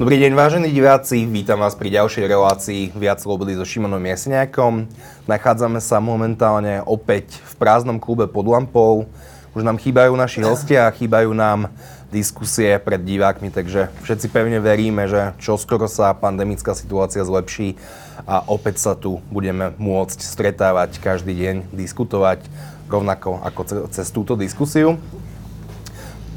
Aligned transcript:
Dobrý 0.00 0.16
deň, 0.16 0.32
vážení 0.32 0.72
diváci, 0.72 1.28
vítam 1.28 1.60
vás 1.60 1.76
pri 1.76 1.92
ďalšej 1.92 2.24
relácii 2.24 2.96
Viac 2.96 3.20
slobody 3.20 3.52
so 3.52 3.68
Šimonom 3.68 4.00
Jesniakom. 4.00 4.88
Nachádzame 5.28 5.76
sa 5.76 6.00
momentálne 6.00 6.80
opäť 6.88 7.36
v 7.44 7.54
prázdnom 7.60 8.00
klube 8.00 8.24
pod 8.24 8.48
lampou. 8.48 9.04
Už 9.52 9.60
nám 9.60 9.76
chýbajú 9.76 10.16
naši 10.16 10.40
hostia, 10.40 10.88
chýbajú 10.88 11.36
nám 11.36 11.68
diskusie 12.08 12.80
pred 12.80 13.04
divákmi, 13.04 13.52
takže 13.52 13.92
všetci 14.00 14.32
pevne 14.32 14.56
veríme, 14.64 15.04
že 15.04 15.36
čoskoro 15.36 15.84
sa 15.84 16.16
pandemická 16.16 16.72
situácia 16.72 17.20
zlepší 17.20 17.76
a 18.24 18.40
opäť 18.48 18.80
sa 18.80 18.96
tu 18.96 19.20
budeme 19.28 19.76
môcť 19.76 20.16
stretávať 20.16 20.96
každý 20.96 21.36
deň, 21.36 21.76
diskutovať 21.76 22.48
rovnako 22.88 23.44
ako 23.44 23.92
cez 23.92 24.08
túto 24.08 24.32
diskusiu. 24.32 24.96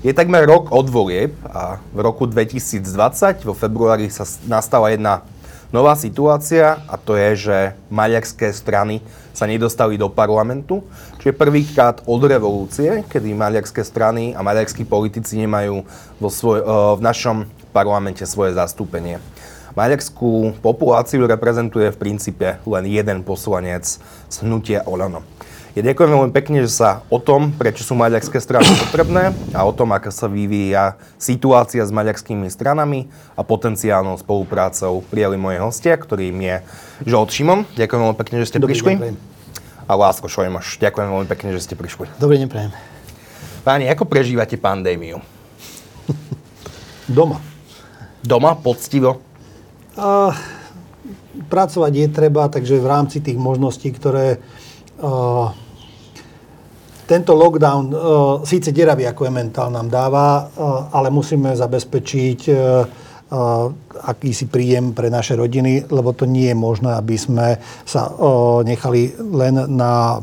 Je 0.03 0.11
takmer 0.11 0.43
rok 0.43 0.67
od 0.75 0.91
volieb 0.91 1.31
a 1.47 1.79
v 1.95 1.99
roku 2.03 2.27
2020 2.27 3.47
vo 3.47 3.55
februári 3.55 4.11
sa 4.11 4.27
nastala 4.43 4.91
jedna 4.91 5.23
nová 5.71 5.95
situácia 5.95 6.83
a 6.91 6.99
to 6.99 7.15
je, 7.15 7.47
že 7.47 7.57
maďarské 7.87 8.51
strany 8.51 8.99
sa 9.31 9.47
nedostali 9.47 9.95
do 9.95 10.11
parlamentu, 10.11 10.83
čiže 11.23 11.39
prvýkrát 11.39 12.03
od 12.03 12.19
revolúcie, 12.19 13.07
kedy 13.07 13.31
maďarské 13.31 13.79
strany 13.87 14.35
a 14.35 14.43
maďarskí 14.43 14.83
politici 14.83 15.39
nemajú 15.39 15.87
vo 16.19 16.27
svoj, 16.27 16.59
eh, 16.59 16.67
v 16.99 17.01
našom 17.01 17.47
parlamente 17.71 18.27
svoje 18.27 18.59
zastúpenie. 18.59 19.23
Maďarskú 19.71 20.59
populáciu 20.59 21.23
reprezentuje 21.31 21.95
v 21.95 21.97
princípe 21.97 22.59
len 22.67 22.85
jeden 22.91 23.23
poslanec 23.23 24.03
z 24.27 24.35
hnutia 24.43 24.83
Olano. 24.83 25.23
Ja 25.73 25.81
ďakujem 25.81 26.13
veľmi 26.13 26.33
pekne, 26.37 26.61
že 26.61 26.69
sa 26.69 27.01
o 27.09 27.17
tom, 27.17 27.49
prečo 27.49 27.81
sú 27.81 27.97
maďarské 27.97 28.37
strany 28.37 28.61
potrebné 28.77 29.33
a 29.57 29.65
o 29.65 29.73
tom, 29.73 29.89
ako 29.89 30.13
sa 30.13 30.29
vyvíja 30.29 31.01
situácia 31.17 31.81
s 31.81 31.89
maďarskými 31.89 32.45
stranami 32.45 33.09
a 33.33 33.41
potenciálnou 33.41 34.13
spoluprácou 34.21 35.01
prijali 35.09 35.33
moje 35.33 35.57
hostia, 35.57 35.97
ktorým 35.97 36.37
je 36.45 36.61
Žolt 37.09 37.33
Šimon. 37.33 37.65
Ďakujem 37.73 38.01
veľmi 38.05 38.17
pekne, 38.21 38.35
že 38.45 38.53
ste 38.53 38.61
Dobrý 38.61 38.77
prišli. 38.77 39.01
Deň, 39.01 39.17
a 39.89 39.93
Lásko 39.97 40.29
Šojmoš. 40.29 40.77
Ďakujem 40.77 41.09
veľmi 41.09 41.27
pekne, 41.33 41.49
že 41.57 41.65
ste 41.65 41.73
prišli. 41.73 42.05
Dobrý 42.21 42.37
deň, 42.37 42.53
prajem. 42.53 42.71
Páni, 43.65 43.89
ako 43.89 44.05
prežívate 44.05 44.61
pandémiu? 44.61 45.25
Doma. 47.09 47.41
Doma? 48.21 48.53
Poctivo? 48.61 49.25
A, 49.97 50.37
pracovať 51.49 51.93
je 51.97 52.07
treba, 52.13 52.45
takže 52.45 52.77
v 52.77 52.85
rámci 52.85 53.25
tých 53.25 53.41
možností, 53.41 53.89
ktoré 53.89 54.37
a, 55.01 55.57
tento 57.03 57.35
lockdown 57.35 57.83
uh, 57.89 57.97
síce 58.47 58.71
deravý 58.71 59.07
ako 59.07 59.27
je 59.27 59.31
mentál 59.31 59.69
nám 59.71 59.87
dáva, 59.91 60.47
uh, 60.47 60.91
ale 60.95 61.11
musíme 61.11 61.55
zabezpečiť 61.55 62.39
uh, 62.49 62.57
akýsi 64.03 64.45
príjem 64.45 64.93
pre 64.93 65.09
naše 65.09 65.33
rodiny, 65.33 65.89
lebo 65.89 66.13
to 66.13 66.29
nie 66.29 66.53
je 66.53 66.57
možné, 66.57 66.93
aby 66.93 67.17
sme 67.17 67.57
sa 67.81 68.13
nechali 68.61 69.09
len 69.17 69.57
na 69.73 70.21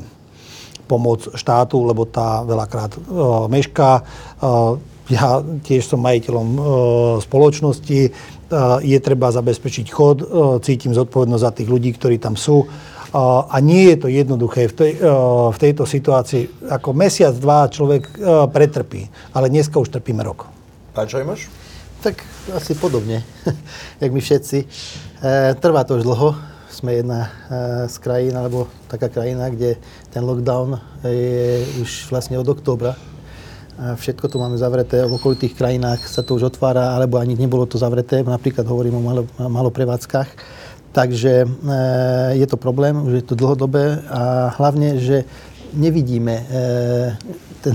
pomoc 0.86 1.26
štátu, 1.34 1.82
lebo 1.90 2.06
tá 2.06 2.46
veľakrát 2.46 2.94
mešká. 3.50 3.90
Ja 5.10 5.42
tiež 5.42 5.90
som 5.90 6.06
majiteľom 6.06 6.48
spoločnosti, 7.18 8.00
je 8.86 8.98
treba 9.02 9.34
zabezpečiť 9.34 9.86
chod, 9.90 10.22
cítim 10.62 10.94
zodpovednosť 10.94 11.42
za 11.42 11.50
tých 11.50 11.66
ľudí, 11.66 11.90
ktorí 11.98 12.22
tam 12.22 12.38
sú 12.38 12.62
a 13.14 13.56
nie 13.58 13.91
je 13.91 13.97
to 13.97 14.08
jednoduché 14.08 14.70
v, 14.70 14.75
tej, 14.75 14.92
v 15.50 15.58
tejto 15.58 15.83
situácii. 15.83 16.70
Ako 16.70 16.94
mesiac, 16.94 17.34
dva 17.34 17.66
človek 17.66 18.06
pretrpí, 18.55 19.11
ale 19.34 19.50
dneska 19.50 19.78
už 19.83 19.91
trpíme 19.91 20.22
rok. 20.22 20.47
Pán 20.94 21.06
Čojmoš? 21.06 21.47
Tak 22.00 22.25
asi 22.56 22.75
podobne, 22.75 23.22
jak 24.03 24.10
my 24.10 24.20
všetci. 24.20 24.59
E, 24.65 25.54
trvá 25.60 25.84
to 25.84 26.00
už 26.00 26.09
dlho. 26.09 26.32
Sme 26.72 26.97
jedna 26.97 27.28
e, 27.28 27.28
z 27.93 27.97
krajín, 28.00 28.34
alebo 28.34 28.72
taká 28.88 29.12
krajina, 29.12 29.53
kde 29.53 29.76
ten 30.09 30.25
lockdown 30.25 30.81
je 31.04 31.60
už 31.78 32.09
vlastne 32.09 32.41
od 32.41 32.49
októbra. 32.49 32.97
A 33.76 34.00
všetko 34.00 34.32
tu 34.32 34.41
máme 34.41 34.56
zavreté. 34.56 35.04
V 35.04 35.20
okolitých 35.20 35.53
krajinách 35.53 36.09
sa 36.09 36.25
to 36.25 36.41
už 36.41 36.56
otvára, 36.56 36.97
alebo 36.97 37.20
ani 37.20 37.37
nebolo 37.37 37.69
to 37.69 37.76
zavreté. 37.76 38.25
Napríklad 38.25 38.65
hovorím 38.65 38.97
o 38.97 39.03
malo, 39.04 39.22
maloprevádzkach. 39.37 40.28
Takže 40.90 41.46
e, 41.46 41.48
je 42.34 42.46
to 42.50 42.58
problém, 42.58 42.98
už 43.06 43.12
je 43.12 43.24
to 43.24 43.38
dlhodobé 43.38 44.02
a 44.10 44.50
hlavne, 44.58 44.98
že 44.98 45.22
nevidíme 45.70 46.34
e, 46.34 46.44
ten, 47.62 47.74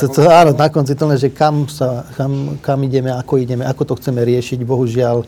to, 0.00 0.08
to, 0.08 0.24
áno, 0.24 0.56
na 0.56 0.72
konci 0.72 0.96
to, 0.96 1.04
že 1.20 1.28
kam, 1.28 1.68
sa, 1.68 2.08
kam, 2.16 2.56
kam 2.64 2.80
ideme, 2.80 3.12
ako 3.12 3.36
ideme, 3.36 3.68
ako 3.68 3.92
to 3.92 3.94
chceme 4.00 4.24
riešiť. 4.24 4.64
Bohužiaľ, 4.64 5.16
e, 5.20 5.26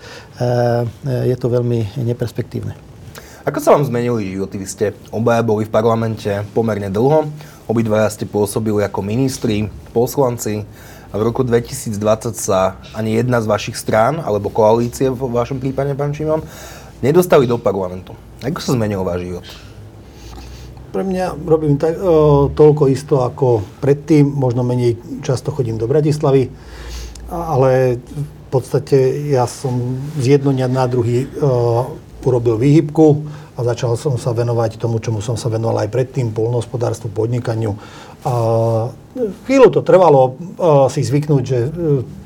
je 1.28 1.36
to 1.36 1.52
veľmi 1.52 2.00
neperspektívne. 2.00 2.72
Ako 3.42 3.58
sa 3.58 3.74
vám 3.74 3.84
zmenili 3.84 4.32
životy? 4.32 4.56
Vy 4.56 4.66
ste 4.70 4.86
obaja 5.10 5.42
boli 5.42 5.66
v 5.66 5.74
parlamente 5.74 6.30
pomerne 6.54 6.88
dlho, 6.88 7.26
obidvaja 7.66 8.08
ste 8.08 8.24
pôsobili 8.24 8.86
ako 8.86 9.02
ministri, 9.02 9.66
poslanci 9.90 10.62
a 11.10 11.18
v 11.18 11.26
roku 11.26 11.42
2020 11.44 12.38
sa 12.38 12.78
ani 12.94 13.18
jedna 13.18 13.42
z 13.42 13.50
vašich 13.50 13.76
strán, 13.76 14.22
alebo 14.22 14.48
koalície 14.48 15.10
v 15.10 15.18
vašom 15.28 15.58
prípade, 15.58 15.92
pán 15.98 16.14
Šimon, 16.14 16.40
nedostali 17.02 17.44
do 17.50 17.58
parlamentu. 17.58 18.14
Ako 18.40 18.58
sa 18.62 18.72
zmenil 18.78 19.02
váš 19.02 19.26
život? 19.26 19.44
Pre 20.92 21.02
mňa 21.02 21.40
robím 21.42 21.76
tak, 21.80 21.98
o, 21.98 22.48
toľko 22.52 22.82
isto 22.92 23.26
ako 23.26 23.64
predtým, 23.80 24.28
možno 24.28 24.62
menej 24.62 24.96
často 25.24 25.50
chodím 25.50 25.80
do 25.80 25.88
Bratislavy, 25.88 26.52
ale 27.32 27.96
v 27.96 28.48
podstate 28.52 29.28
ja 29.32 29.48
som 29.48 29.96
z 30.20 30.36
jedno 30.36 30.52
dňa 30.52 30.68
na 30.68 30.84
druhý 30.84 31.24
o, 31.40 31.96
urobil 32.22 32.60
výhybku 32.60 33.24
a 33.56 33.60
začal 33.64 33.96
som 34.00 34.16
sa 34.16 34.32
venovať 34.32 34.80
tomu, 34.80 35.00
čomu 35.00 35.20
som 35.20 35.36
sa 35.36 35.52
venoval 35.52 35.84
aj 35.84 35.92
predtým, 35.92 36.32
polnohospodárstvu, 36.32 37.12
podnikaniu. 37.12 37.76
A 38.24 38.32
chvíľu 39.44 39.68
to 39.68 39.80
trvalo 39.84 40.40
si 40.88 41.04
zvyknúť, 41.04 41.42
že 41.44 41.58
e, 41.58 41.68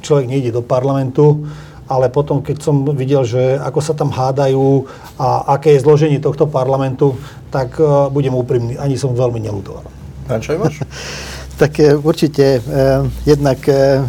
človek 0.04 0.26
nejde 0.28 0.54
do 0.54 0.62
parlamentu, 0.62 1.48
ale 1.86 2.10
potom, 2.10 2.42
keď 2.42 2.56
som 2.62 2.82
videl, 2.94 3.22
že 3.22 3.58
ako 3.62 3.80
sa 3.82 3.94
tam 3.94 4.10
hádajú 4.10 4.86
a 5.18 5.54
aké 5.58 5.78
je 5.78 5.84
zloženie 5.86 6.18
tohto 6.18 6.50
parlamentu, 6.50 7.14
tak 7.50 7.78
uh, 7.78 8.10
budem 8.10 8.34
úprimný, 8.34 8.74
ani 8.76 8.98
som 8.98 9.14
veľmi 9.14 9.38
nelutoval. 9.38 9.86
Pán 10.26 10.42
Čajvaš? 10.42 10.82
tak 11.62 11.78
uh, 11.78 12.02
určite, 12.02 12.58
uh, 12.58 13.06
jednak 13.22 13.62
uh, 13.70 14.02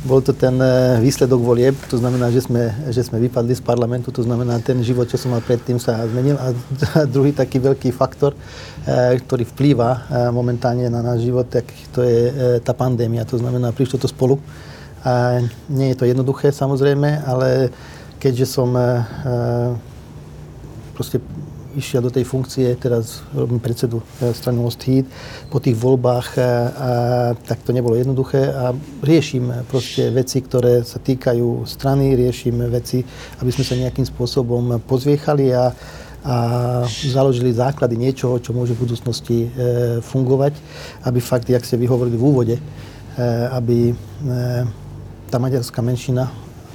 bol 0.00 0.24
to 0.24 0.34
ten 0.34 0.58
výsledok 0.98 1.38
volieb, 1.38 1.76
to 1.86 1.94
znamená, 1.94 2.34
že 2.34 2.42
sme, 2.42 2.72
že 2.90 3.04
sme 3.04 3.22
vypadli 3.30 3.54
z 3.54 3.62
parlamentu, 3.62 4.10
to 4.10 4.26
znamená, 4.26 4.58
ten 4.58 4.82
život, 4.82 5.06
čo 5.06 5.14
som 5.14 5.30
mal 5.30 5.38
predtým, 5.38 5.78
sa 5.78 6.02
zmenil. 6.02 6.34
A 6.34 6.50
druhý 7.06 7.30
taký 7.30 7.62
veľký 7.62 7.94
faktor, 7.94 8.34
ktorý 8.90 9.46
vplýva 9.54 10.10
momentálne 10.34 10.90
na 10.90 10.98
náš 10.98 11.30
život, 11.30 11.46
tak 11.46 11.68
to 11.94 12.02
je 12.02 12.26
tá 12.58 12.74
pandémia. 12.74 13.22
To 13.28 13.38
znamená, 13.38 13.70
prišlo 13.70 14.02
to 14.02 14.10
spolu 14.10 14.40
a 15.04 15.40
nie 15.68 15.92
je 15.92 15.96
to 15.96 16.04
jednoduché 16.04 16.52
samozrejme, 16.52 17.24
ale 17.24 17.72
keďže 18.20 18.46
som 18.46 18.76
e, 18.76 18.80
e, 18.80 18.86
proste 20.92 21.24
išiel 21.72 22.02
do 22.02 22.10
tej 22.10 22.26
funkcie, 22.26 22.66
teraz 22.76 23.24
robím 23.32 23.62
predsedu 23.62 24.02
e, 24.20 24.34
strany 24.36 24.60
Most 24.60 24.82
Hit, 24.84 25.08
po 25.48 25.56
tých 25.56 25.78
voľbách, 25.78 26.28
a, 26.36 26.48
tak 27.32 27.64
to 27.64 27.72
nebolo 27.72 27.96
jednoduché 27.96 28.52
a 28.52 28.76
riešim 29.00 29.64
proste 29.70 30.12
veci, 30.12 30.44
ktoré 30.44 30.84
sa 30.84 31.00
týkajú 31.00 31.64
strany, 31.64 32.12
riešim 32.18 32.60
veci, 32.68 33.00
aby 33.40 33.50
sme 33.54 33.64
sa 33.64 33.80
nejakým 33.80 34.04
spôsobom 34.04 34.84
pozviechali 34.84 35.54
a, 35.56 35.72
a 36.20 36.36
založili 37.08 37.56
základy 37.56 37.96
niečoho, 37.96 38.36
čo 38.44 38.52
môže 38.52 38.76
v 38.76 38.84
budúcnosti 38.84 39.38
e, 39.46 39.48
fungovať, 40.04 40.52
aby 41.08 41.18
fakt, 41.24 41.48
jak 41.48 41.64
ste 41.64 41.80
vyhovorili 41.80 42.20
v 42.20 42.26
úvode, 42.26 42.56
e, 42.60 42.62
aby 43.56 43.88
e, 43.88 43.94
tá 45.30 45.38
maďarská 45.38 45.78
menšina 45.78 46.28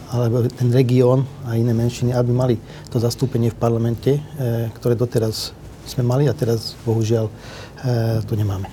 alebo 0.08 0.48
ten 0.48 0.72
región 0.72 1.28
a 1.44 1.60
iné 1.60 1.76
menšiny, 1.76 2.16
aby 2.16 2.32
mali 2.32 2.56
to 2.88 3.04
zastúpenie 3.04 3.52
v 3.52 3.60
parlamente, 3.60 4.12
e, 4.16 4.72
ktoré 4.72 4.96
doteraz 4.96 5.52
sme 5.84 6.08
mali 6.08 6.32
a 6.32 6.34
teraz 6.34 6.80
bohužiaľ 6.88 7.28
e, 7.28 7.34
to 8.24 8.34
nemáme. 8.40 8.72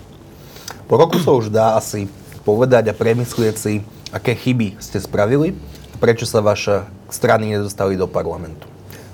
Po 0.87 0.94
roku 0.94 1.19
sa 1.19 1.34
už 1.34 1.50
dá 1.50 1.75
asi 1.75 2.06
povedať 2.46 2.93
a 2.93 2.94
premyslieť 2.94 3.56
si, 3.58 3.82
aké 4.14 4.38
chyby 4.38 4.79
ste 4.79 5.02
spravili 5.02 5.56
a 5.93 5.96
prečo 5.99 6.29
sa 6.29 6.44
vaše 6.44 6.87
strany 7.11 7.50
nedostali 7.58 7.99
do 7.99 8.06
parlamentu. 8.06 8.69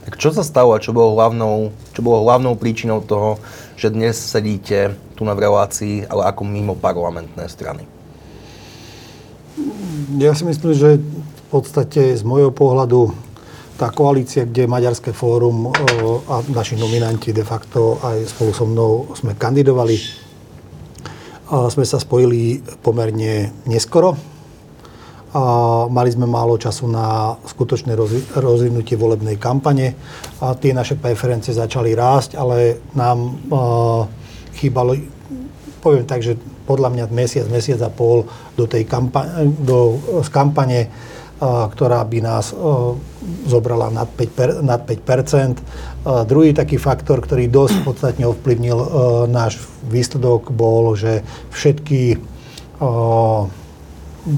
Tak 0.09 0.17
čo 0.17 0.33
sa 0.33 0.45
stalo 0.45 0.73
a 0.73 0.83
čo 0.83 0.97
bolo 0.97 1.17
hlavnou, 1.17 1.73
čo 1.93 2.01
bolo 2.01 2.25
hlavnou 2.25 2.57
príčinou 2.57 3.05
toho, 3.05 3.37
že 3.77 3.93
dnes 3.93 4.17
sedíte 4.17 4.97
tu 5.15 5.25
na 5.25 5.37
relácii, 5.37 6.09
ale 6.09 6.29
ako 6.29 6.49
mimo 6.49 6.73
parlamentné 6.73 7.45
strany? 7.47 7.98
Ja 10.17 10.33
si 10.33 10.49
myslím, 10.49 10.73
že 10.73 10.97
v 10.97 11.43
podstate 11.53 12.17
z 12.17 12.25
môjho 12.25 12.49
pohľadu 12.49 13.13
tá 13.77 13.93
koalícia, 13.93 14.49
kde 14.49 14.65
Maďarské 14.65 15.13
fórum 15.13 15.69
a 16.29 16.41
naši 16.49 16.81
nominanti 16.81 17.37
de 17.37 17.45
facto 17.45 18.01
aj 18.01 18.33
spolu 18.33 18.51
so 18.57 18.65
mnou 18.65 19.13
sme 19.13 19.37
kandidovali, 19.37 20.01
sme 21.49 21.85
sa 21.85 22.01
spojili 22.01 22.65
pomerne 22.81 23.53
neskoro 23.69 24.17
mali 25.89 26.09
sme 26.09 26.25
málo 26.25 26.57
času 26.57 26.89
na 26.89 27.37
skutočné 27.37 27.93
rozvinutie 28.33 28.97
volebnej 28.97 29.37
kampane. 29.37 29.93
A 30.41 30.57
tie 30.57 30.73
naše 30.73 30.97
preferencie 30.97 31.53
začali 31.53 31.93
rásť, 31.93 32.41
ale 32.41 32.81
nám 32.97 33.37
chýbalo, 34.57 34.97
poviem 35.85 36.09
tak, 36.09 36.25
že 36.25 36.41
podľa 36.69 36.93
mňa 36.93 37.05
mesiac, 37.09 37.49
mesiac 37.49 37.81
a 37.81 37.89
pol 37.89 38.29
do 38.53 38.69
tej 38.69 38.85
kampa- 38.85 39.49
do, 39.49 39.97
z 40.21 40.29
kampane, 40.29 40.93
ktorá 41.39 42.03
by 42.03 42.19
nás 42.19 42.51
zobrala 43.47 43.95
nad 43.95 44.11
5%. 44.11 44.59
nad 44.59 44.83
5%. 44.83 45.63
Druhý 46.27 46.51
taký 46.51 46.83
faktor, 46.83 47.23
ktorý 47.23 47.47
dosť 47.47 47.87
podstatne 47.87 48.27
ovplyvnil 48.27 48.79
náš 49.31 49.63
výsledok, 49.87 50.51
bol, 50.51 50.99
že 50.99 51.23
všetky 51.55 52.19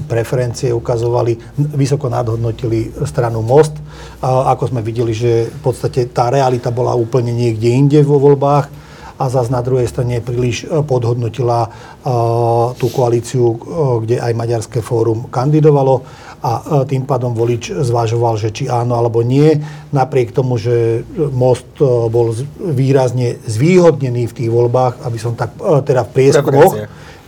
preferencie 0.07 0.71
ukazovali, 0.71 1.35
vysoko 1.73 2.07
nadhodnotili 2.07 2.93
stranu 3.09 3.41
Most. 3.41 3.75
A 4.21 4.53
ako 4.53 4.71
sme 4.71 4.85
videli, 4.85 5.11
že 5.11 5.49
v 5.49 5.59
podstate 5.65 6.05
tá 6.13 6.29
realita 6.29 6.69
bola 6.69 6.93
úplne 6.93 7.33
niekde 7.33 7.67
inde 7.67 7.99
vo 8.05 8.21
voľbách 8.21 8.80
a 9.21 9.29
zase 9.29 9.53
na 9.53 9.61
druhej 9.61 9.85
strane 9.85 10.17
príliš 10.17 10.65
e, 10.65 10.81
podhodnotila 10.81 11.69
uh, 11.69 12.73
tú 12.73 12.89
koalíciu, 12.89 13.45
uh, 13.45 13.57
kde 14.01 14.17
aj 14.17 14.33
Maďarské 14.33 14.81
fórum 14.81 15.29
kandidovalo 15.29 16.01
a 16.41 16.81
tým 16.89 17.05
pádom 17.05 17.37
volič 17.37 17.69
zvažoval, 17.69 18.33
že 18.33 18.49
či 18.49 18.65
áno 18.65 18.97
alebo 18.97 19.21
nie. 19.21 19.61
Napriek 19.93 20.33
tomu, 20.33 20.57
že 20.57 21.05
Most 21.37 21.77
bol 21.85 22.33
výrazne 22.57 23.37
zvýhodnený 23.45 24.25
v 24.25 24.33
tých 24.33 24.49
voľbách, 24.49 25.05
aby 25.05 25.17
som 25.21 25.37
tak, 25.37 25.53
teda 25.61 26.01
v 26.01 26.13
prieskumoch, 26.17 26.73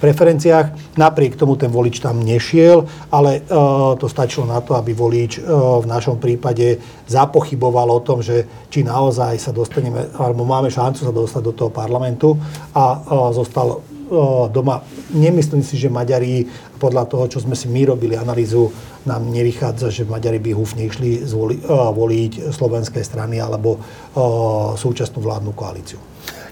preferenciách. 0.03 0.99
Napriek 0.99 1.39
tomu 1.39 1.55
ten 1.55 1.71
volič 1.71 2.03
tam 2.03 2.19
nešiel, 2.19 2.83
ale 3.07 3.47
uh, 3.47 3.95
to 3.95 4.11
stačilo 4.11 4.43
na 4.43 4.59
to, 4.59 4.75
aby 4.75 4.91
volič 4.91 5.39
uh, 5.39 5.79
v 5.79 5.87
našom 5.87 6.19
prípade 6.19 6.83
zapochyboval 7.07 7.87
o 7.87 8.03
tom, 8.03 8.19
že 8.19 8.67
či 8.67 8.83
naozaj 8.83 9.39
sa 9.39 9.55
dostaneme, 9.55 10.11
alebo 10.19 10.43
máme 10.43 10.67
šancu 10.67 11.07
sa 11.07 11.15
dostať 11.15 11.41
do 11.47 11.53
toho 11.55 11.71
parlamentu 11.71 12.35
a 12.75 12.99
uh, 12.99 13.31
zostal 13.31 13.79
doma. 14.53 14.85
Nemyslím 15.09 15.65
si, 15.65 15.73
že 15.73 15.89
Maďari, 15.89 16.45
podľa 16.77 17.09
toho, 17.09 17.25
čo 17.25 17.41
sme 17.41 17.57
si 17.57 17.65
my 17.65 17.95
robili 17.95 18.13
analýzu, 18.13 18.69
nám 19.09 19.25
nevychádza, 19.25 19.89
že 19.89 20.03
Maďari 20.05 20.37
by 20.37 20.53
húfne 20.53 20.85
išli 20.85 21.25
zvoli, 21.25 21.57
voliť 21.65 22.53
slovenské 22.53 23.01
strany 23.01 23.41
alebo 23.41 23.81
súčasnú 24.77 25.17
vládnu 25.17 25.57
koalíciu. 25.57 25.97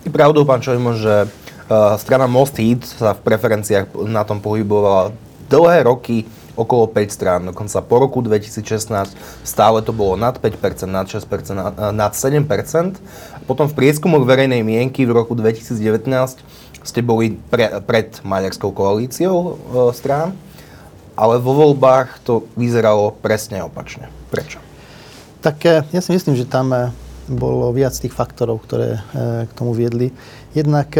Je 0.02 0.10
pravdou, 0.10 0.42
pán 0.42 0.64
Čojmo, 0.64 0.98
že 0.98 1.30
strana 1.96 2.28
Most 2.28 2.60
Hit 2.60 2.84
sa 2.84 3.16
v 3.16 3.24
preferenciách 3.24 3.96
na 4.08 4.28
tom 4.28 4.44
pohybovala 4.44 5.16
dlhé 5.48 5.88
roky 5.88 6.28
okolo 6.56 6.88
5 6.88 7.16
strán, 7.16 7.42
dokonca 7.48 7.80
po 7.80 7.96
roku 8.04 8.20
2016 8.20 9.16
stále 9.44 9.80
to 9.82 9.96
bolo 9.96 10.20
nad 10.20 10.36
5%, 10.36 10.88
nad 10.88 11.08
6%, 11.08 11.96
nad 11.96 12.12
7%. 12.14 13.48
Potom 13.48 13.66
v 13.72 13.74
prieskumoch 13.74 14.24
verejnej 14.28 14.62
mienky 14.62 15.08
v 15.08 15.16
roku 15.16 15.34
2019 15.34 15.80
ste 16.82 17.00
boli 17.00 17.40
pre, 17.50 17.80
pred 17.84 18.20
Maďarskou 18.26 18.74
koalíciou 18.74 19.36
e, 19.38 19.52
strán, 19.96 20.34
ale 21.16 21.38
vo 21.40 21.54
voľbách 21.54 22.20
to 22.26 22.48
vyzeralo 22.58 23.14
presne 23.22 23.62
opačne. 23.64 24.10
Prečo? 24.34 24.60
Tak 25.42 25.58
eh, 25.66 25.84
ja 25.94 26.02
si 26.02 26.12
myslím, 26.14 26.36
že 26.36 26.50
tam 26.50 26.74
bolo 27.32 27.72
viac 27.72 27.96
tých 27.96 28.12
faktorov, 28.12 28.66
ktoré 28.68 29.00
k 29.48 29.52
tomu 29.56 29.72
viedli. 29.72 30.12
Jednak 30.52 30.92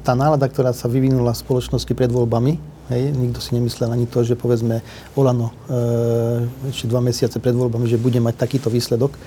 tá 0.00 0.16
nálada, 0.16 0.48
ktorá 0.48 0.72
sa 0.72 0.88
vyvinula 0.88 1.36
v 1.36 1.42
spoločnosti 1.44 1.92
pred 1.92 2.08
voľbami, 2.08 2.56
hej, 2.88 3.02
nikto 3.12 3.40
si 3.44 3.52
nemyslel 3.52 3.92
ani 3.92 4.08
to, 4.08 4.24
že 4.24 4.32
povedzme 4.32 4.80
Olano 5.12 5.52
e, 5.68 6.72
ešte 6.72 6.88
dva 6.88 7.04
mesiace 7.04 7.36
pred 7.36 7.52
voľbami, 7.52 7.84
že 7.84 8.00
bude 8.00 8.16
mať 8.16 8.34
takýto 8.40 8.72
výsledok. 8.72 9.12
E, 9.12 9.18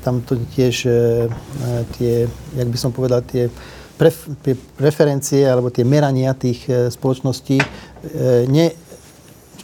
tam 0.00 0.24
to 0.24 0.40
tiež 0.56 0.88
e, 0.88 0.92
tie, 2.00 2.24
jak 2.56 2.68
by 2.68 2.78
som 2.80 2.90
povedal, 2.92 3.20
tie 3.20 3.52
pref, 4.00 4.28
preferencie 4.80 5.44
alebo 5.44 5.68
tie 5.68 5.84
merania 5.84 6.32
tých 6.32 6.64
e, 6.68 6.88
spoločností 6.88 7.60
e, 7.60 7.66
ne, 8.48 8.72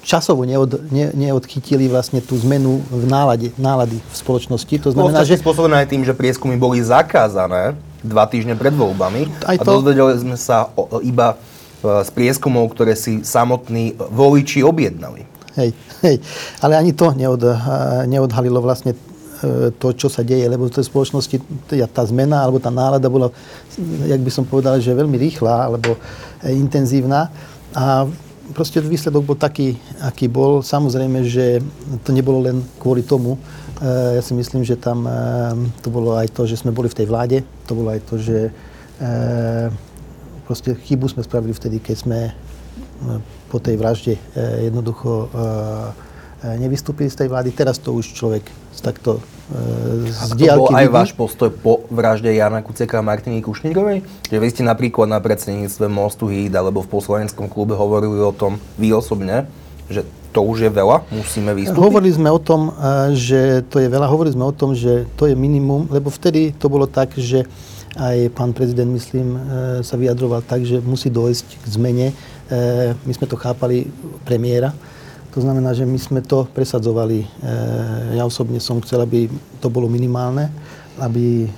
časovo 0.05 0.45
neod, 0.45 0.93
ne, 0.93 1.09
neodchytili 1.17 1.89
vlastne 1.89 2.21
tú 2.21 2.37
zmenu 2.43 2.85
v 2.91 3.05
nálade, 3.09 3.49
nálady 3.57 3.97
v 3.97 4.15
spoločnosti. 4.17 4.75
To 4.85 4.91
znamená, 4.93 5.25
že... 5.25 5.41
spôsobené 5.41 5.85
aj 5.85 5.89
tým, 5.89 6.03
že 6.05 6.13
prieskumy 6.13 6.61
boli 6.61 6.85
zakázané 6.85 7.79
dva 8.03 8.27
týždne 8.27 8.59
pred 8.59 8.75
voľbami. 8.75 9.47
Aj 9.47 9.57
to... 9.57 9.63
A 9.63 9.73
dozvedeli 9.79 10.15
sme 10.19 10.37
sa 10.37 10.69
o, 10.75 11.01
iba 11.01 11.35
e, 11.35 11.37
z 12.03 12.11
prieskumov, 12.11 12.75
ktoré 12.75 12.99
si 12.99 13.23
samotní 13.23 13.95
voliči 13.97 14.61
objednali. 14.67 15.25
Hej, 15.55 15.71
hej. 16.03 16.17
Ale 16.61 16.77
ani 16.77 16.93
to 16.93 17.15
neod, 17.15 17.43
e, 17.47 17.55
neodhalilo 18.11 18.59
vlastne 18.59 18.93
e, 18.93 19.71
to, 19.79 19.95
čo 19.95 20.11
sa 20.11 20.27
deje, 20.27 20.45
lebo 20.51 20.67
v 20.67 20.75
tej 20.75 20.87
spoločnosti 20.91 21.37
tá 21.95 22.03
zmena 22.05 22.43
alebo 22.43 22.59
tá 22.59 22.75
nálada 22.75 23.07
bola, 23.07 23.31
jak 24.07 24.21
by 24.21 24.31
som 24.31 24.45
povedal, 24.45 24.83
že 24.83 24.93
veľmi 24.93 25.17
rýchla 25.17 25.71
alebo 25.71 25.97
intenzívna. 26.43 27.31
A 27.73 28.05
proste 28.53 28.85
výsledok 28.85 29.23
bol 29.25 29.39
taký, 29.39 29.79
aký 30.05 30.29
bol. 30.29 30.61
Samozrejme, 30.61 31.25
že 31.25 31.63
to 32.05 32.13
nebolo 32.13 32.45
len 32.45 32.61
kvôli 32.77 33.01
tomu, 33.03 33.41
ja 33.89 34.23
si 34.23 34.33
myslím, 34.35 34.63
že 34.63 34.79
tam 34.79 35.03
eh, 35.07 35.13
to 35.83 35.91
bolo 35.91 36.15
aj 36.15 36.31
to, 36.31 36.47
že 36.47 36.63
sme 36.63 36.71
boli 36.71 36.87
v 36.87 36.99
tej 37.03 37.07
vláde, 37.11 37.43
to 37.67 37.73
bolo 37.75 37.91
aj 37.91 38.01
to, 38.07 38.15
že 38.19 38.39
eh, 38.49 39.69
proste 40.47 40.79
chybu 40.79 41.11
sme 41.11 41.27
spravili 41.27 41.51
vtedy, 41.51 41.83
keď 41.83 41.97
sme 41.99 42.21
po 43.51 43.59
tej 43.59 43.75
vražde 43.75 44.15
jednoducho 44.63 45.27
nevystúpili 46.63 47.11
z 47.11 47.19
tej 47.19 47.29
vlády. 47.35 47.51
Teraz 47.51 47.83
to 47.83 47.91
už 47.91 48.15
človek 48.15 48.47
takto 48.79 49.19
z 50.07 50.39
diálky... 50.39 50.71
To 50.71 50.71
bol 50.71 50.79
aj 50.79 50.89
váš 50.91 51.11
postoj 51.15 51.51
po 51.51 51.83
vražde 51.91 52.31
Jana 52.31 52.63
Kuceka 52.63 53.03
a 53.03 53.07
Martiny 53.07 53.43
Kušnírovej? 53.43 54.07
Že 54.31 54.39
vy 54.39 54.49
ste 54.55 54.63
napríklad 54.63 55.11
na 55.11 55.19
predsedníctve 55.19 55.91
Mostu 55.91 56.31
Híd 56.31 56.55
alebo 56.55 56.83
v 56.83 56.95
poslaneckom 56.95 57.51
klube 57.51 57.75
hovorili 57.75 58.23
o 58.23 58.31
tom, 58.31 58.63
vy 58.79 58.95
osobne, 58.95 59.51
že 59.91 60.07
to 60.33 60.41
už 60.41 60.65
je 60.65 60.71
veľa? 60.73 61.05
Musíme 61.13 61.53
vystúpiť? 61.53 61.77
Hovorili 61.77 62.13
sme 62.17 62.33
o 62.33 62.41
tom, 62.41 62.73
eh, 62.73 63.13
že 63.13 63.41
to 63.69 63.77
je 63.79 63.89
veľa. 63.93 64.09
Hovorili 64.09 64.33
sme 64.33 64.49
o 64.49 64.55
tom, 64.57 64.73
že 64.73 65.05
to 65.15 65.29
je 65.29 65.37
minimum, 65.37 65.87
lebo 65.93 66.09
vtedy 66.09 66.57
to 66.57 66.73
bolo 66.73 66.89
tak, 66.89 67.13
že 67.21 67.45
aj 67.93 68.33
pán 68.33 68.57
prezident, 68.57 68.89
myslím, 68.89 69.37
eh, 69.37 69.41
sa 69.85 70.01
vyjadroval 70.01 70.41
tak, 70.41 70.65
že 70.65 70.81
musí 70.81 71.13
dojsť 71.13 71.47
k 71.61 71.65
zmene. 71.69 72.07
Eh, 72.49 72.97
my 72.97 73.13
sme 73.13 73.29
to 73.29 73.37
chápali 73.37 73.85
premiéra. 74.25 74.73
To 75.37 75.41
znamená, 75.41 75.73
že 75.73 75.89
my 75.89 75.97
sme 75.97 76.21
to 76.21 76.45
presadzovali. 76.45 77.25
Ja 78.13 78.29
osobne 78.29 78.61
som 78.61 78.85
chcel, 78.85 79.01
aby 79.01 79.33
to 79.65 79.73
bolo 79.73 79.89
minimálne, 79.89 80.53
aby 81.01 81.49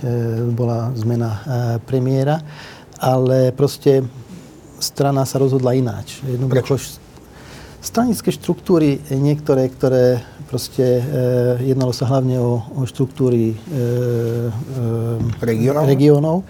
bola 0.55 0.95
zmena 0.95 1.43
premiéra, 1.83 2.39
ale 3.03 3.51
proste 3.51 4.07
strana 4.79 5.27
sa 5.27 5.43
rozhodla 5.43 5.75
ináč. 5.75 6.23
Jednoducho? 6.23 7.03
Stranické 7.85 8.33
štruktúry, 8.33 8.97
niektoré, 9.13 9.69
ktoré 9.69 10.25
proste 10.49 10.81
e, 10.81 11.03
jednalo 11.69 11.93
sa 11.93 12.09
hlavne 12.09 12.41
o, 12.41 12.65
o 12.81 12.83
štruktúry 12.89 13.53
e, 13.53 13.57
e, 15.45 15.85
regionov, 15.85 16.41
e, 16.41 16.45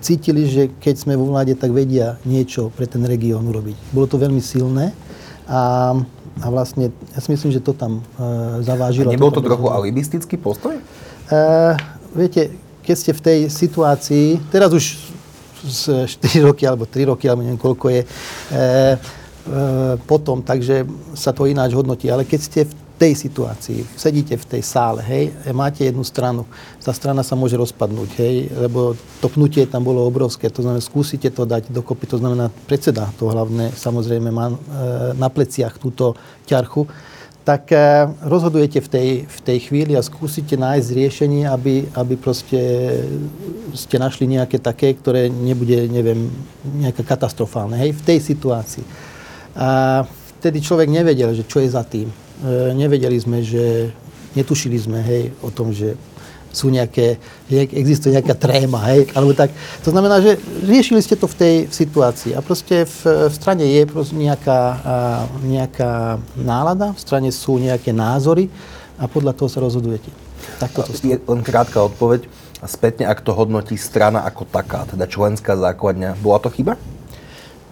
cítili, 0.00 0.48
že 0.48 0.72
keď 0.80 0.94
sme 0.96 1.20
vo 1.20 1.28
vláde, 1.28 1.52
tak 1.52 1.76
vedia 1.76 2.16
niečo 2.24 2.72
pre 2.72 2.88
ten 2.88 3.04
región 3.04 3.44
urobiť. 3.44 3.76
Bolo 3.92 4.08
to 4.08 4.16
veľmi 4.16 4.40
silné 4.40 4.96
a, 5.44 5.92
a 6.40 6.46
vlastne 6.48 6.88
ja 7.12 7.20
si 7.20 7.28
myslím, 7.28 7.52
že 7.52 7.60
to 7.60 7.76
tam 7.76 8.00
e, 8.00 8.64
zavážilo. 8.64 9.12
A 9.12 9.16
nebol 9.16 9.28
to, 9.28 9.44
to 9.44 9.52
trochu 9.52 9.68
alibistický 9.68 10.40
postoj? 10.40 10.80
E, 10.80 10.84
viete, 12.16 12.56
keď 12.80 12.96
ste 12.96 13.12
v 13.12 13.20
tej 13.20 13.38
situácii, 13.52 14.48
teraz 14.48 14.72
už 14.72 15.12
z 15.64 16.08
4 16.08 16.44
roky 16.44 16.64
alebo 16.64 16.88
3 16.88 17.12
roky, 17.12 17.28
alebo 17.28 17.44
neviem 17.44 17.60
koľko 17.60 17.88
je, 17.88 18.00
e, 18.00 18.08
E, 18.52 19.23
potom, 20.08 20.40
takže 20.40 20.88
sa 21.12 21.36
to 21.36 21.44
ináč 21.44 21.76
hodnotí. 21.76 22.08
Ale 22.08 22.24
keď 22.24 22.40
ste 22.40 22.60
v 22.64 22.72
tej 22.94 23.12
situácii, 23.18 23.98
sedíte 23.98 24.38
v 24.38 24.46
tej 24.46 24.62
sále, 24.62 25.02
hej, 25.02 25.34
máte 25.50 25.82
jednu 25.82 26.06
stranu, 26.06 26.46
tá 26.78 26.94
strana 26.94 27.26
sa 27.26 27.34
môže 27.34 27.58
rozpadnúť, 27.58 28.10
hej, 28.22 28.48
lebo 28.54 28.94
to 29.18 29.26
pnutie 29.26 29.66
tam 29.66 29.82
bolo 29.82 30.06
obrovské, 30.06 30.46
to 30.46 30.62
znamená, 30.62 30.78
skúsite 30.78 31.26
to 31.34 31.42
dať 31.42 31.74
dokopy, 31.74 32.06
to 32.06 32.22
znamená, 32.22 32.54
predseda 32.70 33.10
to 33.18 33.26
hlavne, 33.26 33.74
samozrejme, 33.74 34.30
má 34.30 34.54
e, 34.54 34.56
na 35.18 35.26
pleciach 35.26 35.82
túto 35.82 36.14
ťarchu, 36.46 36.86
tak 37.42 37.74
e, 37.74 38.08
rozhodujete 38.30 38.78
v 38.78 38.88
tej, 38.88 39.08
v 39.26 39.40
tej 39.42 39.58
chvíli 39.66 39.98
a 39.98 40.06
skúsite 40.06 40.54
nájsť 40.54 40.88
riešenie, 40.94 41.50
aby, 41.50 41.90
aby 41.98 42.14
proste 42.14 42.62
ste 43.74 43.98
našli 43.98 44.30
nejaké 44.30 44.62
také, 44.62 44.94
ktoré 44.94 45.26
nebude, 45.26 45.90
neviem, 45.90 46.30
nejaké 46.78 47.02
katastrofálne, 47.02 47.74
hej, 47.74 47.90
v 47.90 48.02
tej 48.06 48.18
situácii. 48.22 49.12
A 49.54 50.02
vtedy 50.38 50.60
človek 50.60 50.90
nevedel, 50.90 51.34
že 51.34 51.46
čo 51.46 51.62
je 51.62 51.70
za 51.70 51.86
tým. 51.86 52.10
E, 52.10 52.14
nevedeli 52.74 53.16
sme, 53.16 53.40
že 53.40 53.94
netušili 54.34 54.76
sme 54.78 54.98
hej, 55.02 55.30
o 55.40 55.50
tom, 55.50 55.70
že 55.70 55.94
sú 56.54 56.70
nejaké, 56.70 57.18
existuje 57.50 58.14
nejaká 58.14 58.38
tréma, 58.38 58.78
hej, 58.94 59.10
alebo 59.10 59.34
tak. 59.34 59.50
To 59.82 59.90
znamená, 59.90 60.22
že 60.22 60.38
riešili 60.62 61.02
ste 61.02 61.18
to 61.18 61.26
v 61.26 61.34
tej 61.34 61.54
situácii 61.66 62.38
a 62.38 62.40
proste 62.40 62.86
v, 62.86 63.26
v 63.26 63.34
strane 63.34 63.66
je 63.66 63.82
proste 63.90 64.14
nejaká, 64.14 64.60
nejaká 65.42 66.22
nálada, 66.38 66.94
v 66.94 67.00
strane 67.02 67.30
sú 67.34 67.58
nejaké 67.58 67.90
názory 67.90 68.46
a 68.94 69.10
podľa 69.10 69.34
toho 69.34 69.50
sa 69.50 69.58
rozhodujete. 69.58 70.14
Takto 70.62 70.86
to 70.86 70.94
je 70.94 71.18
len 71.18 71.42
krátka 71.42 71.82
odpoveď. 71.82 72.30
A 72.62 72.70
spätne, 72.70 73.04
ak 73.04 73.20
to 73.20 73.36
hodnotí 73.36 73.76
strana 73.76 74.24
ako 74.24 74.48
taká, 74.48 74.88
teda 74.88 75.04
členská 75.04 75.52
základňa, 75.52 76.16
bola 76.16 76.40
to 76.40 76.48
chyba? 76.48 76.80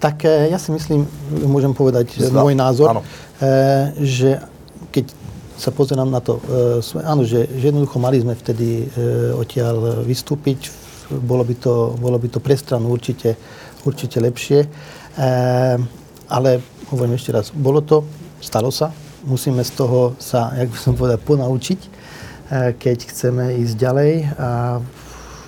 Tak 0.03 0.27
ja 0.27 0.59
si 0.59 0.75
myslím, 0.75 1.07
môžem 1.47 1.71
povedať 1.71 2.19
Zda, 2.19 2.43
môj 2.43 2.59
názor, 2.59 2.91
áno. 2.91 3.03
E, 3.39 4.03
že 4.03 4.43
keď 4.91 5.15
sa 5.55 5.71
pozerám 5.71 6.11
na 6.11 6.19
to, 6.19 6.43
e, 6.83 7.07
áno, 7.07 7.23
že, 7.23 7.47
že 7.47 7.71
jednoducho 7.71 8.03
mali 8.03 8.19
sme 8.19 8.35
vtedy 8.35 8.91
odtiaľ 9.39 10.03
vystúpiť, 10.03 10.75
bolo 11.23 11.47
by 11.47 11.55
to, 11.55 11.95
bolo 12.03 12.19
by 12.19 12.27
to 12.27 12.43
pre 12.43 12.59
stranu 12.59 12.91
určite, 12.91 13.39
určite 13.87 14.19
lepšie, 14.19 14.65
ale 16.27 16.51
hovorím 16.89 17.21
ešte 17.21 17.37
raz, 17.37 17.53
bolo 17.53 17.85
to, 17.85 18.03
stalo 18.41 18.73
sa, 18.73 18.91
musíme 19.29 19.63
z 19.63 19.73
toho 19.77 20.17
sa, 20.19 20.51
jak 20.57 20.73
by 20.73 20.79
som 20.79 20.93
povedal, 20.97 21.21
ponaučiť, 21.21 21.81
keď 22.81 22.99
chceme 23.09 23.61
ísť 23.65 23.75
ďalej 23.77 24.13
a 24.37 24.49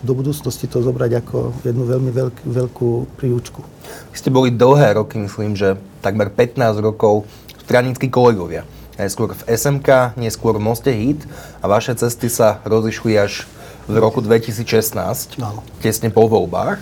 do 0.05 0.13
budúcnosti 0.13 0.69
to 0.69 0.85
zobrať 0.85 1.25
ako 1.25 1.57
jednu 1.65 1.89
veľmi 1.89 2.13
veľk, 2.13 2.37
veľkú 2.45 2.91
príučku. 3.17 3.65
Vy 4.13 4.17
ste 4.21 4.29
boli 4.29 4.53
dlhé 4.53 5.01
roky, 5.01 5.17
myslím, 5.17 5.57
že 5.57 5.81
takmer 6.05 6.29
15 6.29 6.85
rokov 6.85 7.25
stranickí 7.65 8.13
kolegovia. 8.13 8.69
Skôr 8.95 9.35
v 9.35 9.43
SMK, 9.51 10.15
neskôr 10.15 10.55
v 10.55 10.63
Moste 10.63 10.93
Hit 10.95 11.27
a 11.59 11.67
vaše 11.67 11.97
cesty 11.99 12.31
sa 12.31 12.63
rozišli 12.63 13.19
až 13.19 13.49
v 13.91 13.97
roku 13.99 14.23
2016, 14.23 15.41
no. 15.41 15.65
tesne 15.83 16.15
po 16.15 16.31
voľbách. 16.31 16.81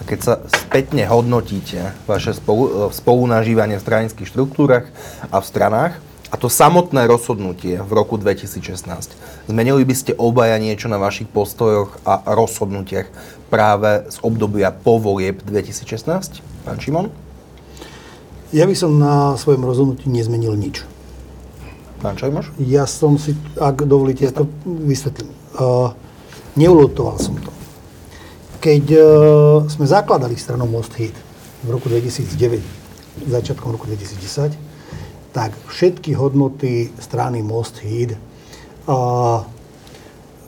A 0.00 0.02
keď 0.04 0.18
sa 0.20 0.34
spätne 0.48 1.04
hodnotíte 1.08 1.96
vaše 2.04 2.36
spolu, 2.36 2.92
spolunažívanie 2.92 3.80
v 3.80 3.84
stranických 3.84 4.28
štruktúrach 4.28 4.88
a 5.32 5.40
v 5.40 5.46
stranách, 5.46 5.94
a 6.30 6.34
to 6.38 6.46
samotné 6.46 7.10
rozhodnutie 7.10 7.82
v 7.82 7.90
roku 7.90 8.14
2016. 8.14 8.86
Zmenili 9.50 9.82
by 9.82 9.94
ste 9.98 10.12
obaja 10.14 10.56
niečo 10.62 10.86
na 10.86 11.02
vašich 11.02 11.26
postojoch 11.26 11.98
a 12.06 12.22
rozhodnutiach 12.22 13.10
práve 13.50 14.06
z 14.06 14.16
obdobia 14.22 14.70
po 14.70 15.02
volieb 15.02 15.42
2016? 15.42 16.38
Pán 16.62 16.78
Šimon? 16.78 17.10
Ja 18.54 18.66
by 18.66 18.74
som 18.78 18.98
na 18.98 19.34
svojom 19.34 19.66
rozhodnutí 19.66 20.06
nezmenil 20.06 20.54
nič. 20.54 20.86
Pán 22.00 22.16
Čajmoš? 22.16 22.56
Ja 22.64 22.88
som 22.88 23.20
si, 23.20 23.36
ak 23.60 23.84
dovolíte, 23.84 24.24
ja 24.24 24.32
to 24.32 24.48
vysvetlím. 24.64 25.28
Uh, 25.52 25.92
neulotoval 26.56 27.20
som 27.20 27.36
to. 27.36 27.52
Keď 28.64 28.84
uh, 28.96 29.02
sme 29.68 29.84
zakladali 29.84 30.32
stranu 30.40 30.64
Most 30.64 30.96
Hit 30.96 31.12
v 31.60 31.68
roku 31.68 31.92
2009, 31.92 32.64
začiatkom 33.28 33.68
roku 33.76 33.84
2010, 33.84 34.69
tak 35.30 35.54
všetky 35.70 36.14
hodnoty 36.18 36.90
strany 36.98 37.42
Most 37.42 37.82
uh, 37.86 39.46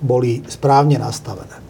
boli 0.02 0.42
správne 0.50 0.98
nastavené. 0.98 1.62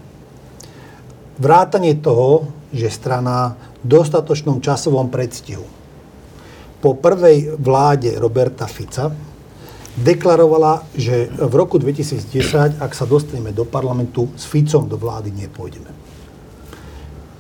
Vrátanie 1.37 2.01
toho, 2.01 2.49
že 2.73 2.89
strana 2.89 3.53
v 3.85 3.87
dostatočnom 3.87 4.65
časovom 4.65 5.13
predstihu 5.13 5.65
po 6.83 6.99
prvej 6.99 7.55
vláde 7.61 8.17
Roberta 8.19 8.67
Fica 8.67 9.13
deklarovala, 9.93 10.89
že 10.97 11.29
v 11.29 11.55
roku 11.55 11.77
2010, 11.77 12.81
ak 12.81 12.93
sa 12.97 13.05
dostaneme 13.05 13.53
do 13.53 13.69
parlamentu, 13.69 14.33
s 14.35 14.49
Ficom 14.49 14.89
do 14.89 14.97
vlády 14.97 15.31
nepôjdeme. 15.31 15.91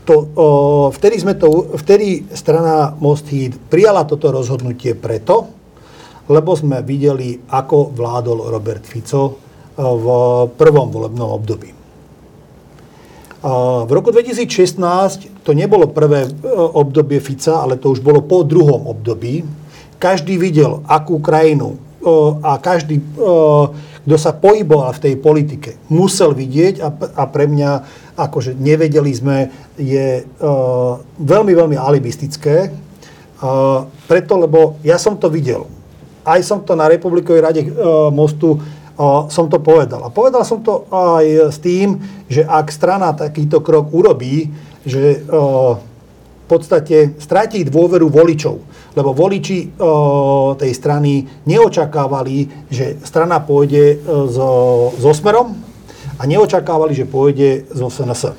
To, 0.02 0.14
o, 0.14 0.46
vtedy, 0.92 1.16
sme 1.22 1.34
to, 1.38 1.78
vtedy 1.78 2.26
strana 2.34 2.92
Most 2.98 3.30
Hit 3.32 3.56
prijala 3.70 4.04
toto 4.04 4.34
rozhodnutie 4.34 4.98
preto, 4.98 5.61
lebo 6.30 6.54
sme 6.54 6.84
videli, 6.86 7.34
ako 7.50 7.90
vládol 7.90 8.52
Robert 8.52 8.86
Fico 8.86 9.22
eh, 9.26 9.82
v 9.82 10.06
prvom 10.54 10.88
volebnom 10.92 11.30
období. 11.34 11.70
V 13.42 13.90
roku 13.90 14.14
2016 14.14 15.42
to 15.42 15.50
nebolo 15.50 15.90
prvé 15.90 16.30
eh, 16.30 16.30
obdobie 16.54 17.18
Fica, 17.18 17.58
ale 17.58 17.74
to 17.74 17.90
už 17.90 17.98
bolo 17.98 18.22
po 18.22 18.46
druhom 18.46 18.86
období. 18.86 19.42
Každý 19.98 20.38
videl, 20.38 20.86
akú 20.86 21.18
krajinu 21.18 21.74
eh, 21.74 22.06
a 22.46 22.62
každý, 22.62 23.02
kto 24.02 24.16
sa 24.18 24.34
pohyboval 24.34 24.94
v 24.94 25.02
tej 25.10 25.14
politike, 25.18 25.70
musel 25.90 26.34
vidieť 26.34 26.82
a 27.14 27.22
pre 27.30 27.46
mňa, 27.46 27.70
akože 28.18 28.58
nevedeli 28.58 29.14
sme, 29.14 29.46
je 29.78 30.26
veľmi, 31.22 31.52
veľmi 31.54 31.78
alibistické. 31.78 32.74
Preto, 34.10 34.32
lebo 34.42 34.82
ja 34.82 34.98
som 34.98 35.14
to 35.22 35.30
videl 35.30 35.70
aj 36.22 36.40
som 36.42 36.62
to 36.62 36.78
na 36.78 36.86
Republikovej 36.86 37.42
rade 37.42 37.62
e, 37.66 37.70
mostu 38.14 38.56
e, 38.56 38.58
som 39.30 39.50
to 39.50 39.58
povedal. 39.58 40.06
A 40.06 40.14
povedal 40.14 40.46
som 40.46 40.62
to 40.62 40.86
aj 40.90 41.50
s 41.50 41.58
tým, 41.58 41.98
že 42.30 42.46
ak 42.46 42.70
strana 42.70 43.10
takýto 43.14 43.58
krok 43.62 43.90
urobí, 43.90 44.50
že 44.86 45.18
e, 45.18 45.38
v 46.42 46.46
podstate 46.46 47.16
stratí 47.16 47.64
dôveru 47.64 48.12
voličov, 48.12 48.56
lebo 48.92 49.16
voliči 49.16 49.72
tej 50.60 50.72
strany 50.76 51.24
neočakávali, 51.48 52.68
že 52.68 53.00
strana 53.00 53.40
pôjde 53.40 54.04
so, 54.28 54.92
so 55.00 55.16
smerom 55.16 55.56
a 56.20 56.22
neočakávali, 56.28 56.92
že 56.92 57.08
pôjde 57.08 57.72
zo 57.72 57.88
SNS. 57.88 58.36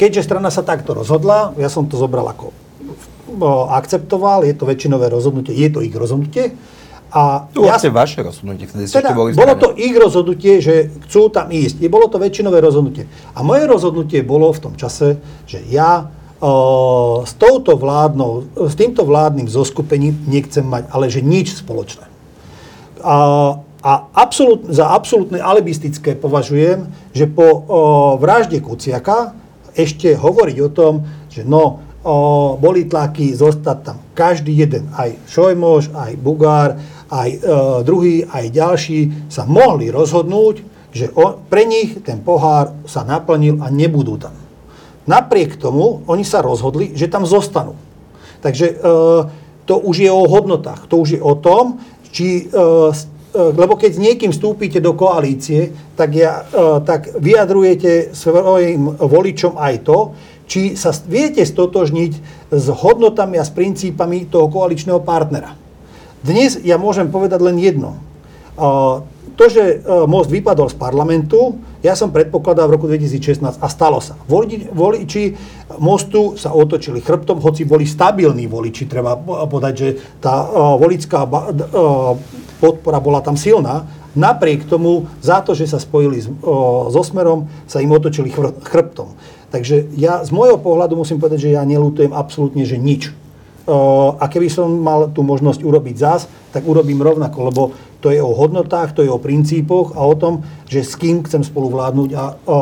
Keďže 0.00 0.24
strana 0.24 0.48
sa 0.48 0.64
takto 0.64 0.96
rozhodla, 0.96 1.52
ja 1.60 1.68
som 1.68 1.84
to 1.84 2.00
zobral 2.00 2.24
ako 2.32 2.48
akceptoval, 3.70 4.42
je 4.44 4.54
to 4.54 4.64
väčšinové 4.66 5.06
rozhodnutie, 5.10 5.54
je 5.54 5.68
to 5.70 5.80
ich 5.84 5.94
rozhodnutie. 5.94 6.56
A 7.10 7.50
to 7.50 7.66
ja, 7.66 7.74
vlastne 7.74 7.90
vaše 7.90 8.22
rozhodnutie, 8.22 8.70
vtedy 8.70 8.86
teda, 8.86 9.10
boli 9.10 9.34
Bolo 9.34 9.54
to 9.58 9.74
ich 9.74 9.90
rozhodnutie, 9.98 10.62
že 10.62 10.94
chcú 11.06 11.26
tam 11.26 11.50
ísť. 11.50 11.82
Je, 11.82 11.90
bolo 11.90 12.06
to 12.06 12.22
väčšinové 12.22 12.62
rozhodnutie. 12.62 13.10
A 13.34 13.42
moje 13.42 13.66
rozhodnutie 13.66 14.22
bolo 14.22 14.54
v 14.54 14.62
tom 14.62 14.74
čase, 14.78 15.18
že 15.42 15.58
ja 15.66 16.06
uh, 16.06 17.26
s, 17.26 17.34
touto 17.34 17.74
vládnou, 17.74 18.46
s 18.54 18.78
týmto 18.78 19.02
vládnym 19.02 19.50
zoskupením 19.50 20.22
nechcem 20.30 20.62
mať, 20.62 20.86
ale 20.94 21.10
že 21.10 21.18
nič 21.18 21.58
spoločné. 21.58 22.06
A, 23.02 23.16
a 23.82 23.92
absolút, 24.14 24.70
za 24.70 24.94
absolútne 24.94 25.42
alibistické 25.42 26.14
považujem, 26.14 26.86
že 27.10 27.26
po 27.26 27.42
uh, 27.42 27.62
vražde 28.22 28.62
Kuciaka 28.62 29.34
ešte 29.74 30.14
hovoriť 30.14 30.56
o 30.62 30.70
tom, 30.70 30.94
že 31.26 31.42
no, 31.42 31.89
o, 32.04 32.56
boli 32.56 32.88
tlaky 32.88 33.36
zostať 33.36 33.78
tam 33.84 33.96
každý 34.16 34.56
jeden, 34.56 34.88
aj 34.96 35.16
Šojmoš, 35.28 35.92
aj 35.92 36.12
Bugár, 36.20 36.76
aj 37.10 37.28
e, 37.30 37.38
druhý, 37.84 38.24
aj 38.24 38.44
ďalší 38.52 39.30
sa 39.32 39.44
mohli 39.44 39.92
rozhodnúť, 39.92 40.56
že 40.90 41.12
o, 41.14 41.38
pre 41.46 41.66
nich 41.66 42.00
ten 42.02 42.20
pohár 42.20 42.74
sa 42.86 43.04
naplnil 43.04 43.60
a 43.62 43.68
nebudú 43.68 44.16
tam. 44.16 44.34
Napriek 45.08 45.58
tomu 45.58 46.04
oni 46.06 46.22
sa 46.22 46.44
rozhodli, 46.44 46.92
že 46.94 47.10
tam 47.10 47.26
zostanú. 47.26 47.74
Takže 48.40 48.66
e, 48.70 48.74
to 49.68 49.74
už 49.78 49.96
je 50.02 50.10
o 50.10 50.24
hodnotách, 50.26 50.88
to 50.88 51.02
už 51.04 51.18
je 51.18 51.20
o 51.22 51.34
tom, 51.36 51.78
či, 52.10 52.46
e, 52.46 52.50
e 52.50 53.40
lebo 53.54 53.78
keď 53.78 53.90
s 53.94 54.02
niekým 54.02 54.30
vstúpite 54.34 54.82
do 54.82 54.96
koalície, 54.96 55.70
tak, 55.94 56.10
ja, 56.16 56.42
e, 56.48 56.82
tak 56.82 57.14
vyjadrujete 57.20 58.16
svojim 58.16 58.96
voličom 58.98 59.60
aj 59.60 59.74
to, 59.86 59.98
či 60.50 60.74
sa 60.74 60.90
viete 61.06 61.46
stotožniť 61.46 62.12
s 62.50 62.66
hodnotami 62.74 63.38
a 63.38 63.46
s 63.46 63.54
princípami 63.54 64.26
toho 64.26 64.50
koaličného 64.50 64.98
partnera. 64.98 65.54
Dnes 66.26 66.58
ja 66.66 66.74
môžem 66.74 67.06
povedať 67.06 67.38
len 67.38 67.54
jedno. 67.62 68.02
To, 69.40 69.48
že 69.48 69.80
e, 69.80 70.04
most 70.04 70.28
vypadol 70.28 70.68
z 70.68 70.76
parlamentu, 70.76 71.56
ja 71.80 71.96
som 71.96 72.12
predpokladal 72.12 72.68
v 72.68 72.76
roku 72.76 72.84
2016 72.92 73.40
a 73.56 73.66
stalo 73.72 73.96
sa. 74.04 74.12
Voliči 74.28 75.32
mostu 75.80 76.36
sa 76.36 76.52
otočili 76.52 77.00
chrbtom, 77.00 77.40
hoci 77.40 77.64
boli 77.64 77.88
stabilní 77.88 78.44
voliči, 78.44 78.84
treba 78.84 79.16
povedať, 79.48 79.72
že 79.72 79.88
tá 80.20 80.44
e, 80.44 80.46
volická 80.76 81.24
e, 81.24 81.30
podpora 82.60 83.00
bola 83.00 83.24
tam 83.24 83.40
silná. 83.40 83.88
Napriek 84.12 84.68
tomu, 84.68 85.08
za 85.24 85.40
to, 85.40 85.56
že 85.56 85.70
sa 85.70 85.78
spojili 85.80 86.18
so 86.90 87.00
Smerom, 87.00 87.46
sa 87.70 87.78
im 87.78 87.94
otočili 87.94 88.28
chrbtom. 88.66 89.14
Takže 89.50 89.90
ja 89.98 90.22
z 90.22 90.30
môjho 90.30 90.62
pohľadu 90.62 90.94
musím 90.94 91.18
povedať, 91.18 91.50
že 91.50 91.54
ja 91.58 91.66
nelutujem 91.66 92.14
absolútne, 92.14 92.62
že 92.62 92.78
nič. 92.78 93.10
A 94.18 94.24
keby 94.26 94.50
som 94.50 94.70
mal 94.82 95.10
tú 95.10 95.22
možnosť 95.22 95.62
urobiť 95.62 95.96
zás, 95.98 96.26
tak 96.50 96.66
urobím 96.66 97.02
rovnako, 97.02 97.38
lebo 97.50 97.62
to 98.00 98.08
je 98.10 98.18
o 98.18 98.32
hodnotách, 98.32 98.96
to 98.96 99.04
je 99.04 99.10
o 99.12 99.20
princípoch 99.20 99.92
a 99.94 100.00
o 100.02 100.16
tom, 100.16 100.42
že 100.66 100.86
s 100.86 100.96
kým 100.96 101.22
chcem 101.22 101.44
spolu 101.44 101.68
vládnuť 101.68 102.10
a 102.16 102.24
o, 102.48 102.58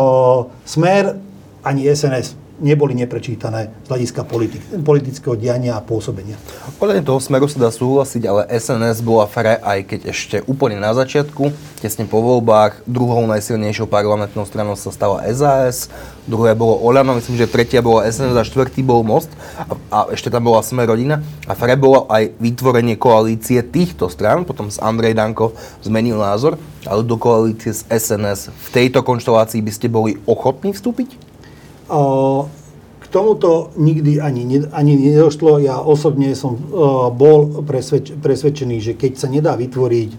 smer 0.66 1.14
ani 1.62 1.86
SNS. 1.86 2.47
Neboli 2.58 2.94
neprečítané 2.98 3.70
z 3.84 3.88
hľadiska 3.88 4.22
politik, 4.26 4.62
politického 4.82 5.38
diania 5.38 5.78
a 5.78 5.82
pôsobenia. 5.82 6.34
Podľa 6.78 7.06
toho 7.06 7.22
smeru 7.22 7.46
sa 7.46 7.58
dá 7.58 7.70
súhlasiť, 7.70 8.22
ale 8.26 8.50
SNS 8.50 9.02
bola 9.02 9.30
fare, 9.30 9.62
aj 9.62 9.78
keď 9.86 10.00
ešte 10.10 10.36
úplne 10.46 10.78
na 10.78 10.90
začiatku, 10.94 11.54
tesne 11.78 12.04
po 12.10 12.18
voľbách, 12.18 12.82
druhou 12.84 13.22
najsilnejšou 13.30 13.86
parlamentnou 13.86 14.42
stranou 14.46 14.74
sa 14.74 14.90
stala 14.90 15.22
SAS, 15.30 15.86
druhé 16.26 16.58
bolo 16.58 16.76
Olano, 16.82 17.14
myslím, 17.16 17.38
že 17.38 17.50
tretia 17.50 17.78
bola 17.78 18.06
SNS 18.10 18.34
a 18.34 18.44
štvrtý 18.44 18.82
bol 18.82 19.06
Most 19.06 19.30
a, 19.56 19.72
a 19.94 19.98
ešte 20.10 20.28
tam 20.28 20.50
bola 20.50 20.60
Smer 20.60 20.90
rodina. 20.90 21.22
A 21.46 21.54
fare 21.54 21.78
bolo 21.78 22.10
aj 22.10 22.34
vytvorenie 22.42 22.98
koalície 22.98 23.62
týchto 23.62 24.10
strán, 24.10 24.42
potom 24.42 24.68
s 24.68 24.82
Andrej 24.82 25.14
Danko 25.14 25.54
zmenil 25.80 26.18
názor, 26.18 26.58
ale 26.84 27.06
do 27.06 27.14
koalície 27.16 27.70
s 27.70 27.86
SNS. 27.86 28.50
V 28.50 28.68
tejto 28.74 29.06
konštelácii 29.06 29.62
by 29.62 29.72
ste 29.72 29.86
boli 29.86 30.18
ochotní 30.26 30.74
vstúpiť? 30.74 31.27
K 32.98 33.04
tomuto 33.08 33.72
nikdy 33.80 34.20
ani, 34.20 34.60
ani 34.68 34.92
nedošlo. 34.96 35.64
Ja 35.64 35.80
osobne 35.80 36.36
som 36.36 36.60
bol 37.16 37.64
presvedč, 37.64 38.12
presvedčený, 38.12 38.76
že 38.84 38.92
keď 38.92 39.12
sa 39.16 39.28
nedá 39.32 39.56
vytvoriť 39.56 40.10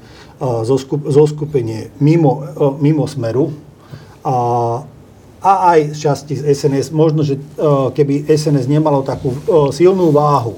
zoskupenie 1.05 1.93
mimo, 2.01 2.41
mimo 2.81 3.05
smeru 3.05 3.53
a, 4.25 4.35
a 5.43 5.51
aj 5.75 5.93
z 5.93 5.97
časti 5.99 6.33
z 6.39 6.43
SNS, 6.49 6.95
možno, 6.95 7.21
že 7.21 7.37
keby 7.93 8.25
SNS 8.25 8.65
nemalo 8.71 9.03
takú 9.05 9.35
silnú 9.75 10.09
váhu, 10.15 10.55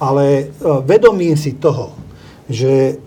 ale 0.00 0.50
vedomím 0.88 1.36
si 1.36 1.54
toho, 1.60 1.92
že 2.48 2.98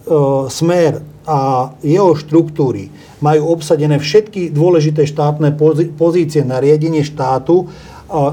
smer 0.54 1.02
a 1.26 1.74
jeho 1.82 2.14
štruktúry 2.14 2.94
majú 3.18 3.50
obsadené 3.58 3.98
všetky 3.98 4.54
dôležité 4.54 5.10
štátne 5.10 5.58
pozície 5.98 6.46
na 6.46 6.62
riadenie 6.62 7.02
štátu, 7.02 7.66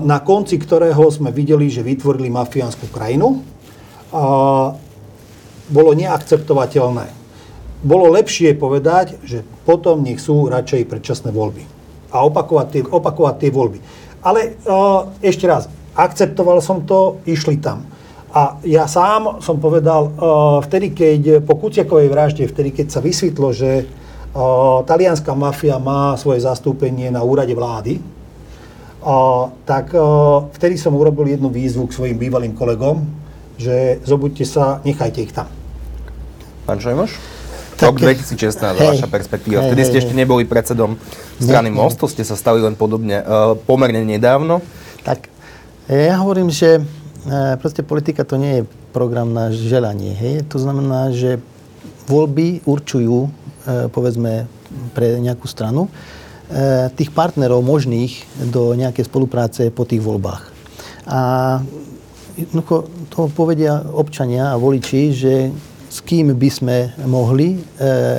na 0.04 0.20
konci 0.20 0.60
ktorého 0.60 1.08
sme 1.08 1.32
videli, 1.32 1.72
že 1.72 1.80
vytvorili 1.80 2.28
mafiánsku 2.28 2.92
krajinu. 2.92 3.40
Bolo 5.72 5.90
neakceptovateľné. 5.96 7.08
Bolo 7.80 8.12
lepšie 8.12 8.52
povedať, 8.54 9.16
že 9.24 9.40
potom 9.64 10.04
nech 10.04 10.20
sú 10.20 10.52
radšej 10.52 10.86
predčasné 10.86 11.32
voľby. 11.32 11.64
A 12.12 12.28
opakovať 12.28 12.66
tie, 12.68 12.82
opakovať 12.84 13.34
tie 13.40 13.50
voľby. 13.50 13.80
Ale 14.20 14.60
ešte 15.24 15.48
raz, 15.48 15.72
akceptoval 15.96 16.60
som 16.60 16.84
to, 16.84 17.24
išli 17.24 17.56
tam. 17.56 17.88
A 18.32 18.56
ja 18.64 18.88
sám 18.88 19.44
som 19.44 19.60
povedal, 19.60 20.08
vtedy, 20.64 20.96
keď 20.96 21.44
po 21.44 21.60
Kuciakovej 21.60 22.08
vražde, 22.08 22.48
vtedy, 22.48 22.72
keď 22.72 22.86
sa 22.88 23.04
vysvetlo, 23.04 23.52
že 23.52 23.84
talianská 24.88 25.36
mafia 25.36 25.76
má 25.76 26.16
svoje 26.16 26.40
zastúpenie 26.40 27.12
na 27.12 27.20
úrade 27.20 27.52
vlády, 27.52 28.00
tak 29.68 29.92
vtedy 30.56 30.80
som 30.80 30.96
urobil 30.96 31.28
jednu 31.28 31.52
výzvu 31.52 31.92
k 31.92 31.92
svojim 31.92 32.16
bývalým 32.16 32.56
kolegom, 32.56 33.04
že 33.60 34.00
zobuďte 34.08 34.44
sa, 34.48 34.80
nechajte 34.80 35.20
ich 35.20 35.36
tam. 35.36 35.52
Pán 36.64 36.80
Šojmoš? 36.80 37.12
Rok 37.82 37.98
2016, 37.98 38.78
hej, 38.78 38.88
vaša 38.94 39.08
perspektíva. 39.10 39.60
Hej, 39.66 39.74
Vtedy 39.74 39.82
ste 39.82 39.96
hej, 39.98 40.02
ešte 40.06 40.14
neboli 40.14 40.46
predsedom 40.46 40.94
strany 41.42 41.66
ne, 41.66 41.74
Most, 41.74 41.98
to 41.98 42.06
ste 42.06 42.22
sa 42.22 42.38
stali 42.38 42.62
len 42.62 42.78
podobne, 42.78 43.18
uh, 43.26 43.58
pomerne 43.58 44.06
nedávno. 44.06 44.62
Tak, 45.02 45.26
ja 45.90 46.14
hovorím, 46.22 46.46
že 46.46 46.78
E, 46.78 47.01
proste 47.58 47.86
politika 47.86 48.26
to 48.26 48.34
nie 48.34 48.62
je 48.62 48.68
program 48.90 49.30
na 49.30 49.54
želanie. 49.54 50.14
Hej? 50.14 50.46
To 50.50 50.58
znamená, 50.58 51.14
že 51.14 51.38
voľby 52.10 52.66
určujú, 52.66 53.26
e, 53.26 53.30
povedzme, 53.88 54.50
pre 54.96 55.22
nejakú 55.22 55.46
stranu, 55.46 55.86
e, 55.86 55.90
tých 56.98 57.14
partnerov 57.14 57.62
možných 57.62 58.26
do 58.50 58.74
nejakej 58.74 59.06
spolupráce 59.06 59.70
po 59.70 59.86
tých 59.86 60.02
voľbách. 60.02 60.50
A 61.06 61.20
to 63.12 63.28
povedia 63.34 63.84
občania 63.92 64.54
a 64.54 64.60
voliči, 64.60 65.02
že 65.12 65.34
s 65.92 66.00
kým 66.00 66.32
by 66.32 66.48
sme 66.48 66.76
mohli 67.04 67.60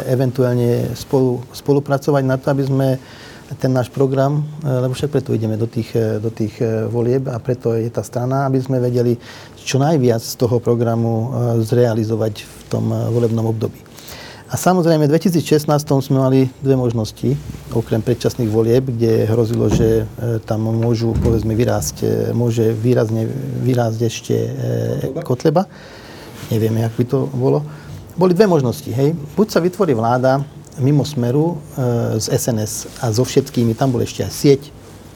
eventuálne 0.05 0.93
spolu, 0.93 1.41
spolupracovať 1.49 2.21
na 2.21 2.37
to, 2.37 2.53
aby 2.53 2.63
sme 2.69 2.87
ten 3.59 3.71
náš 3.73 3.89
program, 3.89 4.41
e, 4.63 4.69
lebo 4.69 4.93
však 4.93 5.09
preto 5.11 5.33
ideme 5.33 5.57
do 5.57 5.67
tých, 5.67 5.95
e, 5.95 6.19
do 6.19 6.29
tých 6.29 6.61
e, 6.61 6.87
volieb 6.87 7.27
a 7.27 7.39
preto 7.39 7.73
je 7.73 7.89
tá 7.89 8.03
strana, 8.03 8.45
aby 8.45 8.59
sme 8.61 8.79
vedeli 8.79 9.17
čo 9.63 9.79
najviac 9.79 10.19
z 10.19 10.35
toho 10.35 10.59
programu 10.59 11.31
zrealizovať 11.63 12.43
v 12.43 12.61
tom 12.67 12.91
volebnom 12.91 13.47
období. 13.47 13.79
A 14.51 14.59
samozrejme, 14.59 15.07
v 15.07 15.15
2016 15.15 15.71
sme 16.03 16.19
mali 16.19 16.39
dve 16.59 16.75
možnosti, 16.75 17.31
okrem 17.71 18.03
predčasných 18.03 18.51
volieb, 18.51 18.91
kde 18.91 19.23
hrozilo, 19.23 19.71
že 19.71 20.03
tam 20.43 20.67
môžu, 20.67 21.15
povedzme, 21.15 21.55
vyrásť, 21.55 22.29
môže 22.35 22.75
výrazne 22.75 23.25
vyrásť 23.63 23.99
ešte 24.03 24.35
Kotleba. 25.23 25.63
Nevieme, 26.51 26.83
jak 26.83 26.93
by 26.99 27.05
to 27.07 27.25
bolo. 27.31 27.63
Boli 28.19 28.35
dve 28.35 28.45
možnosti, 28.51 28.91
hej. 28.91 29.15
Buď 29.33 29.47
sa 29.47 29.63
vytvorí 29.63 29.95
vláda, 29.95 30.43
mimo 30.81 31.05
Smeru 31.05 31.57
e, 31.77 32.19
z 32.21 32.25
SNS 32.33 33.03
a 33.03 33.13
so 33.13 33.25
všetkými, 33.25 33.77
tam 33.77 33.93
bol 33.93 34.01
ešte 34.01 34.25
aj 34.25 34.33
sieť, 34.33 34.61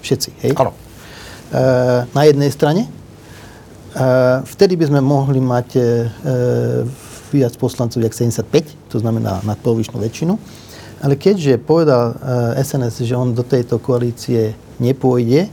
všetci, 0.01 0.29
hej? 0.45 0.51
Áno. 0.57 0.73
E, 0.73 1.61
na 2.11 2.23
jednej 2.25 2.51
strane. 2.53 2.85
E, 2.85 2.89
vtedy 4.45 4.77
by 4.77 4.85
sme 4.89 5.01
mohli 5.01 5.41
mať 5.41 5.67
e, 5.73 5.81
viac 7.31 7.53
poslancov, 7.57 7.99
jak 8.03 8.13
75, 8.13 8.91
to 8.91 8.97
znamená 9.01 9.41
na 9.43 9.55
polovičnú 9.57 9.99
väčšinu. 9.99 10.37
Ale 11.01 11.13
keďže 11.13 11.61
povedal 11.61 12.17
e, 12.17 12.61
SNS, 12.61 13.05
že 13.05 13.13
on 13.13 13.37
do 13.37 13.45
tejto 13.45 13.77
koalície 13.77 14.57
nepôjde, 14.81 15.45
e, 15.45 15.49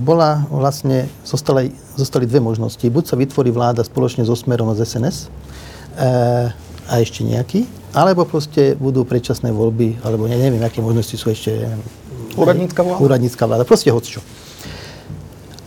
bola 0.00 0.48
vlastne, 0.48 1.08
zostali, 1.20 1.72
zostali 2.00 2.24
dve 2.24 2.40
možnosti. 2.40 2.84
Buď 2.84 3.04
sa 3.12 3.16
vytvorí 3.20 3.52
vláda 3.52 3.84
spoločne 3.84 4.24
so 4.24 4.32
Smerom 4.32 4.72
a 4.72 4.74
z 4.76 4.88
SNS 4.88 5.16
e, 5.20 6.08
a 6.92 7.00
ešte 7.00 7.24
nejaký, 7.24 7.64
alebo 7.96 8.28
proste 8.28 8.76
budú 8.76 9.08
predčasné 9.08 9.48
voľby, 9.48 10.04
alebo 10.04 10.28
ja 10.28 10.36
neviem, 10.36 10.60
aké 10.60 10.84
možnosti 10.84 11.16
sú 11.16 11.32
ešte. 11.32 11.64
Úradnícka 12.36 12.84
vláda? 12.84 13.00
Úradnícka 13.00 13.44
vláda, 13.48 13.64
proste 13.64 13.88
hocčo. 13.88 14.20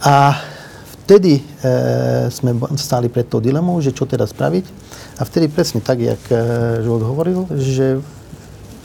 A 0.05 0.38
vtedy 1.05 1.41
e, 1.41 1.43
sme 2.29 2.53
stáli 2.77 3.09
pred 3.09 3.25
tou 3.25 3.41
dilemou, 3.41 3.81
že 3.81 3.89
čo 3.89 4.05
teda 4.05 4.29
spraviť. 4.29 4.65
A 5.17 5.25
vtedy 5.25 5.49
presne 5.49 5.81
tak, 5.81 5.97
jak 5.97 6.21
e, 6.29 6.38
Žolt 6.85 7.01
hovoril, 7.01 7.49
že 7.57 7.97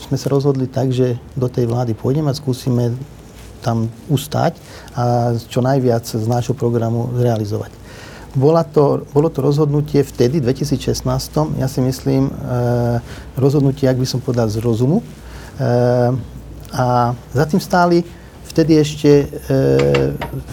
sme 0.09 0.17
sa 0.17 0.27
rozhodli 0.33 0.65
tak, 0.65 0.89
že 0.89 1.21
do 1.37 1.45
tej 1.45 1.69
vlády 1.69 1.93
pôjdeme 1.93 2.33
a 2.33 2.37
skúsime 2.37 2.97
tam 3.61 3.93
ustať 4.09 4.57
a 4.97 5.37
čo 5.37 5.61
najviac 5.61 6.09
z 6.09 6.25
nášho 6.25 6.57
programu 6.57 7.13
zrealizovať. 7.13 7.80
Bola 8.31 8.63
to, 8.63 9.03
bolo 9.11 9.27
to 9.27 9.43
rozhodnutie 9.43 10.07
vtedy, 10.07 10.39
v 10.39 10.55
2016, 10.55 11.03
ja 11.59 11.67
si 11.67 11.83
myslím, 11.83 12.31
e, 12.31 12.33
rozhodnutie, 13.35 13.91
ak 13.91 13.99
by 13.99 14.07
som 14.07 14.23
povedal, 14.23 14.47
z 14.47 14.63
rozumu. 14.63 15.03
E, 15.03 15.05
a 16.71 17.11
za 17.11 17.43
tým 17.43 17.59
stáli 17.59 18.07
vtedy 18.47 18.79
ešte 18.79 19.27
e, 19.27 19.55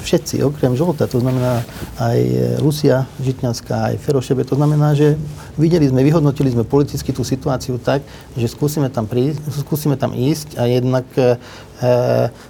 všetci, 0.02 0.42
okrem 0.42 0.74
Žolta, 0.74 1.06
to 1.06 1.22
znamená 1.22 1.62
aj 2.02 2.18
Lucia 2.62 3.06
Žitňanská, 3.22 3.94
aj 3.94 4.02
Ferošebe, 4.02 4.42
to 4.42 4.58
znamená, 4.58 4.98
že 4.98 5.14
videli 5.54 5.86
sme, 5.86 6.02
vyhodnotili 6.02 6.50
sme 6.50 6.66
politicky 6.66 7.14
tú 7.14 7.22
situáciu 7.22 7.78
tak, 7.78 8.02
že 8.34 8.50
skúsime 8.50 8.90
tam, 8.90 9.06
prísť, 9.06 9.38
skúsime 9.54 9.94
tam 9.94 10.14
ísť 10.14 10.58
a 10.58 10.66
jednak 10.66 11.06
e, 11.14 11.38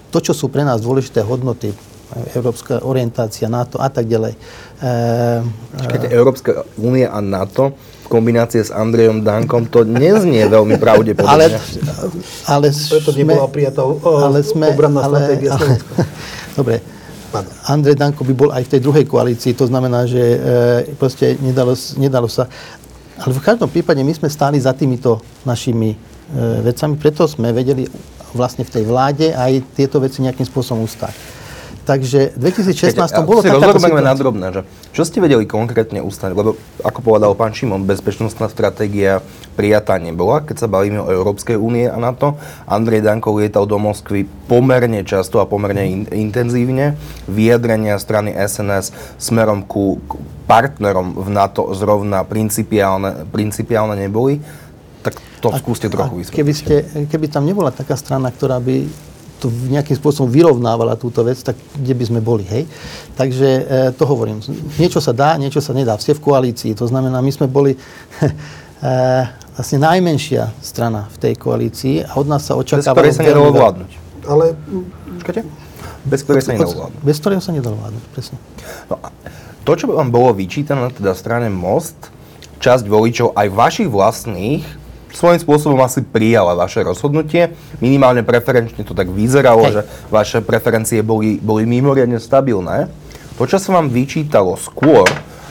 to, 0.09 0.19
čo 0.25 0.33
sú 0.33 0.49
pre 0.49 0.65
nás 0.65 0.81
dôležité 0.81 1.21
hodnoty, 1.21 1.77
európska 2.33 2.81
orientácia, 2.81 3.53
NATO 3.53 3.77
a 3.77 3.89
tak 3.93 4.09
ďalej. 4.09 4.33
Keď 5.93 6.03
Európska 6.09 6.65
únia 6.81 7.13
a 7.13 7.21
NATO 7.21 7.77
v 7.77 8.09
kombinácii 8.09 8.65
s 8.65 8.73
Andrejom 8.73 9.21
Dankom, 9.21 9.69
to 9.69 9.85
neznie 9.85 10.41
veľmi 10.49 10.81
pravdepodobne. 10.81 11.29
Ale, 11.29 11.47
ale 12.49 12.67
Preto 12.73 13.13
sme, 13.13 13.21
nebola 13.21 13.49
prijatá 13.53 13.85
ale 13.85 14.41
sme, 14.41 14.73
obranná 14.73 15.05
ale, 15.05 15.17
stratégia 15.21 15.53
ale, 15.57 15.77
Dobre. 16.57 16.77
Andrej 17.69 18.01
Danko 18.01 18.25
by 18.25 18.35
bol 18.35 18.51
aj 18.57 18.65
v 18.65 18.73
tej 18.73 18.81
druhej 18.81 19.05
koalícii, 19.05 19.53
to 19.53 19.69
znamená, 19.69 20.09
že 20.09 20.17
e, 20.17 20.39
proste 20.97 21.37
nedalo, 21.45 21.77
nedalo 22.01 22.25
sa. 22.25 22.49
Ale 23.21 23.37
v 23.37 23.45
každom 23.45 23.69
prípade 23.69 24.01
my 24.01 24.17
sme 24.17 24.33
stáli 24.33 24.57
za 24.57 24.73
týmito 24.73 25.21
našimi 25.45 25.93
e, 25.93 25.97
vecami, 26.65 26.97
preto 26.97 27.29
sme 27.29 27.53
vedeli 27.53 27.85
vlastne 28.33 28.65
v 28.65 28.73
tej 28.73 28.85
vláde 28.89 29.37
aj 29.37 29.61
tieto 29.77 30.01
veci 30.01 30.25
nejakým 30.25 30.49
spôsobom 30.49 30.89
ustať. 30.89 31.38
Takže 31.89 32.37
v 32.37 32.53
2016 32.53 33.01
Keď, 33.01 33.25
bolo 33.25 33.41
takáto 33.41 33.81
situácia. 33.81 34.05
na 34.05 34.13
drobné, 34.13 34.47
že 34.53 34.61
čo 34.93 35.09
ste 35.09 35.25
vedeli 35.25 35.49
konkrétne 35.49 36.05
ustať? 36.05 36.37
Lebo, 36.37 36.61
ako 36.85 37.01
povedal 37.01 37.33
pán 37.33 37.57
Šimon, 37.57 37.89
bezpečnostná 37.89 38.53
stratégia 38.53 39.25
prijatá 39.57 39.97
nebola, 39.97 40.45
keď 40.45 40.57
sa 40.61 40.69
bavíme 40.69 41.01
o 41.01 41.09
Európskej 41.09 41.57
únie 41.57 41.89
a 41.89 41.97
NATO. 41.97 42.37
Andrej 42.69 43.09
Danko 43.09 43.33
lietal 43.41 43.65
do 43.65 43.81
Moskvy 43.81 44.29
pomerne 44.29 45.01
často 45.01 45.41
a 45.41 45.49
pomerne 45.49 45.89
in, 45.89 46.05
intenzívne. 46.13 46.93
Vyjadrenia 47.25 47.97
strany 47.97 48.37
SNS 48.37 49.17
smerom 49.17 49.65
ku, 49.65 49.97
ku 50.05 50.21
partnerom 50.45 51.17
v 51.17 51.29
NATO 51.33 51.73
zrovna 51.73 52.21
principiálne, 52.29 53.25
principiálne 53.33 53.97
neboli. 53.97 54.45
Tak 55.01 55.17
to 55.41 55.49
a, 55.49 55.57
skúste 55.57 55.89
trochu 55.89 56.21
vysvetliť. 56.21 56.37
Keby, 56.37 56.53
ste, 56.53 56.75
keby 57.09 57.33
tam 57.33 57.49
nebola 57.49 57.73
taká 57.73 57.97
strana, 57.97 58.29
ktorá 58.29 58.61
by 58.61 59.09
to 59.39 59.49
nejakým 59.51 59.95
spôsobom 59.95 60.27
vyrovnávala 60.27 60.99
túto 60.99 61.23
vec, 61.23 61.39
tak 61.41 61.55
kde 61.79 61.95
by 61.95 62.05
sme 62.05 62.21
boli, 62.21 62.43
hej. 62.47 62.67
Takže 63.15 63.49
e, 63.49 63.63
to 63.95 64.05
hovorím. 64.05 64.43
Niečo 64.77 64.99
sa 64.99 65.15
dá, 65.15 65.39
niečo 65.39 65.63
sa 65.63 65.71
nedá. 65.71 65.95
Ste 65.99 66.19
v 66.19 66.23
koalícii, 66.23 66.75
to 66.75 66.91
znamená, 66.91 67.23
my 67.23 67.31
sme 67.31 67.47
boli 67.47 67.75
e, 67.79 68.89
vlastne 69.55 69.79
najmenšia 69.79 70.55
strana 70.59 71.07
v 71.15 71.17
tej 71.23 71.35
koalícii 71.39 72.03
a 72.03 72.19
od 72.19 72.27
nás 72.27 72.47
sa 72.47 72.59
očakávalo... 72.59 72.87
Bez 72.87 72.95
ktorej 72.95 73.13
sa 73.15 73.23
nedalo 73.27 73.51
vládnuť. 73.55 73.91
Ale... 74.27 74.45
Počkajte? 75.19 75.41
Bez 76.07 76.21
ktorej 76.23 76.43
sa 76.43 76.51
nedalo 76.55 76.73
vládnuť. 76.75 77.01
Bez 77.03 77.17
ktorej 77.19 77.39
sa 77.43 77.51
nedalo 77.51 77.77
vládnuť, 77.79 78.05
presne. 78.15 78.37
No, 78.87 78.95
to, 79.67 79.71
čo 79.75 79.85
by 79.91 79.93
vám 79.99 80.11
bolo 80.15 80.31
vyčítané 80.33 80.89
teda 80.95 81.13
strane 81.13 81.51
Most, 81.51 81.99
časť 82.59 82.85
voličov 82.87 83.35
aj 83.39 83.47
vašich 83.55 83.89
vlastných 83.91 84.65
svojím 85.13 85.41
spôsobom 85.41 85.81
asi 85.81 86.05
prijala 86.05 86.53
vaše 86.53 86.85
rozhodnutie. 86.85 87.55
Minimálne 87.81 88.25
preferenčne 88.25 88.85
to 88.85 88.93
tak 88.93 89.09
vyzeralo, 89.09 89.69
Hej. 89.69 89.73
že 89.73 89.83
vaše 90.13 90.39
preferencie 90.45 91.01
boli, 91.01 91.41
boli 91.41 91.65
mimoriadne 91.65 92.21
stabilné. 92.21 92.93
To, 93.39 93.47
čo 93.47 93.63
sa 93.63 93.79
vám 93.79 93.89
vyčítalo 93.89 94.59
skôr, 94.59 95.07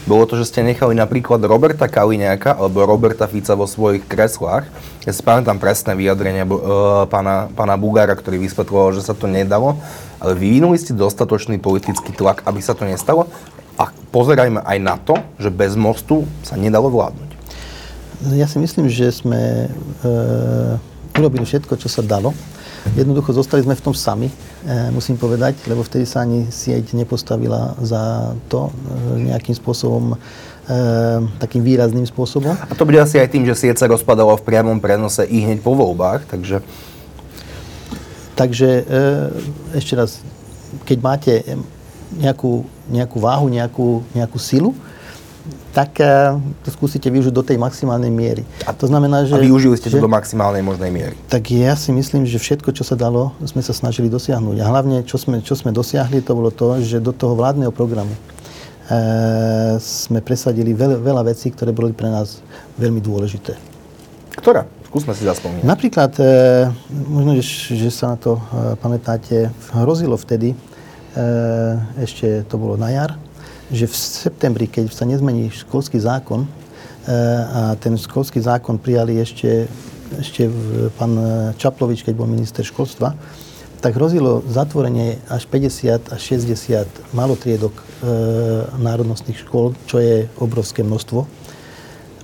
bolo 0.08 0.24
to, 0.24 0.40
že 0.40 0.56
ste 0.56 0.64
nechali 0.64 0.96
napríklad 0.96 1.44
Roberta 1.44 1.92
Kaliňáka 1.92 2.56
alebo 2.56 2.88
Roberta 2.88 3.28
Fica 3.28 3.60
vo 3.60 3.68
svojich 3.68 4.08
kreslách. 4.08 4.64
Ja 5.04 5.12
si 5.12 5.20
pamätám 5.20 5.60
presné 5.60 6.00
vyjadrenie 6.00 6.48
uh, 6.48 7.04
pána, 7.12 7.52
pána 7.52 7.76
Bugára, 7.76 8.16
ktorý 8.16 8.40
vysvetloval, 8.40 8.96
že 8.96 9.04
sa 9.04 9.12
to 9.12 9.28
nedalo, 9.28 9.76
ale 10.24 10.32
vyvinuli 10.32 10.80
ste 10.80 10.96
dostatočný 10.96 11.60
politický 11.60 12.16
tlak, 12.16 12.40
aby 12.48 12.64
sa 12.64 12.72
to 12.72 12.88
nestalo. 12.88 13.28
A 13.76 13.92
pozerajme 14.16 14.64
aj 14.64 14.78
na 14.80 14.96
to, 14.96 15.20
že 15.44 15.52
bez 15.52 15.76
mostu 15.76 16.24
sa 16.40 16.56
nedalo 16.56 16.88
vládnuť. 16.88 17.27
Ja 18.26 18.50
si 18.50 18.58
myslím, 18.58 18.90
že 18.90 19.14
sme 19.14 19.70
e, 19.70 20.10
urobili 21.14 21.46
všetko, 21.46 21.78
čo 21.78 21.86
sa 21.86 22.02
dalo. 22.02 22.34
Jednoducho 22.98 23.30
zostali 23.30 23.62
sme 23.62 23.78
v 23.78 23.86
tom 23.86 23.94
sami, 23.94 24.34
e, 24.34 24.34
musím 24.90 25.22
povedať, 25.22 25.54
lebo 25.70 25.86
vtedy 25.86 26.10
sa 26.10 26.26
ani 26.26 26.50
sieť 26.50 26.98
nepostavila 26.98 27.78
za 27.78 28.34
to 28.50 28.74
e, 28.74 29.30
nejakým 29.30 29.54
spôsobom, 29.54 30.18
e, 30.66 30.78
takým 31.38 31.62
výrazným 31.62 32.10
spôsobom. 32.10 32.58
A 32.58 32.74
to 32.74 32.90
bude 32.90 32.98
asi 32.98 33.22
aj 33.22 33.30
tým, 33.30 33.46
že 33.46 33.54
sieť 33.54 33.86
sa 33.86 33.92
rozpadala 33.92 34.34
v 34.34 34.46
priamom 34.50 34.82
prenose 34.82 35.22
i 35.30 35.46
hneď 35.46 35.62
po 35.62 35.78
voľbách, 35.78 36.26
takže... 36.26 36.66
Takže 38.34 38.70
e, 38.82 38.84
ešte 39.78 39.94
raz, 39.94 40.26
keď 40.90 40.98
máte 41.06 41.34
nejakú, 42.18 42.66
nejakú 42.90 43.18
váhu, 43.22 43.46
nejakú, 43.50 44.02
nejakú 44.18 44.42
silu, 44.42 44.74
tak 45.72 46.02
uh, 46.02 46.36
to 46.66 46.70
skúsite 46.74 47.06
využiť 47.06 47.30
do 47.30 47.46
tej 47.46 47.62
maximálnej 47.62 48.10
miery. 48.10 48.44
A 48.66 48.74
to 48.74 48.90
znamená, 48.90 49.30
že... 49.30 49.38
A 49.38 49.42
využili 49.42 49.78
ste 49.78 49.94
že, 49.94 50.02
to 50.02 50.06
do 50.06 50.12
maximálnej 50.12 50.66
možnej 50.66 50.90
miery. 50.90 51.16
Tak 51.30 51.54
ja 51.54 51.78
si 51.78 51.94
myslím, 51.94 52.26
že 52.26 52.42
všetko, 52.42 52.74
čo 52.74 52.82
sa 52.82 52.98
dalo, 52.98 53.36
sme 53.46 53.62
sa 53.62 53.72
snažili 53.78 54.10
dosiahnuť. 54.10 54.58
A 54.62 54.66
hlavne, 54.66 54.98
čo 55.06 55.22
sme, 55.22 55.40
čo 55.46 55.54
sme 55.54 55.70
dosiahli, 55.70 56.26
to 56.26 56.34
bolo 56.34 56.50
to, 56.50 56.82
že 56.82 56.98
do 56.98 57.14
toho 57.14 57.38
vládneho 57.38 57.70
programu 57.70 58.12
uh, 58.14 59.78
sme 59.78 60.20
presadili 60.26 60.74
veľa, 60.74 60.98
veľa 60.98 61.24
vecí, 61.30 61.54
ktoré 61.54 61.70
boli 61.70 61.94
pre 61.94 62.10
nás 62.10 62.42
veľmi 62.82 63.04
dôležité. 63.04 63.54
Ktorá? 64.38 64.66
Skúsme 64.88 65.12
si 65.14 65.28
zaspomínať. 65.28 65.68
Napríklad, 65.68 66.12
uh, 66.18 66.72
možno, 66.90 67.38
že, 67.38 67.76
že 67.76 67.92
sa 67.92 68.16
na 68.16 68.18
to 68.18 68.40
uh, 68.40 68.74
pamätáte, 68.80 69.52
hrozilo 69.76 70.16
vtedy, 70.16 70.56
uh, 70.56 71.76
ešte 72.00 72.48
to 72.48 72.56
bolo 72.56 72.80
na 72.80 72.90
jar, 72.96 73.20
že 73.72 73.86
v 73.88 73.96
septembri, 73.96 74.66
keď 74.72 74.92
sa 74.92 75.04
nezmení 75.04 75.52
školský 75.52 76.00
zákon, 76.00 76.44
eh, 76.44 77.12
a 77.48 77.62
ten 77.80 77.96
školský 77.98 78.40
zákon 78.40 78.80
prijali 78.80 79.20
ešte, 79.20 79.68
ešte 80.20 80.48
pán 80.96 81.14
Čaplovič, 81.60 82.04
keď 82.08 82.14
bol 82.16 82.32
minister 82.32 82.64
školstva, 82.64 83.12
tak 83.78 83.94
hrozilo 83.94 84.42
zatvorenie 84.50 85.22
až 85.30 85.46
50 85.46 86.10
až 86.10 86.22
60 86.22 87.14
malotriedok 87.14 87.74
e, 87.78 87.84
národnostných 88.82 89.46
škôl, 89.46 89.78
čo 89.86 90.02
je 90.02 90.26
obrovské 90.42 90.82
množstvo. 90.82 91.30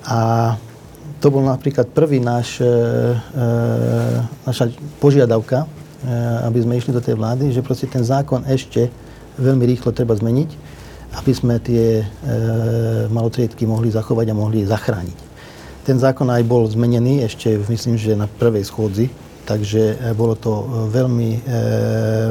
A 0.10 0.20
to 1.22 1.32
bol 1.32 1.46
napríklad 1.46 1.88
prvý 1.94 2.18
náš, 2.20 2.58
e, 2.60 2.68
naša 4.44 4.74
požiadavka, 4.98 5.64
e, 5.64 5.68
aby 6.50 6.60
sme 6.66 6.78
išli 6.82 6.92
do 6.92 7.00
tej 7.00 7.16
vlády, 7.22 7.54
že 7.54 7.62
proste 7.62 7.86
ten 7.86 8.02
zákon 8.02 8.44
ešte 8.50 8.90
veľmi 9.38 9.64
rýchlo 9.70 9.94
treba 9.94 10.18
zmeniť 10.18 10.73
aby 11.14 11.32
sme 11.34 11.62
tie 11.62 12.02
e, 12.02 12.06
malotriedky 13.14 13.70
mohli 13.70 13.94
zachovať 13.94 14.34
a 14.34 14.38
mohli 14.38 14.66
zachrániť. 14.66 15.20
Ten 15.84 16.00
zákon 16.00 16.26
aj 16.32 16.44
bol 16.48 16.66
zmenený 16.66 17.28
ešte, 17.28 17.60
myslím, 17.70 18.00
že 18.00 18.18
na 18.18 18.26
prvej 18.26 18.66
schôdzi, 18.66 19.12
takže 19.46 19.94
e, 19.94 19.96
bolo 20.18 20.34
to 20.34 20.66
veľmi, 20.90 21.32
e, 21.38 21.60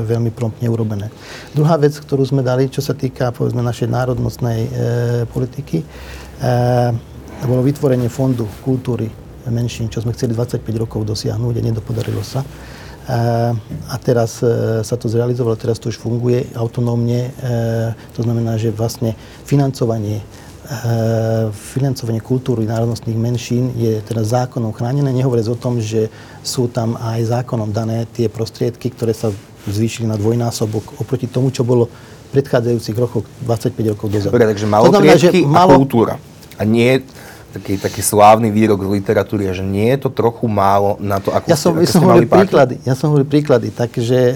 veľmi 0.02 0.30
promptne 0.34 0.66
urobené. 0.66 1.12
Druhá 1.54 1.78
vec, 1.78 1.94
ktorú 1.94 2.26
sme 2.26 2.42
dali, 2.42 2.66
čo 2.66 2.82
sa 2.82 2.96
týka 2.96 3.30
povedzme, 3.30 3.62
našej 3.62 3.86
národnostnej 3.86 4.60
e, 4.66 4.70
politiky, 5.30 5.78
e, 5.82 5.86
bolo 7.42 7.62
vytvorenie 7.62 8.06
fondu 8.06 8.46
kultúry 8.62 9.10
menšín, 9.50 9.90
čo 9.90 9.98
sme 10.02 10.14
chceli 10.14 10.34
25 10.38 10.62
rokov 10.78 11.02
dosiahnuť 11.02 11.54
a 11.58 11.62
nedopodarilo 11.66 12.22
sa. 12.22 12.46
A 13.90 13.96
teraz 13.98 14.38
e, 14.46 14.82
sa 14.86 14.94
to 14.94 15.10
zrealizovalo, 15.10 15.58
teraz 15.58 15.82
to 15.82 15.90
už 15.90 15.98
funguje 15.98 16.46
autonómne. 16.54 17.34
E, 17.34 17.90
to 18.14 18.22
znamená, 18.22 18.54
že 18.62 18.70
vlastne 18.70 19.18
financovanie 19.42 20.22
financovanie 21.52 22.22
kultúry 22.22 22.64
národnostných 22.64 23.18
menšín 23.18 23.74
je 23.76 24.00
teda 24.00 24.24
zákonom 24.24 24.72
chránené. 24.72 25.10
Nehovoriac 25.12 25.50
o 25.52 25.58
tom, 25.58 25.82
že 25.82 26.08
sú 26.40 26.70
tam 26.70 26.96
aj 26.96 27.28
zákonom 27.28 27.74
dané 27.74 28.08
tie 28.14 28.30
prostriedky, 28.30 28.88
ktoré 28.94 29.12
sa 29.12 29.34
zvýšili 29.68 30.08
na 30.08 30.16
dvojnásobok 30.16 31.02
oproti 31.02 31.28
tomu, 31.28 31.52
čo 31.52 31.66
bolo 31.66 31.90
v 31.90 32.40
predchádzajúcich 32.40 32.96
rokoch 32.96 33.26
25 33.44 33.92
rokov 33.92 34.06
dozadu. 34.08 34.32
Dobre, 34.32 34.48
takže 34.48 34.66
malotriedky 34.70 35.44
a 35.44 35.62
kultúra. 35.68 36.14
A 36.56 36.62
nie 36.64 37.04
taký, 37.52 37.76
taký 37.76 38.00
slávny 38.00 38.48
výrok 38.48 38.80
z 38.82 38.88
literatúry, 38.98 39.52
že 39.52 39.60
nie 39.60 39.92
je 39.92 40.08
to 40.08 40.10
trochu 40.10 40.48
málo 40.48 40.96
na 40.98 41.20
to, 41.20 41.28
ako 41.28 41.46
ja 41.52 41.58
som, 41.58 41.76
ste, 41.76 41.84
ja 41.84 41.90
som 41.92 42.02
hovoril 42.08 42.28
príklady, 42.28 42.74
Ja 42.88 42.94
som 42.96 43.06
hovoril 43.12 43.28
príklady, 43.28 43.68
takže 43.68 44.18
e, 44.18 44.34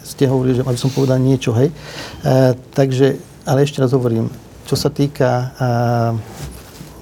ste 0.00 0.24
hovorili, 0.24 0.58
že 0.58 0.62
aby 0.64 0.80
som 0.80 0.88
povedal 0.88 1.20
niečo, 1.20 1.52
hej. 1.52 1.68
E, 1.68 2.56
takže, 2.72 3.20
ale 3.44 3.62
ešte 3.62 3.84
raz 3.84 3.92
hovorím, 3.92 4.32
čo 4.64 4.74
sa 4.74 4.88
týka 4.88 5.28
e, 5.30 5.44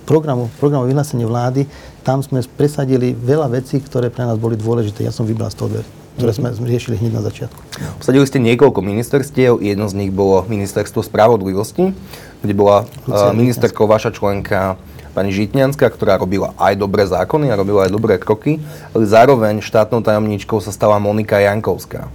programu, 0.04 0.50
programu 0.58 0.90
vyhlásenia 0.90 1.24
vlády, 1.30 1.70
tam 2.02 2.20
sme 2.20 2.42
presadili 2.44 3.14
veľa 3.14 3.48
vecí, 3.48 3.80
ktoré 3.80 4.10
pre 4.10 4.26
nás 4.26 4.36
boli 4.36 4.58
dôležité. 4.58 5.06
Ja 5.06 5.14
som 5.14 5.24
vybral 5.24 5.48
z 5.54 5.56
toho 5.56 5.70
dve 5.70 5.82
ktoré 6.14 6.30
sme 6.30 6.54
riešili 6.54 6.94
hneď 6.94 7.12
na 7.18 7.22
začiatku. 7.26 7.58
Posadili 7.98 8.22
ste 8.22 8.38
niekoľko 8.38 8.80
ministerstiev, 8.86 9.58
jedno 9.58 9.90
z 9.90 9.98
nich 9.98 10.14
bolo 10.14 10.46
Ministerstvo 10.46 11.02
spravodlivosti, 11.02 11.90
kde 12.38 12.54
bola 12.54 12.86
uh, 13.10 13.34
ministerkou 13.34 13.90
vaša 13.90 14.14
členka 14.14 14.78
pani 15.14 15.30
Žitňanská, 15.30 15.86
ktorá 15.94 16.18
robila 16.18 16.50
aj 16.58 16.74
dobré 16.74 17.06
zákony 17.06 17.54
a 17.54 17.56
robila 17.56 17.86
aj 17.86 17.94
dobré 17.94 18.18
kroky, 18.18 18.58
ale 18.90 19.06
zároveň 19.06 19.62
štátnou 19.62 20.02
tajomníčkou 20.02 20.58
sa 20.58 20.74
stala 20.74 20.98
Monika 20.98 21.38
Jankovská. 21.38 22.10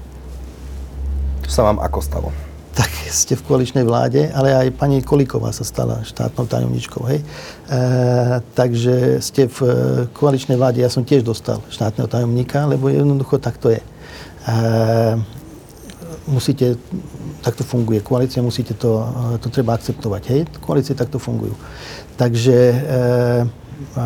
Čo 1.47 1.49
sa 1.49 1.63
vám 1.63 1.79
ako 1.79 1.99
stalo? 2.03 2.29
Tak 2.75 2.91
ste 3.09 3.33
v 3.33 3.43
koaličnej 3.43 3.83
vláde, 3.87 4.29
ale 4.31 4.53
aj 4.53 4.75
pani 4.77 5.01
Kolíková 5.01 5.49
sa 5.49 5.65
stala 5.65 6.05
štátnou 6.05 6.45
tajomničkou, 6.45 7.01
hej. 7.09 7.19
E, 7.19 7.25
takže 8.53 9.19
ste 9.19 9.49
v 9.49 9.57
e, 9.65 9.71
koaličnej 10.13 10.55
vláde, 10.55 10.79
ja 10.79 10.91
som 10.91 11.01
tiež 11.01 11.25
dostal 11.25 11.59
štátneho 11.73 12.05
tajomníka, 12.05 12.69
lebo 12.69 12.87
jednoducho 12.87 13.41
tak 13.41 13.57
to 13.57 13.73
je. 13.73 13.81
E, 13.81 14.55
musíte, 16.29 16.77
takto 17.41 17.65
funguje 17.65 17.99
koalícia, 17.99 18.45
musíte 18.45 18.77
to, 18.77 19.03
to 19.41 19.49
treba 19.49 19.75
akceptovať, 19.75 20.23
hej. 20.29 20.41
Koalície 20.61 20.93
takto 20.93 21.17
fungujú. 21.17 21.57
Takže 22.15 22.57
e, 22.57 22.77
e, 22.77 24.03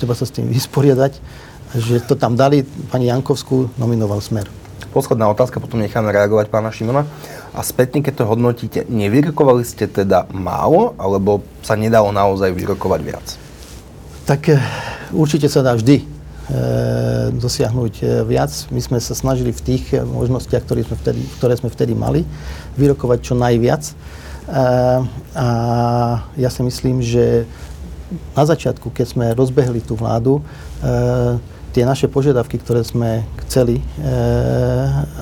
treba 0.00 0.14
sa 0.16 0.24
s 0.24 0.34
tým 0.34 0.48
vysporiadať, 0.56 1.12
že 1.76 2.02
to 2.02 2.18
tam 2.18 2.34
dali, 2.34 2.66
pani 2.90 3.06
Jankovskú 3.12 3.76
nominoval 3.78 4.18
Smer. 4.18 4.48
Posledná 4.90 5.30
otázka, 5.30 5.62
potom 5.62 5.78
necháme 5.78 6.10
reagovať 6.10 6.50
pána 6.50 6.74
Šimona. 6.74 7.06
A 7.54 7.62
spätne, 7.62 8.02
keď 8.02 8.22
to 8.22 8.24
hodnotíte, 8.26 8.80
nevyrokovali 8.90 9.62
ste 9.62 9.86
teda 9.86 10.26
málo, 10.34 10.98
alebo 10.98 11.46
sa 11.62 11.78
nedalo 11.78 12.10
naozaj 12.10 12.50
vyrokovať 12.50 13.00
viac? 13.06 13.26
Tak 14.26 14.50
e, 14.50 14.58
určite 15.14 15.46
sa 15.46 15.62
dá 15.62 15.78
vždy 15.78 16.19
dosiahnuť 17.36 17.94
e, 18.00 18.04
viac. 18.26 18.50
My 18.74 18.80
sme 18.82 18.98
sa 18.98 19.14
snažili 19.14 19.54
v 19.54 19.62
tých 19.62 19.84
možnostiach, 20.02 20.66
ktoré 20.66 20.82
sme 20.82 20.96
vtedy, 20.98 21.20
ktoré 21.38 21.54
sme 21.56 21.70
vtedy 21.70 21.92
mali, 21.94 22.26
vyrokovať 22.74 23.18
čo 23.22 23.34
najviac. 23.38 23.82
A 25.38 25.48
ja 26.34 26.50
si 26.50 26.60
myslím, 26.66 26.98
že 26.98 27.46
na 28.34 28.42
začiatku, 28.42 28.90
keď 28.90 29.06
sme 29.06 29.26
rozbehli 29.38 29.78
tú 29.78 29.94
vládu, 29.94 30.42
tie 31.70 31.86
naše 31.86 32.10
požiadavky, 32.10 32.58
ktoré 32.58 32.82
sme 32.82 33.22
chceli 33.46 33.78
e, 33.78 33.84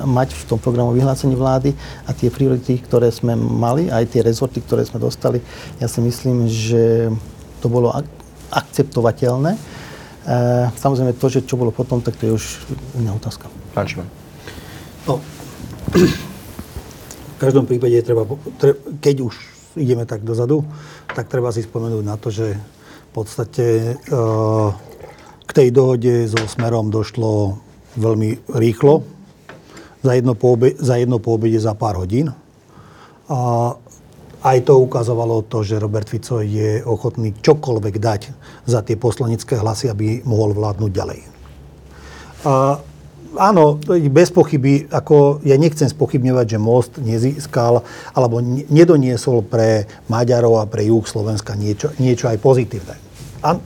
mať 0.08 0.32
v 0.32 0.42
tom 0.48 0.56
programu 0.56 0.96
vyhlásení 0.96 1.36
vlády 1.36 1.76
a 2.08 2.10
tie 2.16 2.32
priority, 2.32 2.80
ktoré 2.80 3.12
sme 3.12 3.36
mali, 3.36 3.92
aj 3.92 4.08
tie 4.08 4.24
rezorty, 4.24 4.64
ktoré 4.64 4.84
sme 4.88 4.96
dostali, 5.00 5.44
ja 5.76 5.86
si 5.88 6.00
myslím, 6.00 6.48
že 6.48 7.12
to 7.60 7.68
bolo 7.68 7.92
ak- 7.92 8.08
akceptovateľné. 8.48 9.60
E, 10.28 10.68
samozrejme 10.76 11.16
to, 11.16 11.32
že 11.32 11.48
čo 11.48 11.56
bolo 11.56 11.72
potom, 11.72 12.04
tak 12.04 12.20
to 12.20 12.28
je 12.28 12.32
už 12.36 12.44
iná 13.00 13.16
otázka. 13.16 13.48
Pán. 13.72 13.88
No, 15.08 15.24
v 15.96 17.36
každom 17.40 17.64
prípade 17.64 17.96
treba, 18.04 18.28
keď 19.00 19.24
už 19.24 19.34
ideme 19.80 20.04
tak 20.04 20.20
dozadu, 20.28 20.68
tak 21.16 21.32
treba 21.32 21.48
si 21.48 21.64
spomenúť 21.64 22.04
na 22.04 22.20
to, 22.20 22.28
že 22.28 22.52
v 23.08 23.10
podstate 23.16 23.96
uh, 24.12 24.68
k 25.48 25.50
tej 25.56 25.68
dohode 25.72 26.28
so 26.28 26.44
Smerom 26.44 26.92
došlo 26.92 27.56
veľmi 27.96 28.52
rýchlo, 28.52 29.00
za 30.02 30.12
jedno 30.12 30.34
po, 30.34 30.54
obe, 30.54 30.76
za 30.78 31.00
jedno 31.00 31.18
po 31.18 31.34
obede 31.34 31.58
za 31.58 31.74
pár 31.74 31.98
hodín. 31.98 32.30
A 33.28 33.38
aj 34.44 34.58
to 34.62 34.78
ukazovalo 34.78 35.42
to, 35.50 35.66
že 35.66 35.82
Robert 35.82 36.06
Fico 36.06 36.38
je 36.38 36.84
ochotný 36.86 37.34
čokoľvek 37.42 37.94
dať 37.98 38.22
za 38.68 38.84
tie 38.84 39.00
poslanecké 39.00 39.56
hlasy, 39.56 39.88
aby 39.88 40.20
mohol 40.28 40.52
vládnuť 40.52 40.90
ďalej. 40.92 41.20
A 42.44 42.76
áno, 43.40 43.80
bez 44.12 44.28
pochyby, 44.28 44.86
ako 44.92 45.40
ja 45.42 45.56
nechcem 45.56 45.88
spochybňovať, 45.88 46.46
že 46.46 46.58
most 46.60 46.92
nezískal 47.00 47.80
alebo 48.12 48.44
nedoniesol 48.68 49.40
pre 49.42 49.88
Maďarov 50.12 50.60
a 50.60 50.68
pre 50.68 50.84
juh 50.84 51.02
Slovenska 51.02 51.56
niečo, 51.56 51.96
niečo 51.96 52.28
aj 52.28 52.38
pozitívne. 52.38 52.94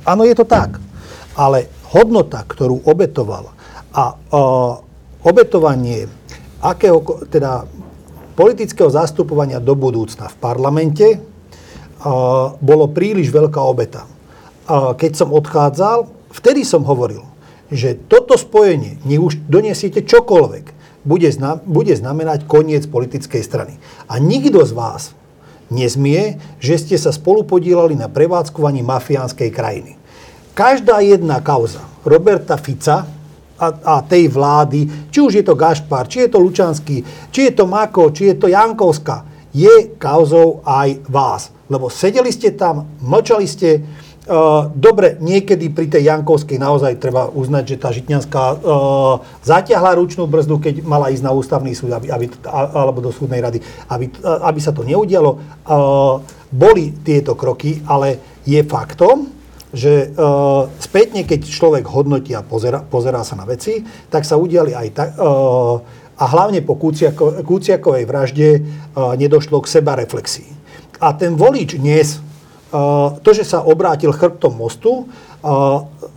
Áno, 0.06 0.22
je 0.22 0.38
to 0.38 0.46
tak 0.46 0.92
ale 1.36 1.68
hodnota, 1.92 2.44
ktorú 2.44 2.84
obetoval 2.84 3.52
a 3.92 4.04
uh, 4.12 4.72
obetovanie 5.24 6.08
akého, 6.60 7.00
teda 7.28 7.68
politického 8.36 8.88
zastupovania 8.88 9.60
do 9.60 9.76
budúcna 9.76 10.28
v 10.28 10.36
parlamente 10.40 11.06
uh, 11.16 12.56
bolo 12.56 12.88
príliš 12.88 13.32
veľká 13.32 13.60
obeta. 13.60 14.08
Keď 14.70 15.12
som 15.14 15.34
odchádzal, 15.34 16.06
vtedy 16.34 16.62
som 16.62 16.86
hovoril, 16.86 17.26
že 17.72 17.96
toto 17.96 18.38
spojenie, 18.38 19.00
nech 19.02 19.22
už 19.22 19.42
doniesiete 19.48 20.04
čokoľvek, 20.04 20.64
bude, 21.02 21.26
zna, 21.34 21.58
bude 21.58 21.98
znamenať 21.98 22.46
koniec 22.46 22.86
politickej 22.86 23.42
strany. 23.42 23.74
A 24.06 24.22
nikto 24.22 24.62
z 24.62 24.72
vás 24.76 25.02
nezmie, 25.66 26.38
že 26.62 26.78
ste 26.78 26.94
sa 26.94 27.10
spolupodielali 27.10 27.98
na 27.98 28.06
prevádzkovaní 28.06 28.86
mafiánskej 28.86 29.50
krajiny 29.50 29.98
každá 30.52 31.00
jedna 31.00 31.40
kauza 31.40 31.80
Roberta 32.04 32.56
Fica 32.56 33.08
a, 33.56 33.66
a 33.68 33.94
tej 34.04 34.28
vlády, 34.28 35.08
či 35.08 35.18
už 35.20 35.32
je 35.40 35.44
to 35.44 35.56
Gašpar, 35.56 36.08
či 36.08 36.26
je 36.26 36.28
to 36.32 36.38
Lučanský, 36.40 36.96
či 37.32 37.40
je 37.48 37.52
to 37.56 37.64
Mako, 37.64 38.12
či 38.12 38.32
je 38.32 38.36
to 38.36 38.46
Jankovská, 38.52 39.24
je 39.52 39.96
kauzou 40.00 40.64
aj 40.64 41.04
vás. 41.08 41.52
Lebo 41.68 41.88
sedeli 41.88 42.32
ste 42.32 42.52
tam, 42.52 42.88
mlčali 43.00 43.46
ste, 43.48 43.80
dobre, 44.78 45.18
niekedy 45.18 45.66
pri 45.74 45.90
tej 45.90 46.06
Jankovskej 46.06 46.54
naozaj 46.54 47.02
treba 47.02 47.26
uznať, 47.26 47.64
že 47.74 47.76
tá 47.82 47.90
Žitňanská 47.90 48.44
uh, 48.54 49.18
zatiahla 49.42 49.98
ručnú 49.98 50.30
brzdu, 50.30 50.62
keď 50.62 50.74
mala 50.86 51.10
ísť 51.10 51.26
na 51.26 51.34
ústavný 51.34 51.74
súd 51.74 51.90
aby, 51.90 52.06
aby, 52.06 52.30
alebo 52.50 53.02
do 53.02 53.10
súdnej 53.10 53.42
rady, 53.42 53.58
aby, 53.90 54.14
aby 54.22 54.60
sa 54.62 54.70
to 54.70 54.86
neudialo. 54.86 55.42
Uh, 55.66 56.22
boli 56.54 56.94
tieto 57.02 57.34
kroky, 57.34 57.82
ale 57.82 58.38
je 58.46 58.62
faktom, 58.62 59.26
že 59.74 60.12
uh, 60.14 60.70
spätne, 60.78 61.26
keď 61.26 61.48
človek 61.48 61.88
hodnotí 61.88 62.30
a 62.36 62.46
pozera, 62.46 62.78
pozerá 62.84 63.26
sa 63.26 63.34
na 63.34 63.48
veci, 63.48 63.82
tak 64.12 64.22
sa 64.22 64.38
udiali 64.38 64.70
aj 64.70 64.88
tak, 64.94 65.08
uh, 65.18 65.82
a 66.14 66.24
hlavne 66.28 66.62
po 66.62 66.78
Kúciako, 66.78 67.42
Kúciakovej 67.42 68.04
vražde 68.06 68.48
uh, 68.60 69.18
nedošlo 69.18 69.58
k 69.64 69.72
seba 69.80 69.98
reflexii. 69.98 70.46
A 71.02 71.10
ten 71.18 71.34
volič 71.34 71.74
dnes, 71.74 72.22
to, 73.20 73.30
že 73.36 73.44
sa 73.44 73.60
obrátil 73.60 74.16
chrbtom 74.16 74.56
mostu, 74.56 75.04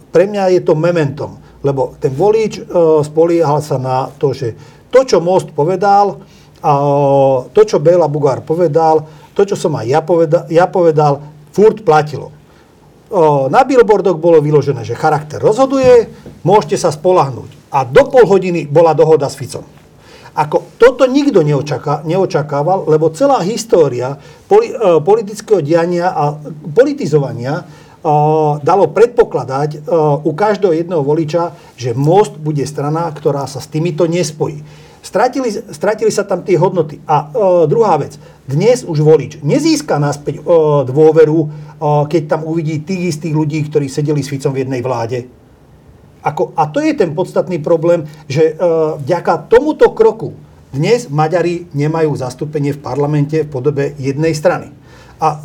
pre 0.09 0.23
mňa 0.23 0.55
je 0.55 0.61
to 0.63 0.73
mementom, 0.79 1.35
lebo 1.59 1.99
ten 1.99 2.15
volič 2.15 2.63
uh, 2.63 3.03
spoliehal 3.03 3.59
sa 3.59 3.75
na 3.75 4.07
to, 4.07 4.31
že 4.31 4.55
to, 4.87 5.03
čo 5.03 5.19
most 5.19 5.51
povedal, 5.51 6.23
to, 7.51 7.61
čo 7.67 7.83
Béla 7.83 8.07
Bugár 8.07 8.41
povedal, 8.41 9.03
to, 9.35 9.43
čo 9.43 9.59
som 9.59 9.75
aj 9.75 9.85
ja 9.85 9.99
povedal, 9.99 10.43
ja 10.47 10.65
povedal 10.71 11.19
furt 11.51 11.83
platilo 11.83 12.31
na 13.49 13.61
billboardoch 13.61 14.17
bolo 14.17 14.41
vyložené, 14.41 14.81
že 14.81 14.97
charakter 14.97 15.37
rozhoduje, 15.37 16.09
môžete 16.41 16.75
sa 16.75 16.89
spolahnúť. 16.89 17.69
A 17.69 17.85
do 17.85 18.07
pol 18.09 18.25
hodiny 18.25 18.65
bola 18.65 18.97
dohoda 18.97 19.29
s 19.29 19.37
Ficom. 19.37 19.63
Ako 20.36 20.76
toto 20.76 21.08
nikto 21.08 21.39
neočaká, 21.48 22.04
neočakával, 22.04 22.91
lebo 22.91 23.08
celá 23.15 23.39
história 23.39 24.19
poli, 24.52 24.76
uh, 24.76 25.00
politického 25.00 25.63
diania 25.63 26.12
a 26.12 26.36
politizovania 26.76 27.63
uh, 27.63 28.60
dalo 28.60 28.91
predpokladať 28.91 29.69
uh, 29.88 30.19
u 30.28 30.32
každého 30.36 30.76
jedného 30.76 31.00
voliča, 31.08 31.56
že 31.80 31.95
Most 31.95 32.36
bude 32.36 32.67
strana, 32.67 33.08
ktorá 33.15 33.48
sa 33.48 33.63
s 33.63 33.71
týmito 33.71 34.04
nespojí. 34.12 34.60
Stratili, 35.00 35.54
stratili 35.54 36.12
sa 36.12 36.28
tam 36.28 36.43
tie 36.43 36.60
hodnoty. 36.60 37.00
A 37.08 37.32
uh, 37.32 37.63
druhá 37.63 37.95
vec, 37.95 38.19
dnes 38.45 38.86
už 38.86 39.02
volič 39.02 39.41
nezíska 39.41 39.98
naspäť 39.98 40.45
o, 40.45 40.86
dôveru, 40.86 41.39
o, 41.41 41.50
keď 42.06 42.38
tam 42.38 42.41
uvidí 42.45 42.86
tých 42.86 43.17
istých 43.17 43.34
ľudí, 43.34 43.65
ktorí 43.65 43.89
sedeli 43.89 44.21
s 44.21 44.30
Ficom 44.30 44.54
v 44.54 44.62
jednej 44.62 44.86
vláde. 44.86 45.26
Ako, 46.25 46.57
a 46.57 46.65
to 46.73 46.81
je 46.81 46.97
ten 46.97 47.13
podstatný 47.13 47.61
problém, 47.61 48.09
že 48.25 48.57
o, 48.57 48.97
vďaka 48.97 49.45
tomuto 49.45 49.93
kroku 49.93 50.33
dnes 50.73 51.05
Maďari 51.07 51.69
nemajú 51.71 52.17
zastúpenie 52.17 52.73
v 52.73 52.81
parlamente 52.81 53.45
v 53.45 53.51
podobe 53.53 53.93
jednej 54.01 54.33
strany. 54.33 54.73
A 55.15 55.27
e, 55.31 55.38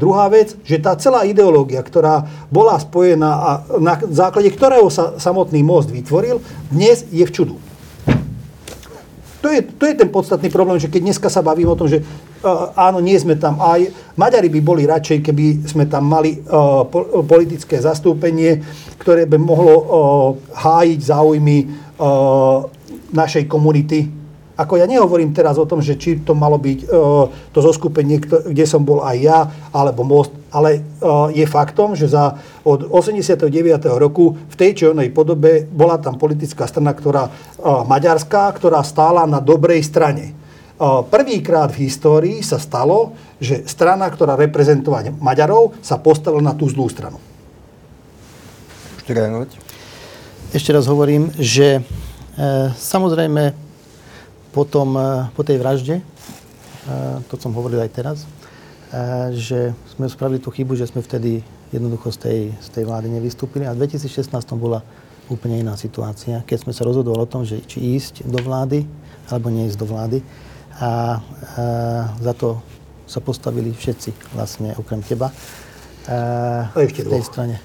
druhá 0.00 0.30
vec, 0.32 0.56
že 0.64 0.80
tá 0.80 0.96
celá 0.96 1.28
ideológia, 1.28 1.84
ktorá 1.84 2.24
bola 2.48 2.80
spojená 2.80 3.28
a 3.28 3.50
na 3.76 4.00
základe 4.08 4.48
ktorého 4.54 4.88
sa 4.88 5.20
samotný 5.20 5.60
most 5.60 5.92
vytvoril, 5.92 6.40
dnes 6.72 7.04
je 7.12 7.26
v 7.26 7.34
čudu. 7.34 7.56
To 9.44 9.48
je, 9.52 9.60
to 9.62 9.84
je 9.86 9.94
ten 9.94 10.08
podstatný 10.08 10.48
problém, 10.50 10.80
že 10.80 10.90
keď 10.90 11.12
dneska 11.12 11.28
sa 11.30 11.44
bavím 11.44 11.70
o 11.70 11.78
tom, 11.78 11.86
že 11.86 12.02
uh, 12.02 12.27
áno, 12.74 12.98
nie 13.02 13.18
sme 13.18 13.34
tam 13.34 13.58
aj, 13.58 13.90
Maďari 14.18 14.50
by 14.50 14.60
boli 14.62 14.82
radšej, 14.86 15.18
keby 15.22 15.66
sme 15.66 15.86
tam 15.86 16.06
mali 16.10 16.42
po, 16.44 17.22
politické 17.26 17.78
zastúpenie, 17.78 18.62
ktoré 18.98 19.26
by 19.26 19.38
mohlo 19.38 19.74
uh, 19.74 19.86
hájiť 20.54 21.00
záujmy 21.02 21.58
našej 23.10 23.50
komunity, 23.50 24.06
ako 24.58 24.74
ja 24.74 24.90
nehovorím 24.90 25.30
teraz 25.30 25.54
o 25.54 25.70
tom, 25.70 25.78
že 25.78 25.94
či 25.94 26.18
to 26.18 26.34
malo 26.34 26.58
byť 26.58 26.90
to 27.54 27.58
zoskupenie, 27.62 28.18
kde 28.26 28.66
som 28.66 28.82
bol 28.82 29.06
aj 29.06 29.16
ja, 29.22 29.46
alebo 29.70 30.02
most, 30.02 30.34
ale 30.50 30.82
je 31.30 31.46
faktom, 31.46 31.94
že 31.94 32.10
za 32.10 32.34
od 32.66 32.90
89. 32.90 33.46
roku 33.94 34.34
v 34.34 34.54
tej 34.58 34.70
či 34.74 34.84
onej 34.90 35.14
podobe 35.14 35.62
bola 35.62 36.02
tam 36.02 36.18
politická 36.18 36.66
strana, 36.66 36.90
ktorá 36.90 37.30
maďarská, 37.86 38.50
ktorá 38.50 38.82
stála 38.82 39.30
na 39.30 39.38
dobrej 39.38 39.86
strane. 39.86 40.34
Prvýkrát 41.10 41.74
v 41.74 41.90
histórii 41.90 42.38
sa 42.46 42.62
stalo, 42.62 43.18
že 43.42 43.66
strana, 43.66 44.06
ktorá 44.06 44.38
reprezentovala 44.38 45.10
Maďarov, 45.18 45.74
sa 45.82 45.98
postavila 45.98 46.40
na 46.42 46.54
tú 46.54 46.70
zlú 46.70 46.86
stranu. 46.86 47.18
Ešte 50.54 50.70
raz 50.70 50.86
hovorím, 50.86 51.34
že 51.34 51.80
e, 51.80 51.82
samozrejme 52.78 53.68
potom, 54.52 54.96
eh, 54.96 55.28
po 55.36 55.46
tej 55.46 55.62
vražde, 55.62 56.00
eh, 56.00 57.16
to 57.30 57.38
som 57.38 57.52
hovoril 57.52 57.78
aj 57.78 57.90
teraz, 57.92 58.18
eh, 58.24 59.30
že 59.36 59.70
sme 59.94 60.08
spravili 60.08 60.40
tú 60.40 60.50
chybu, 60.50 60.74
že 60.74 60.88
sme 60.88 61.04
vtedy 61.04 61.44
jednoducho 61.70 62.10
z 62.10 62.18
tej, 62.18 62.40
z 62.58 62.68
tej 62.74 62.84
vlády 62.88 63.12
nevystúpili. 63.12 63.68
A 63.68 63.76
v 63.76 63.86
2016 63.86 64.56
bola 64.56 64.80
úplne 65.28 65.60
iná 65.60 65.76
situácia, 65.76 66.40
keď 66.48 66.64
sme 66.64 66.72
sa 66.72 66.88
rozhodovali 66.88 67.22
o 67.22 67.28
tom, 67.28 67.44
že 67.44 67.60
či 67.68 67.94
ísť 68.00 68.24
do 68.24 68.40
vlády, 68.40 68.88
alebo 69.28 69.52
neísť 69.52 69.76
do 69.76 69.84
vlády. 69.84 70.18
A, 70.78 70.86
a 70.86 70.90
za 72.22 72.32
to 72.38 72.62
sa 73.08 73.18
postavili 73.18 73.74
všetci, 73.74 74.34
vlastne 74.36 74.74
okrem 74.78 75.02
teba. 75.02 75.32
A, 76.08 76.70
a 76.70 76.78
ešte 76.80 77.02
v 77.02 77.18
tej 77.18 77.24
strane. 77.26 77.56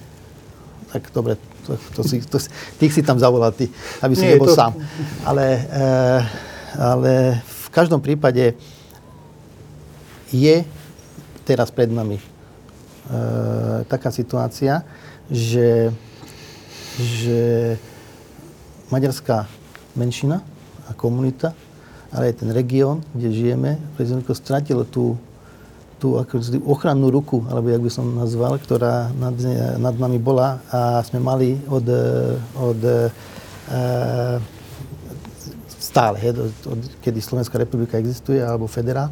Tak 0.90 1.10
dobre, 1.14 1.38
to, 1.66 1.78
to 1.98 2.02
si, 2.06 2.22
to, 2.26 2.38
tých 2.78 2.94
si 2.94 3.02
tam 3.02 3.18
zavolal, 3.18 3.54
ty, 3.54 3.70
aby 4.02 4.14
si 4.14 4.26
Nie, 4.26 4.38
nebol 4.38 4.50
to... 4.50 4.58
sám. 4.58 4.78
Ale 5.26 5.46
e, 5.70 6.44
ale 6.78 7.42
v 7.46 7.68
každom 7.70 8.02
prípade 8.02 8.58
je 10.34 10.56
teraz 11.46 11.70
pred 11.70 11.90
nami 11.90 12.18
e, 12.18 12.24
taká 13.86 14.10
situácia, 14.10 14.82
že, 15.30 15.94
že 16.98 17.42
maďarská 18.90 19.46
menšina 19.94 20.42
a 20.90 20.98
komunita, 20.98 21.54
ale 22.14 22.30
aj 22.30 22.46
ten 22.46 22.50
región, 22.54 23.02
kde 23.18 23.34
žijeme, 23.34 23.82
prezidentko 23.98 24.38
stratilo 24.38 24.86
tú, 24.86 25.18
tú 25.98 26.14
ochrannú 26.70 27.10
ruku, 27.10 27.42
alebo 27.50 27.74
jak 27.74 27.82
by 27.82 27.92
som 27.92 28.06
nazval, 28.14 28.62
ktorá 28.62 29.10
nad, 29.18 29.34
nad 29.82 29.96
nami 29.98 30.22
bola 30.22 30.62
a 30.70 31.02
sme 31.02 31.18
mali 31.18 31.58
od, 31.66 31.86
od 32.54 32.80
e, 32.86 33.10
stále, 35.82 36.22
he, 36.22 36.30
od, 36.30 36.54
od, 36.70 36.80
kedy 37.02 37.18
Slovenská 37.18 37.58
republika 37.58 37.98
existuje, 37.98 38.38
alebo 38.38 38.70
federál. 38.70 39.10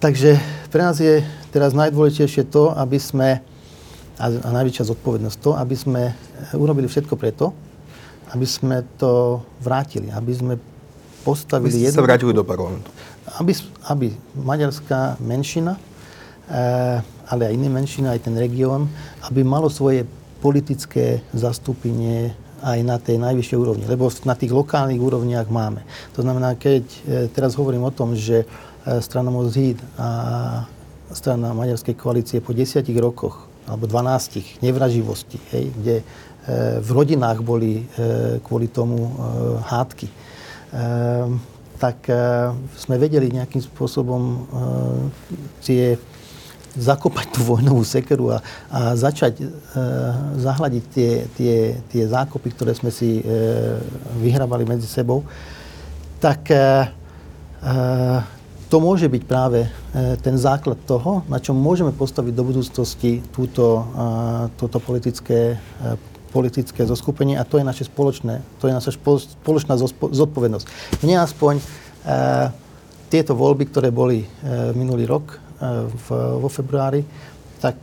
Takže 0.00 0.36
pre 0.72 0.84
nás 0.84 0.96
je 1.00 1.24
teraz 1.52 1.76
najdôležitejšie 1.76 2.48
to, 2.48 2.72
aby 2.76 2.96
sme, 3.00 3.40
a, 4.20 4.26
a 4.28 4.48
najväčšia 4.52 4.88
zodpovednosť 4.92 5.36
to, 5.40 5.50
aby 5.56 5.76
sme 5.76 6.02
urobili 6.56 6.88
všetko 6.88 7.16
preto, 7.16 7.52
aby 8.32 8.46
sme 8.46 8.84
to 9.00 9.42
vrátili, 9.60 10.08
aby 10.12 10.32
sme 10.32 10.54
postavili... 11.20 11.86
Ste 11.86 11.94
sa 11.94 12.04
vrátili 12.04 12.32
do 12.32 12.42
parlamentu. 12.42 12.88
Aby, 13.38 13.52
aby 13.86 14.06
maďarská 14.34 15.20
menšina, 15.22 15.76
eh, 16.48 16.98
ale 17.30 17.42
aj 17.46 17.54
iné 17.54 17.68
menšiny, 17.70 18.10
aj 18.10 18.26
ten 18.26 18.34
región, 18.34 18.90
aby 19.28 19.44
malo 19.46 19.70
svoje 19.70 20.08
politické 20.40 21.20
zastúpenie 21.36 22.34
aj 22.60 22.78
na 22.84 22.96
tej 23.00 23.16
najvyššej 23.20 23.58
úrovni. 23.60 23.84
Lebo 23.88 24.08
na 24.24 24.36
tých 24.36 24.52
lokálnych 24.52 25.00
úrovniach 25.00 25.48
máme. 25.48 25.84
To 26.16 26.24
znamená, 26.24 26.56
keď 26.56 26.84
eh, 26.84 27.28
teraz 27.30 27.54
hovorím 27.54 27.86
o 27.86 27.94
tom, 27.94 28.16
že 28.16 28.44
eh, 28.44 28.98
strana 29.04 29.30
Mozhid 29.30 29.78
a 30.00 30.08
strana 31.10 31.50
maďarskej 31.50 31.94
koalície 31.98 32.38
po 32.38 32.54
desiatich 32.54 32.94
rokoch 32.94 33.50
alebo 33.66 33.86
12 33.86 34.62
nevraživosti, 34.62 35.38
hej, 35.54 35.70
kde 35.74 35.96
v 36.80 36.90
rodinách 36.90 37.42
boli 37.42 37.86
kvôli 38.42 38.66
tomu 38.66 39.14
hádky, 39.62 40.10
tak 41.80 42.12
e, 42.12 42.14
sme 42.76 43.00
vedeli 43.00 43.32
nejakým 43.32 43.64
spôsobom 43.64 44.22
e, 44.22 44.38
tie 45.64 45.84
zakopať 46.76 47.34
tú 47.34 47.40
vojnovú 47.42 47.82
sekeru 47.82 48.36
a, 48.36 48.38
a 48.70 48.94
začať 48.94 49.42
e, 49.42 49.44
zahľadiť 50.38 50.84
tie, 50.92 51.10
tie, 51.34 51.54
tie 51.88 52.04
zákopy, 52.04 52.48
ktoré 52.52 52.76
sme 52.76 52.92
si 52.92 53.18
e, 53.18 53.22
vyhrávali 54.20 54.68
medzi 54.68 54.86
sebou, 54.86 55.24
tak 56.20 56.52
e, 56.52 56.54
e, 56.54 56.60
to 58.70 58.76
môže 58.78 59.10
byť 59.10 59.22
práve 59.26 59.66
e, 59.66 59.68
ten 60.22 60.36
základ 60.38 60.78
toho, 60.86 61.26
na 61.26 61.42
čom 61.42 61.58
môžeme 61.58 61.90
postaviť 61.90 62.32
do 62.36 62.44
budúcnosti 62.46 63.24
túto, 63.34 63.82
túto 64.54 64.78
politické, 64.78 65.56
e, 65.56 66.09
politické 66.30 66.86
zoskupenie 66.86 67.36
a 67.36 67.44
to 67.44 67.58
je 67.58 67.64
naše 67.66 67.84
spoločné, 67.90 68.40
to 68.62 68.70
je 68.70 68.74
naša 68.74 68.94
spoločná 68.94 69.74
zodpovednosť. 70.14 70.66
Mne 71.02 71.22
aspoň 71.22 71.58
e, 71.58 71.64
tieto 73.10 73.34
voľby, 73.34 73.66
ktoré 73.66 73.90
boli 73.90 74.22
minulý 74.78 75.02
rok 75.02 75.34
v, 75.58 76.06
vo 76.14 76.46
februári, 76.46 77.02
tak 77.58 77.82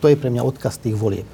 to 0.00 0.06
je 0.08 0.16
pre 0.16 0.32
mňa 0.32 0.40
odkaz 0.48 0.80
tých 0.80 0.96
volieb. 0.96 1.28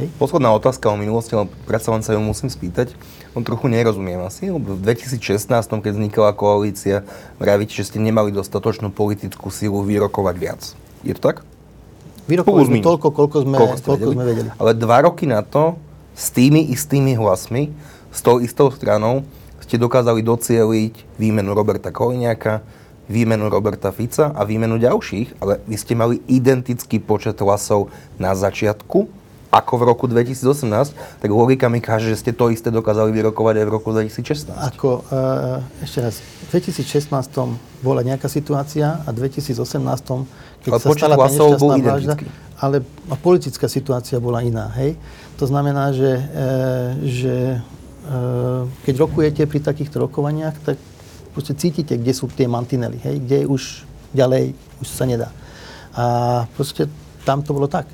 Hej. 0.00 0.08
Posledná 0.16 0.48
otázka 0.56 0.88
o 0.88 0.96
minulosti, 0.96 1.36
ale 1.36 1.52
predsa 1.68 1.92
len 1.92 2.00
sa 2.00 2.16
ju 2.16 2.20
musím 2.24 2.48
spýtať. 2.48 2.96
On 3.36 3.44
trochu 3.44 3.68
nerozumiem 3.68 4.20
asi, 4.24 4.48
v 4.48 4.80
2016, 4.80 5.48
keď 5.68 5.92
vznikala 5.92 6.32
koalícia, 6.32 7.04
vravíte, 7.36 7.76
že 7.76 7.92
ste 7.92 7.98
nemali 8.00 8.32
dostatočnú 8.32 8.88
politickú 8.88 9.52
sílu 9.52 9.84
vyrokovať 9.84 10.34
viac. 10.36 10.60
Je 11.04 11.12
to 11.12 11.20
tak? 11.20 11.36
Vyrokovali 12.30 12.66
sme 12.68 12.78
toľko, 12.82 13.08
koľko 13.10 13.36
sme, 13.42 13.56
koľko, 13.58 13.76
koľko 13.82 13.90
vedeli. 13.98 14.14
sme 14.14 14.24
vedeli. 14.26 14.48
Ale 14.58 14.72
dva 14.78 14.98
roky 15.02 15.24
na 15.26 15.42
to, 15.42 15.74
s 16.12 16.30
tými 16.30 16.70
istými 16.70 17.16
hlasmi, 17.16 17.72
s 18.12 18.20
tou 18.20 18.38
istou 18.38 18.68
stranou, 18.70 19.26
ste 19.62 19.80
dokázali 19.80 20.20
docieliť 20.20 21.16
výmenu 21.16 21.56
Roberta 21.56 21.88
Koliňáka, 21.88 22.60
výmenu 23.08 23.48
Roberta 23.48 23.88
Fica 23.90 24.30
a 24.30 24.44
výmenu 24.44 24.76
ďalších, 24.76 25.40
ale 25.40 25.64
vy 25.64 25.76
ste 25.80 25.96
mali 25.96 26.20
identický 26.28 27.00
počet 27.00 27.40
hlasov 27.40 27.88
na 28.20 28.36
začiatku 28.36 29.22
ako 29.52 29.72
v 29.76 29.82
roku 29.84 30.04
2018, 30.08 31.20
tak 31.20 31.28
logika 31.28 31.68
mi 31.68 31.84
káže, 31.84 32.08
že 32.08 32.24
ste 32.24 32.32
to 32.32 32.48
isté 32.48 32.72
dokázali 32.72 33.12
vyrokovať 33.12 33.60
aj 33.60 33.66
v 33.68 33.70
roku 33.70 33.92
2016. 33.92 34.48
Ako, 34.48 35.04
uh, 35.12 35.60
ešte 35.84 36.00
raz, 36.00 36.24
v 36.48 36.56
2016 36.56 37.12
bola 37.84 38.00
nejaká 38.00 38.32
situácia 38.32 39.04
a 39.04 39.08
v 39.12 39.28
2018, 39.28 39.60
keď 40.62 40.70
ale 40.72 40.80
sa 40.80 40.88
stala 40.94 41.14
tá 41.18 41.28
nešťastná 41.28 41.76
vražda, 41.82 42.14
ale 42.62 42.76
a 43.10 43.14
politická 43.18 43.66
situácia 43.66 44.22
bola 44.22 44.42
iná, 44.46 44.70
hej? 44.78 44.94
To 45.42 45.50
znamená, 45.50 45.90
že, 45.90 46.12
uh, 46.14 46.90
že 47.02 47.34
uh, 47.58 48.70
keď 48.86 48.94
rokujete 49.02 49.42
pri 49.50 49.58
takýchto 49.58 49.98
rokovaniach, 50.06 50.54
tak 50.62 50.78
proste 51.34 51.58
cítite, 51.58 51.98
kde 51.98 52.12
sú 52.14 52.30
tie 52.30 52.46
mantinely, 52.46 53.02
hej? 53.02 53.18
Kde 53.18 53.38
už 53.50 53.88
ďalej 54.14 54.54
už 54.78 54.88
sa 54.88 55.04
nedá. 55.08 55.32
A 55.92 56.04
proste 56.54 56.86
tam 57.24 57.42
to 57.42 57.52
bolo 57.56 57.66
tak. 57.66 57.88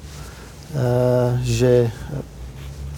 Eh, 0.69 1.31
že 1.49 1.89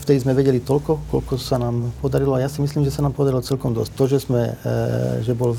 vtedy 0.02 0.26
sme 0.26 0.35
vedeli 0.35 0.59
toľko, 0.59 1.06
koľko 1.06 1.38
sa 1.38 1.54
nám 1.54 1.94
podarilo 2.02 2.35
a 2.35 2.42
ja 2.42 2.50
si 2.50 2.59
myslím, 2.59 2.83
že 2.83 2.90
sa 2.90 3.06
nám 3.06 3.14
podarilo 3.14 3.46
celkom 3.46 3.70
dosť. 3.70 3.92
To, 3.94 4.04
že, 4.11 4.18
sme, 4.18 4.42
eh, 4.59 5.22
že 5.22 5.38
bol 5.38 5.54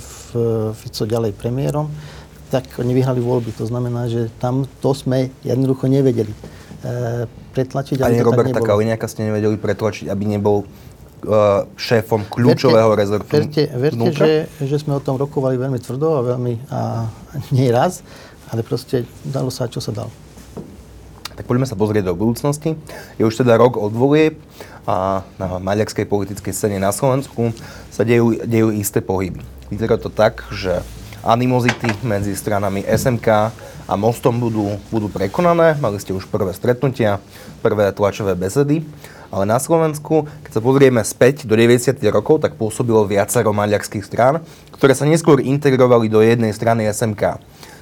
Fico 0.75 1.07
ďalej 1.07 1.31
premiérom, 1.39 1.87
tak 2.51 2.67
oni 2.77 2.91
vyhrali 2.91 3.23
voľby. 3.23 3.55
To 3.57 3.65
znamená, 3.65 4.11
že 4.11 4.27
tam 4.43 4.67
to 4.83 4.91
sme 4.91 5.31
jednoducho 5.41 5.87
nevedeli 5.87 6.35
eh, 6.83 7.25
pretlačiť. 7.55 8.03
Ani 8.03 8.19
Roberta 8.19 8.59
Kaliňáka 8.59 9.07
ste 9.07 9.31
nevedeli 9.31 9.55
pretlačiť, 9.55 10.11
aby 10.11 10.23
nebol 10.27 10.67
šéfom 11.77 12.25
kľúčového 12.25 12.89
verte, 12.93 13.01
rezortu 13.01 13.33
Verte, 13.37 13.63
verte 13.69 14.09
že, 14.09 14.31
že 14.65 14.77
sme 14.81 14.97
o 14.97 15.01
tom 15.03 15.21
rokovali 15.21 15.53
veľmi 15.53 15.77
tvrdo 15.77 16.17
a 16.17 16.21
veľmi, 16.33 16.53
a 16.73 16.79
nie 17.53 17.69
raz, 17.69 18.01
ale 18.49 18.65
proste 18.65 19.05
dalo 19.21 19.53
sa, 19.53 19.69
čo 19.69 19.77
sa 19.77 19.93
dalo. 19.93 20.09
Tak 21.37 21.47
poďme 21.47 21.69
sa 21.69 21.77
pozrieť 21.77 22.11
do 22.11 22.17
budúcnosti. 22.17 22.75
Je 23.15 23.23
už 23.23 23.33
teda 23.33 23.55
rok 23.55 23.77
od 23.77 23.93
volieb 23.93 24.37
a 24.85 25.21
na 25.37 25.61
maďarskej 25.61 26.09
politickej 26.09 26.53
scéne 26.53 26.77
na 26.81 26.89
Slovensku 26.89 27.53
sa 27.93 28.01
dejú, 28.01 28.41
dejú 28.41 28.73
isté 28.73 28.99
pohyby. 28.99 29.41
Vyzerá 29.69 29.95
to 29.95 30.09
tak, 30.11 30.43
že 30.51 30.81
animozity 31.21 31.89
medzi 32.01 32.33
stranami 32.33 32.81
SMK 32.85 33.27
a 33.85 33.93
Mostom 33.97 34.37
budú, 34.41 34.77
budú 34.89 35.07
prekonané. 35.09 35.77
Mali 35.77 35.97
ste 36.01 36.13
už 36.13 36.29
prvé 36.29 36.53
stretnutia, 36.53 37.21
prvé 37.61 37.89
tlačové 37.93 38.33
besedy. 38.33 38.85
Ale 39.31 39.47
na 39.47 39.63
Slovensku, 39.63 40.27
keď 40.43 40.51
sa 40.51 40.61
pozrieme 40.61 40.99
späť 41.07 41.47
do 41.47 41.55
90. 41.55 42.03
rokov, 42.11 42.43
tak 42.43 42.59
pôsobilo 42.59 43.07
viacero 43.07 43.55
maďarských 43.55 44.03
strán, 44.03 44.43
ktoré 44.75 44.91
sa 44.91 45.07
neskôr 45.07 45.39
integrovali 45.39 46.11
do 46.11 46.19
jednej 46.19 46.51
strany 46.51 46.83
SMK. 46.91 47.39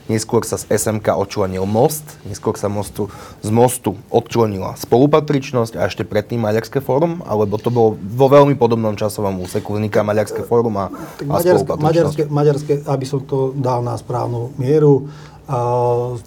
Neskôr 0.09 0.41
sa 0.41 0.57
z 0.57 0.65
SMK 0.73 1.13
odčlenil 1.13 1.69
most, 1.69 2.01
neskôr 2.25 2.57
sa 2.57 2.65
mostu, 2.65 3.13
z 3.45 3.53
mostu 3.53 3.93
odčlenila 4.09 4.73
spolupatričnosť 4.73 5.77
a 5.77 5.85
ešte 5.85 6.01
predtým 6.01 6.41
Maďarské 6.41 6.81
fórum, 6.81 7.21
alebo 7.29 7.61
to 7.61 7.69
bolo 7.69 7.93
vo 7.93 8.25
veľmi 8.25 8.57
podobnom 8.57 8.97
časovom 8.97 9.37
úseku. 9.45 9.77
Vzniká 9.77 10.01
Maďarské 10.01 10.41
fórum 10.41 10.73
a, 10.81 10.89
tak 11.21 11.29
a 11.29 11.37
maďarské, 11.37 11.71
maďarské, 11.77 12.23
maďarské, 12.25 12.73
aby 12.89 13.05
som 13.05 13.21
to 13.21 13.53
dal 13.53 13.85
na 13.85 13.93
správnu 14.01 14.49
mieru, 14.57 15.13
uh, 15.45 16.17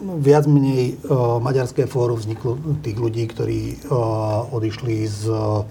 viac 0.00 0.48
menej 0.48 0.96
uh, 1.04 1.36
Maďarské 1.42 1.84
fórum 1.84 2.16
vzniklo 2.16 2.56
tých 2.80 2.96
ľudí, 2.96 3.28
ktorí 3.28 3.92
uh, 3.92 4.48
odišli 4.56 5.04
z 5.04 5.28
uh, 5.28 5.68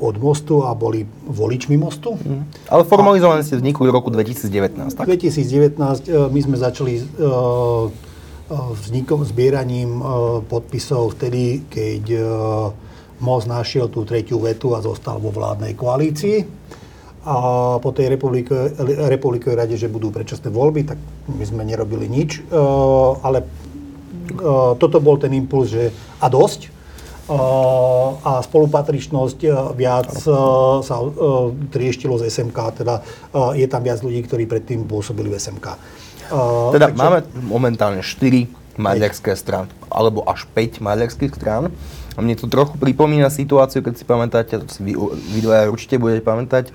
od 0.00 0.16
mostu 0.16 0.64
a 0.64 0.72
boli 0.72 1.04
voličmi 1.28 1.76
mostu. 1.76 2.16
Mm. 2.16 2.48
Ale 2.72 2.88
formalizované 2.88 3.44
ste 3.44 3.60
vznikli 3.60 3.84
v 3.84 3.92
roku 3.92 4.08
2019, 4.08 4.96
tak? 4.96 5.04
2019 5.04 5.76
e, 5.76 6.32
my 6.32 6.40
sme 6.40 6.56
začali 6.56 6.94
e, 6.96 7.02
e, 7.04 7.06
vznikom, 8.52 9.28
zbieraním 9.28 10.00
podpisov 10.48 11.16
vtedy, 11.16 11.68
keď 11.68 12.04
Most 13.22 13.46
našiel 13.46 13.86
tú 13.86 14.02
tretiu 14.02 14.42
vetu 14.42 14.74
a 14.74 14.82
zostal 14.82 15.20
vo 15.22 15.30
vládnej 15.30 15.78
koalícii. 15.78 16.42
A 17.22 17.36
po 17.78 17.94
tej 17.94 18.18
republikovej 19.06 19.54
rade, 19.54 19.78
že 19.78 19.86
budú 19.86 20.10
predčasné 20.10 20.50
voľby, 20.50 20.82
tak 20.82 20.98
my 21.30 21.44
sme 21.46 21.62
nerobili 21.62 22.10
nič. 22.10 22.42
Ale 23.22 23.46
toto 24.74 24.98
bol 24.98 25.22
ten 25.22 25.30
impuls, 25.38 25.70
že 25.70 25.94
a 26.18 26.26
dosť, 26.26 26.81
a 28.22 28.32
spolupatričnosť 28.44 29.38
viac 29.72 30.12
sa 30.84 30.96
trieštilo 31.72 32.20
z 32.20 32.28
SMK, 32.28 32.58
teda 32.84 33.00
je 33.56 33.66
tam 33.66 33.82
viac 33.82 34.04
ľudí, 34.04 34.20
ktorí 34.24 34.44
predtým 34.44 34.84
pôsobili 34.84 35.32
v 35.32 35.40
SMK. 35.40 35.66
Teda 36.72 36.88
Takže... 36.88 37.00
máme 37.00 37.18
momentálne 37.44 38.00
4 38.00 38.80
maďarské 38.80 39.36
strany, 39.36 39.68
alebo 39.92 40.24
až 40.24 40.48
5 40.48 40.80
maďarských 40.80 41.32
strán. 41.36 41.68
A 42.12 42.20
mne 42.20 42.36
to 42.36 42.48
trochu 42.48 42.76
pripomína 42.76 43.32
situáciu, 43.32 43.80
keď 43.80 43.94
si 43.96 44.04
pamätáte, 44.04 44.60
to 44.60 44.68
si 44.68 44.84
vy, 44.84 44.92
vy 45.32 45.40
dvaja 45.40 45.72
určite 45.72 45.96
budete 45.96 46.20
pamätať, 46.20 46.68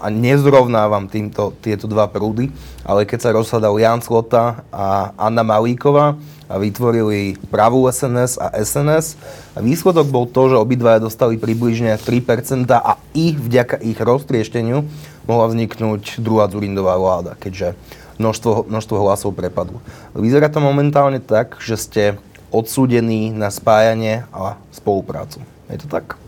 a 0.00 0.08
nezrovnávam 0.08 1.12
týmto 1.12 1.52
tieto 1.60 1.84
dva 1.84 2.08
prúdy, 2.08 2.48
ale 2.88 3.04
keď 3.04 3.18
sa 3.20 3.36
rozhľadal 3.36 3.76
Jan 3.76 4.00
Slota 4.00 4.64
a 4.72 5.12
Anna 5.12 5.44
Malíková 5.44 6.16
a 6.50 6.58
vytvorili 6.58 7.38
pravú 7.46 7.86
SNS 7.86 8.42
a 8.42 8.50
SNS, 8.58 9.14
a 9.54 9.62
výsledok 9.62 10.10
bol 10.10 10.26
to, 10.26 10.50
že 10.50 10.58
obidvaja 10.58 10.98
dostali 10.98 11.38
približne 11.38 11.94
3% 11.94 12.66
a 12.74 12.98
i 13.14 13.38
vďaka 13.38 13.78
ich 13.78 13.94
roztriešteniu 13.94 14.82
mohla 15.30 15.46
vzniknúť 15.46 16.18
druhá 16.18 16.50
Zurindová 16.50 16.98
vláda, 16.98 17.38
keďže 17.38 17.78
množstvo, 18.18 18.66
množstvo 18.66 18.96
hlasov 18.98 19.30
prepadlo. 19.38 19.78
Vyzerá 20.12 20.50
to 20.50 20.58
momentálne 20.58 21.22
tak, 21.22 21.62
že 21.62 21.78
ste 21.78 22.02
odsúdení 22.50 23.30
na 23.30 23.48
spájanie 23.54 24.26
a 24.34 24.58
spoluprácu. 24.74 25.38
Je 25.70 25.78
to 25.78 25.86
tak? 25.86 26.18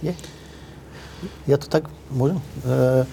Je. 0.00 0.16
Ja 1.44 1.60
to 1.60 1.68
tak 1.68 1.92
môžem? 2.08 2.40
E, 2.64 3.04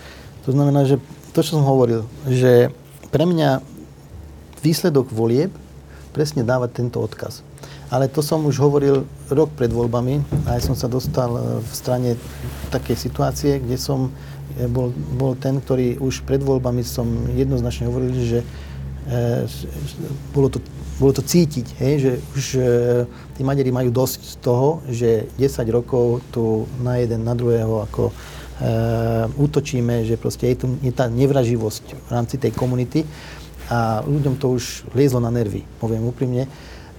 to 0.47 0.55
znamená, 0.55 0.87
že 0.87 1.03
to, 1.35 1.43
čo 1.43 1.59
som 1.59 1.67
hovoril, 1.67 2.07
že 2.23 2.71
pre 3.11 3.27
mňa 3.27 3.59
výsledok 4.63 5.11
volieb 5.11 5.51
presne 6.17 6.41
dáva 6.41 6.65
tento 6.65 6.97
odkaz. 6.97 7.45
Ale 7.93 8.09
to 8.09 8.25
som 8.25 8.41
už 8.41 8.57
hovoril 8.57 9.05
rok 9.29 9.53
pred 9.53 9.69
voľbami 9.69 10.49
a 10.49 10.57
ja 10.57 10.61
som 10.65 10.73
sa 10.73 10.89
dostal 10.89 11.61
v 11.61 11.71
strane 11.71 12.17
takej 12.73 12.97
situácie, 12.97 13.61
kde 13.61 13.77
som 13.77 14.09
bol, 14.73 14.89
bol 15.13 15.37
ten, 15.37 15.61
ktorý 15.61 16.01
už 16.01 16.25
pred 16.25 16.41
voľbami 16.41 16.81
som 16.81 17.05
jednoznačne 17.37 17.85
hovoril, 17.85 18.17
že 18.17 18.41
e, 18.41 19.45
bolo 20.33 20.49
to 20.49 20.57
bolo 20.97 21.13
to 21.13 21.21
cítiť, 21.21 21.77
hej, 21.77 21.93
že 22.01 22.11
už 22.33 22.45
e, 22.57 22.61
tí 23.37 23.45
Maďari 23.45 23.69
majú 23.69 23.93
dosť 23.93 24.21
z 24.33 24.35
toho, 24.41 24.81
že 24.89 25.29
10 25.37 25.69
rokov 25.69 26.25
tu 26.33 26.65
na 26.81 26.97
jeden, 26.97 27.21
na 27.21 27.37
druhého 27.37 27.85
ako 27.85 28.09
e, 28.09 28.13
útočíme, 29.37 30.09
že 30.09 30.17
proste 30.17 30.49
je, 30.49 30.65
tu, 30.65 30.65
je 30.81 30.89
tá 30.89 31.05
nevraživosť 31.05 31.83
v 31.93 32.09
rámci 32.09 32.41
tej 32.41 32.49
komunity 32.57 33.05
a 33.67 34.01
ľuďom 34.03 34.39
to 34.39 34.55
už 34.55 34.87
liezlo 34.95 35.19
na 35.19 35.31
nervy, 35.31 35.67
poviem 35.79 36.07
úprimne. 36.07 36.47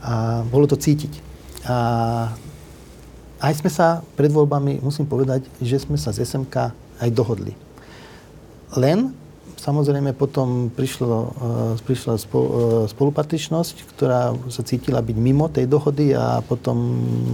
A 0.05 0.45
bolo 0.47 0.69
to 0.69 0.77
cítiť. 0.79 1.11
A 1.67 1.77
aj 3.39 3.53
sme 3.59 3.71
sa 3.71 4.05
pred 4.15 4.31
voľbami, 4.31 4.83
musím 4.85 5.09
povedať, 5.09 5.47
že 5.63 5.81
sme 5.83 5.97
sa 5.97 6.13
z 6.13 6.23
SMK 6.23 6.75
aj 7.03 7.11
dohodli. 7.15 7.55
Len 8.77 9.15
Samozrejme 9.59 10.15
potom 10.15 10.71
prišlo, 10.71 11.19
uh, 11.19 11.75
prišla 11.83 12.15
uh, 12.15 12.21
spolupatričnosť, 12.87 13.77
ktorá 13.91 14.31
sa 14.55 14.63
cítila 14.63 15.03
byť 15.03 15.17
mimo 15.19 15.51
tej 15.51 15.67
dohody 15.67 16.15
a 16.15 16.39
potom 16.47 16.79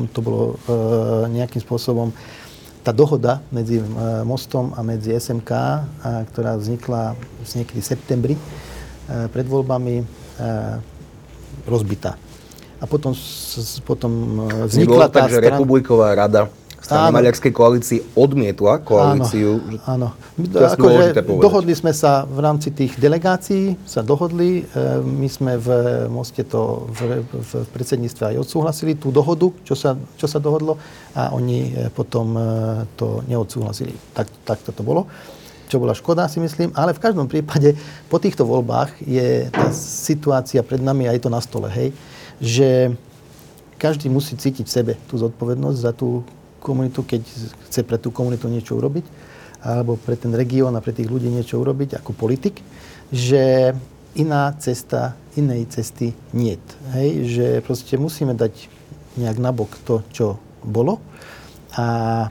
to 0.08 0.24
bolo 0.24 0.56
uh, 0.56 1.28
nejakým 1.28 1.60
spôsobom 1.60 2.16
tá 2.80 2.92
dohoda 2.92 3.40
medzi 3.48 3.80
Mostom 4.28 4.76
a 4.76 4.84
medzi 4.84 5.16
SMK, 5.16 5.50
ktorá 6.04 6.60
vznikla 6.60 7.16
niekedy 7.56 7.80
v 7.80 7.88
septembri 7.96 8.34
pred 9.06 9.46
voľbami, 9.46 10.00
uh, 10.00 10.80
rozbitá. 11.68 12.16
A 12.80 12.84
potom, 12.84 13.16
potom 13.88 14.12
vznikla 14.68 15.08
Nebolo 15.08 15.08
tá 15.08 15.24
tak, 15.24 15.32
že 15.32 15.38
strana... 15.40 15.56
Republiková 15.56 16.08
rada 16.12 16.52
strana. 16.84 17.16
Maďarskej 17.16 17.52
koalícii 17.56 17.98
odmietla 18.12 18.84
koalíciu. 18.84 19.56
Áno, 19.88 20.12
áno. 20.36 20.48
To 20.52 20.58
akože 20.60 21.16
dohodli 21.40 21.72
sme 21.72 21.96
sa 21.96 22.28
v 22.28 22.38
rámci 22.44 22.68
tých 22.76 23.00
delegácií, 23.00 23.80
sa 23.88 24.04
dohodli. 24.04 24.68
E, 24.68 25.00
my 25.00 25.28
sme 25.32 25.56
v 25.56 25.68
Moste 26.12 26.44
to 26.44 26.84
v, 26.92 27.24
v 27.24 27.52
predsedníctve 27.72 28.36
aj 28.36 28.44
odsúhlasili, 28.44 29.00
tú 29.00 29.08
dohodu, 29.08 29.48
čo 29.64 29.72
sa, 29.72 29.96
čo 30.20 30.28
sa 30.28 30.36
dohodlo 30.36 30.76
a 31.16 31.32
oni 31.32 31.72
potom 31.96 32.36
e, 32.36 32.42
to 33.00 33.24
neodsúhlasili. 33.24 33.96
Tak, 34.12 34.28
tak 34.44 34.60
to 34.60 34.84
bolo 34.84 35.08
čo 35.74 35.82
bola 35.82 35.98
škoda, 35.98 36.30
si 36.30 36.38
myslím, 36.38 36.70
ale 36.78 36.94
v 36.94 37.02
každom 37.02 37.26
prípade 37.26 37.74
po 38.06 38.22
týchto 38.22 38.46
voľbách 38.46 38.94
je 39.02 39.50
tá 39.50 39.74
situácia 39.74 40.62
pred 40.62 40.78
nami 40.78 41.10
a 41.10 41.14
je 41.18 41.26
to 41.26 41.34
na 41.34 41.42
stole, 41.42 41.66
hej, 41.66 41.90
že 42.38 42.94
každý 43.74 44.06
musí 44.06 44.38
cítiť 44.38 44.62
v 44.62 44.70
sebe 44.70 44.92
tú 45.10 45.18
zodpovednosť 45.18 45.78
za 45.82 45.90
tú 45.90 46.22
komunitu, 46.62 47.02
keď 47.02 47.26
chce 47.66 47.82
pre 47.82 47.98
tú 47.98 48.14
komunitu 48.14 48.46
niečo 48.46 48.78
urobiť, 48.78 49.02
alebo 49.66 49.98
pre 49.98 50.14
ten 50.14 50.30
región 50.30 50.70
a 50.78 50.84
pre 50.84 50.94
tých 50.94 51.10
ľudí 51.10 51.26
niečo 51.26 51.58
urobiť 51.58 51.98
ako 51.98 52.14
politik, 52.14 52.62
že 53.10 53.74
iná 54.14 54.54
cesta, 54.62 55.18
inej 55.34 55.74
cesty 55.74 56.14
niet. 56.30 56.62
Hej? 56.94 57.08
Že 57.34 57.46
proste 57.66 57.98
musíme 57.98 58.38
dať 58.38 58.70
nejak 59.18 59.42
nabok 59.42 59.74
to, 59.82 60.06
čo 60.14 60.38
bolo 60.62 61.02
a 61.74 61.86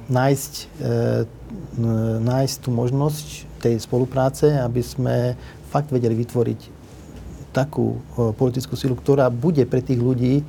nájsť, 0.07 0.53
e, 0.79 0.89
nájsť 2.23 2.55
tú 2.63 2.69
možnosť 2.71 3.27
tej 3.59 3.75
spolupráce, 3.79 4.55
aby 4.59 4.81
sme 4.83 5.15
fakt 5.71 5.91
vedeli 5.91 6.15
vytvoriť 6.15 6.59
takú 7.51 7.99
e, 7.99 8.31
politickú 8.33 8.73
silu, 8.79 8.95
ktorá 8.95 9.27
bude 9.27 9.67
pre 9.67 9.83
tých 9.83 9.99
ľudí 9.99 10.43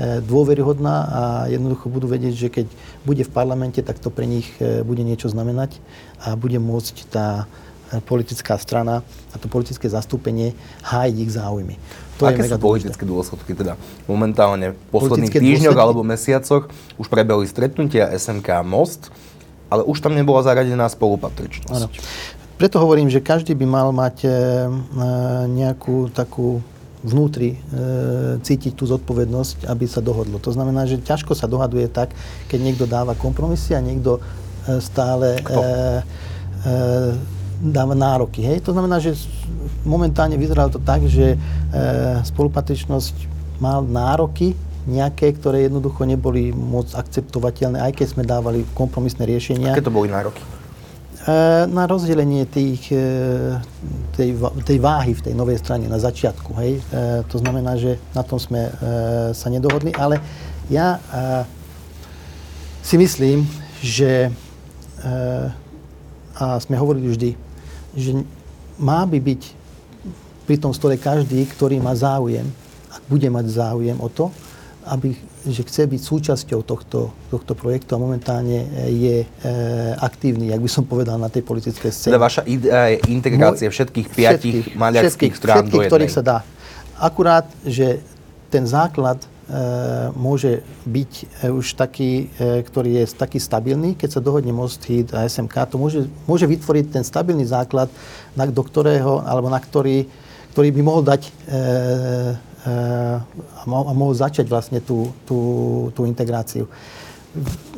E, 0.00 0.22
dôveryhodná 0.22 0.96
a 1.10 1.22
jednoducho 1.50 1.90
budú 1.90 2.06
vedieť, 2.06 2.34
že 2.38 2.48
keď 2.48 2.66
bude 3.02 3.26
v 3.26 3.34
parlamente, 3.34 3.82
tak 3.82 3.98
to 3.98 4.06
pre 4.06 4.22
nich 4.22 4.46
bude 4.86 5.02
niečo 5.02 5.26
znamenať 5.26 5.82
a 6.22 6.38
bude 6.38 6.62
môcť 6.62 7.10
tá 7.10 7.50
politická 8.06 8.54
strana 8.54 9.02
a 9.34 9.36
to 9.42 9.50
politické 9.50 9.90
zastúpenie 9.90 10.54
hájiť 10.86 11.16
ich 11.18 11.30
záujmy. 11.34 11.74
To 12.22 12.28
Aké 12.28 12.46
je 12.46 12.54
sú 12.54 12.60
politické 12.60 13.02
dôsledky 13.02 13.56
teda? 13.56 13.74
Momentálne 14.06 14.76
v 14.76 14.78
posledných 14.94 15.32
týždňoch 15.32 15.74
dôsledky? 15.74 15.82
alebo 15.82 16.00
mesiacoch 16.06 16.64
už 17.00 17.06
prebehli 17.10 17.48
stretnutia 17.50 18.12
SMK 18.12 18.62
Most, 18.62 19.10
ale 19.72 19.82
už 19.82 19.98
tam 19.98 20.14
nebola 20.14 20.44
zaradená 20.44 20.86
spolupatričnosť. 20.86 21.74
Ano. 21.74 21.88
Preto 22.60 22.76
hovorím, 22.76 23.08
že 23.08 23.24
každý 23.24 23.56
by 23.56 23.66
mal 23.66 23.88
mať 23.88 24.28
nejakú 25.48 26.12
takú 26.12 26.60
vnútri 27.00 27.56
e, 27.56 27.58
cítiť 28.44 28.76
tú 28.76 28.84
zodpovednosť, 28.84 29.64
aby 29.68 29.84
sa 29.88 30.04
dohodlo. 30.04 30.36
To 30.36 30.52
znamená, 30.52 30.84
že 30.84 31.00
ťažko 31.00 31.32
sa 31.32 31.48
dohaduje 31.48 31.88
tak, 31.88 32.12
keď 32.52 32.58
niekto 32.60 32.84
dáva 32.84 33.16
kompromisy 33.16 33.72
a 33.72 33.80
niekto 33.80 34.20
e, 34.20 34.80
stále 34.84 35.40
e, 35.40 35.44
e, 35.48 35.64
dáva 37.60 37.92
nároky. 37.92 38.40
Hej? 38.40 38.64
To 38.64 38.72
znamená, 38.72 38.96
že 38.98 39.14
momentálne 39.84 40.40
vyzeralo 40.40 40.72
to 40.72 40.80
tak, 40.80 41.04
že 41.04 41.36
e, 41.36 41.38
spolupatričnosť 42.24 43.14
mal 43.60 43.84
nároky 43.84 44.56
nejaké, 44.88 45.36
ktoré 45.36 45.68
jednoducho 45.68 46.08
neboli 46.08 46.56
moc 46.56 46.88
akceptovateľné, 46.96 47.84
aj 47.84 47.92
keď 48.00 48.06
sme 48.16 48.24
dávali 48.24 48.64
kompromisné 48.72 49.28
riešenia. 49.28 49.76
Aké 49.76 49.84
to 49.84 49.92
boli 49.92 50.08
nároky? 50.08 50.40
E, 51.20 51.68
na 51.68 51.84
rozdelenie 51.84 52.48
tých, 52.48 52.88
e, 52.96 53.60
tej, 54.16 54.40
tej 54.64 54.78
váhy 54.80 55.12
v 55.12 55.20
tej 55.20 55.34
novej 55.36 55.60
strane 55.60 55.84
na 55.84 56.00
začiatku. 56.00 56.56
Hej. 56.56 56.80
E, 56.80 57.22
to 57.28 57.36
znamená, 57.36 57.76
že 57.76 58.00
na 58.16 58.24
tom 58.24 58.40
sme 58.40 58.72
sa 59.36 59.48
nedohodli, 59.52 59.92
ale 60.00 60.16
ja 60.72 60.96
si 62.80 62.96
myslím, 62.96 63.44
že 63.82 64.32
a 66.40 66.56
sme 66.56 66.80
hovorili 66.80 67.12
vždy, 67.12 67.30
že 67.96 68.14
má 68.80 69.04
by 69.04 69.18
byť 69.18 69.42
pri 70.48 70.56
tom 70.58 70.74
stole 70.74 70.98
každý, 70.98 71.46
ktorý 71.46 71.78
má 71.78 71.94
záujem, 71.94 72.46
ak 72.90 73.02
bude 73.06 73.28
mať 73.30 73.46
záujem 73.54 73.98
o 74.02 74.08
to, 74.10 74.34
aby 74.88 75.14
že 75.40 75.64
chce 75.64 75.88
byť 75.88 76.00
súčasťou 76.04 76.60
tohto, 76.60 77.16
tohto 77.32 77.52
projektu 77.56 77.96
a 77.96 77.98
momentálne 78.02 78.68
je 78.92 79.24
e, 79.24 79.26
aktívny, 79.96 80.52
jak 80.52 80.60
by 80.60 80.68
som 80.68 80.84
povedal, 80.84 81.16
na 81.16 81.32
tej 81.32 81.40
politickej 81.48 81.88
scéne. 81.88 82.12
Teda 82.12 82.20
vaša 82.20 82.44
idea 82.44 82.92
je 82.92 83.08
integrácia 83.08 83.68
všetkých 83.72 84.06
piatich 84.12 84.56
všetkých, 84.68 84.76
maďarských 84.76 85.32
strán 85.32 85.64
všetkých, 85.64 85.72
do 85.72 85.78
jednej. 85.80 85.88
ktorých 85.88 86.12
sa 86.12 86.20
dá. 86.20 86.38
Akurát, 87.00 87.48
že 87.64 88.04
ten 88.52 88.68
základ 88.68 89.24
e, 89.24 89.28
môže 90.14 90.62
byť 90.86 91.12
e, 91.18 91.24
už 91.50 91.74
taký, 91.74 92.30
e, 92.38 92.62
ktorý 92.62 93.02
je 93.02 93.04
taký 93.18 93.42
stabilný, 93.42 93.98
keď 93.98 94.18
sa 94.18 94.20
dohodne 94.22 94.54
Most 94.54 94.82
Hit 94.86 95.10
a 95.10 95.26
SMK, 95.26 95.74
to 95.74 95.76
môže, 95.76 96.06
môže 96.24 96.46
vytvoriť 96.46 96.94
ten 96.94 97.04
stabilný 97.04 97.42
základ, 97.46 97.90
na, 98.38 98.46
do 98.46 98.62
ktorého, 98.62 99.26
alebo 99.26 99.50
na 99.50 99.58
ktorý, 99.58 100.06
ktorý 100.54 100.68
by 100.70 100.82
mohol 100.86 101.02
dať 101.02 101.22
a 102.60 103.64
mohol 103.66 104.12
začať 104.12 104.44
vlastne 104.44 104.84
tú, 104.84 105.16
tú, 105.24 105.38
tú 105.96 106.04
integráciu. 106.04 106.68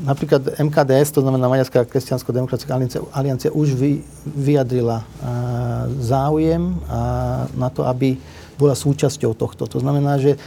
Napríklad 0.02 0.58
MKDS, 0.58 1.14
to 1.14 1.22
znamená 1.22 1.46
Maďarská 1.46 1.86
kresťansko-demokratická 1.86 2.72
aliancia, 2.74 3.00
aliancia 3.14 3.50
už 3.54 3.78
vy, 3.78 4.02
vyjadrila 4.26 5.06
záujem 6.02 6.82
na 7.54 7.68
to, 7.70 7.86
aby 7.86 8.18
bola 8.56 8.72
súčasťou 8.72 9.36
tohto. 9.36 9.68
To 9.68 9.78
znamená, 9.78 10.18
že 10.18 10.40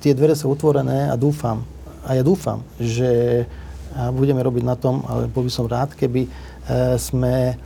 tie 0.00 0.12
dvere 0.14 0.38
sú 0.38 0.50
otvorené 0.50 1.10
a 1.10 1.18
dúfam, 1.18 1.66
a 2.06 2.14
ja 2.14 2.22
dúfam, 2.22 2.62
že 2.78 3.42
budeme 4.14 4.38
robiť 4.44 4.62
na 4.62 4.76
tom, 4.78 5.02
ale 5.08 5.26
bol 5.26 5.42
by 5.42 5.52
som 5.52 5.66
rád, 5.66 5.96
keby 5.96 6.28
e, 6.28 6.30
sme 7.00 7.56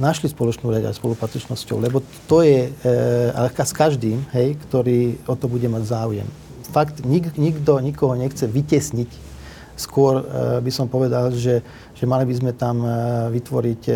našli 0.00 0.32
spoločnú 0.32 0.72
reď 0.72 0.88
aj 0.88 0.96
spolupatričnosťou, 0.96 1.76
lebo 1.82 2.00
to 2.30 2.40
je 2.40 2.70
e, 2.70 3.60
s 3.60 3.72
každým, 3.76 4.24
hej, 4.32 4.56
ktorý 4.68 5.20
o 5.28 5.34
to 5.36 5.50
bude 5.50 5.66
mať 5.68 5.82
záujem. 5.84 6.28
Fakt, 6.72 7.04
nik, 7.04 7.36
nikto 7.36 7.78
nikoho 7.82 8.16
nechce 8.16 8.48
vytesniť. 8.48 9.10
Skôr 9.76 10.22
e, 10.22 10.24
by 10.64 10.70
som 10.72 10.88
povedal, 10.88 11.34
že, 11.36 11.60
že 11.92 12.04
mali 12.08 12.24
by 12.24 12.34
sme 12.34 12.52
tam 12.56 12.80
e, 12.80 12.88
vytvoriť 13.36 13.82
e, 13.90 13.94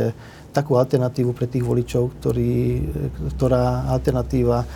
takú 0.53 0.76
alternatívu 0.76 1.32
pre 1.32 1.46
tých 1.46 1.64
voličov, 1.64 2.20
ktorý, 2.20 2.53
e, 2.76 2.82
ktorá 3.38 3.88
alternatíva 3.88 4.59
e, 4.61 4.66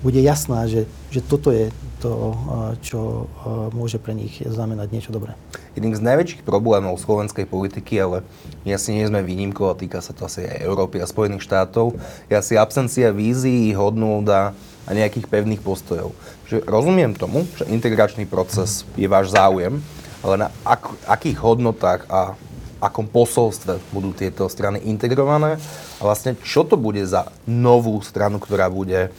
bude 0.00 0.20
jasná, 0.20 0.64
že, 0.64 0.88
že 1.12 1.20
toto 1.20 1.52
je 1.52 1.68
to, 2.00 2.32
čo 2.80 3.28
môže 3.76 4.00
pre 4.00 4.16
nich 4.16 4.40
znamenať 4.40 4.88
niečo 4.88 5.12
dobré. 5.12 5.36
Jedným 5.76 5.92
z 5.92 6.02
najväčších 6.02 6.42
problémov 6.42 6.96
slovenskej 6.96 7.44
politiky, 7.44 8.00
ale 8.00 8.24
my 8.64 8.72
asi 8.74 8.96
nie 8.96 9.04
sme 9.04 9.20
výnimkou 9.20 9.68
a 9.68 9.76
týka 9.76 10.00
sa 10.00 10.16
to 10.16 10.24
asi 10.24 10.48
aj 10.48 10.64
Európy 10.64 10.98
a 11.04 11.06
Spojených 11.06 11.44
štátov, 11.44 11.94
je 12.32 12.34
asi 12.34 12.56
absencia 12.56 13.12
vízií, 13.12 13.76
hodnôt 13.76 14.24
a, 14.32 14.56
nejakých 14.90 15.30
pevných 15.30 15.62
postojov. 15.62 16.10
Že 16.50 16.66
rozumiem 16.66 17.14
tomu, 17.14 17.46
že 17.54 17.68
integračný 17.70 18.26
proces 18.26 18.82
je 18.98 19.06
váš 19.06 19.30
záujem, 19.30 19.78
ale 20.24 20.34
na 20.34 20.48
ak, 20.66 20.90
akých 21.06 21.38
hodnotách 21.38 22.10
a 22.10 22.34
akom 22.80 23.04
posolstve 23.04 23.76
budú 23.92 24.16
tieto 24.16 24.48
strany 24.48 24.80
integrované 24.88 25.60
a 26.00 26.02
vlastne 26.02 26.32
čo 26.40 26.64
to 26.64 26.80
bude 26.80 27.04
za 27.04 27.28
novú 27.44 28.00
stranu, 28.00 28.40
ktorá 28.40 28.72
bude 28.72 29.12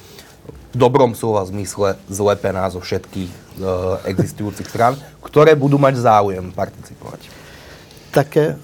v 0.72 0.76
dobrom 0.80 1.12
slova 1.12 1.44
zmysle 1.44 2.00
zlepená 2.08 2.68
zo 2.72 2.80
všetkých 2.80 3.32
e, 3.32 3.40
existujúcich 4.08 4.68
strán, 4.72 4.96
ktoré 5.20 5.56
budú 5.56 5.76
mať 5.76 6.00
záujem 6.00 6.48
participovať. 6.56 7.28
Tak 8.16 8.30
e, 8.40 8.56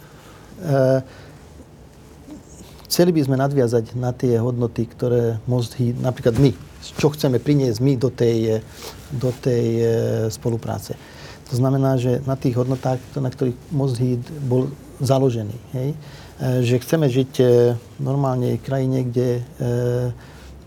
chceli 2.88 3.12
by 3.12 3.22
sme 3.28 3.36
nadviazať 3.36 3.94
na 4.00 4.16
tie 4.16 4.40
hodnoty, 4.40 4.88
ktoré 4.88 5.38
Most 5.46 5.76
napríklad 6.00 6.40
my, 6.40 6.56
čo 6.82 7.12
chceme 7.12 7.38
priniesť 7.38 7.80
my 7.84 7.94
do 8.00 8.10
tej, 8.10 8.64
do 9.12 9.30
tej 9.36 9.66
e, 9.78 9.86
spolupráce. 10.32 10.96
To 11.52 11.56
znamená, 11.56 11.96
že 11.96 12.24
na 12.28 12.36
tých 12.36 12.60
hodnotách, 12.60 13.00
na 13.20 13.32
ktorých 13.32 13.56
Most 13.72 14.00
Hit 14.00 14.24
bol 14.48 14.72
založený, 15.04 15.56
hej, 15.76 15.90
e, 15.94 15.98
že 16.64 16.82
chceme 16.82 17.12
žiť 17.12 17.32
e, 17.40 17.46
normálne 18.00 18.56
v 18.56 18.66
krajine, 18.66 19.04
kde 19.08 19.44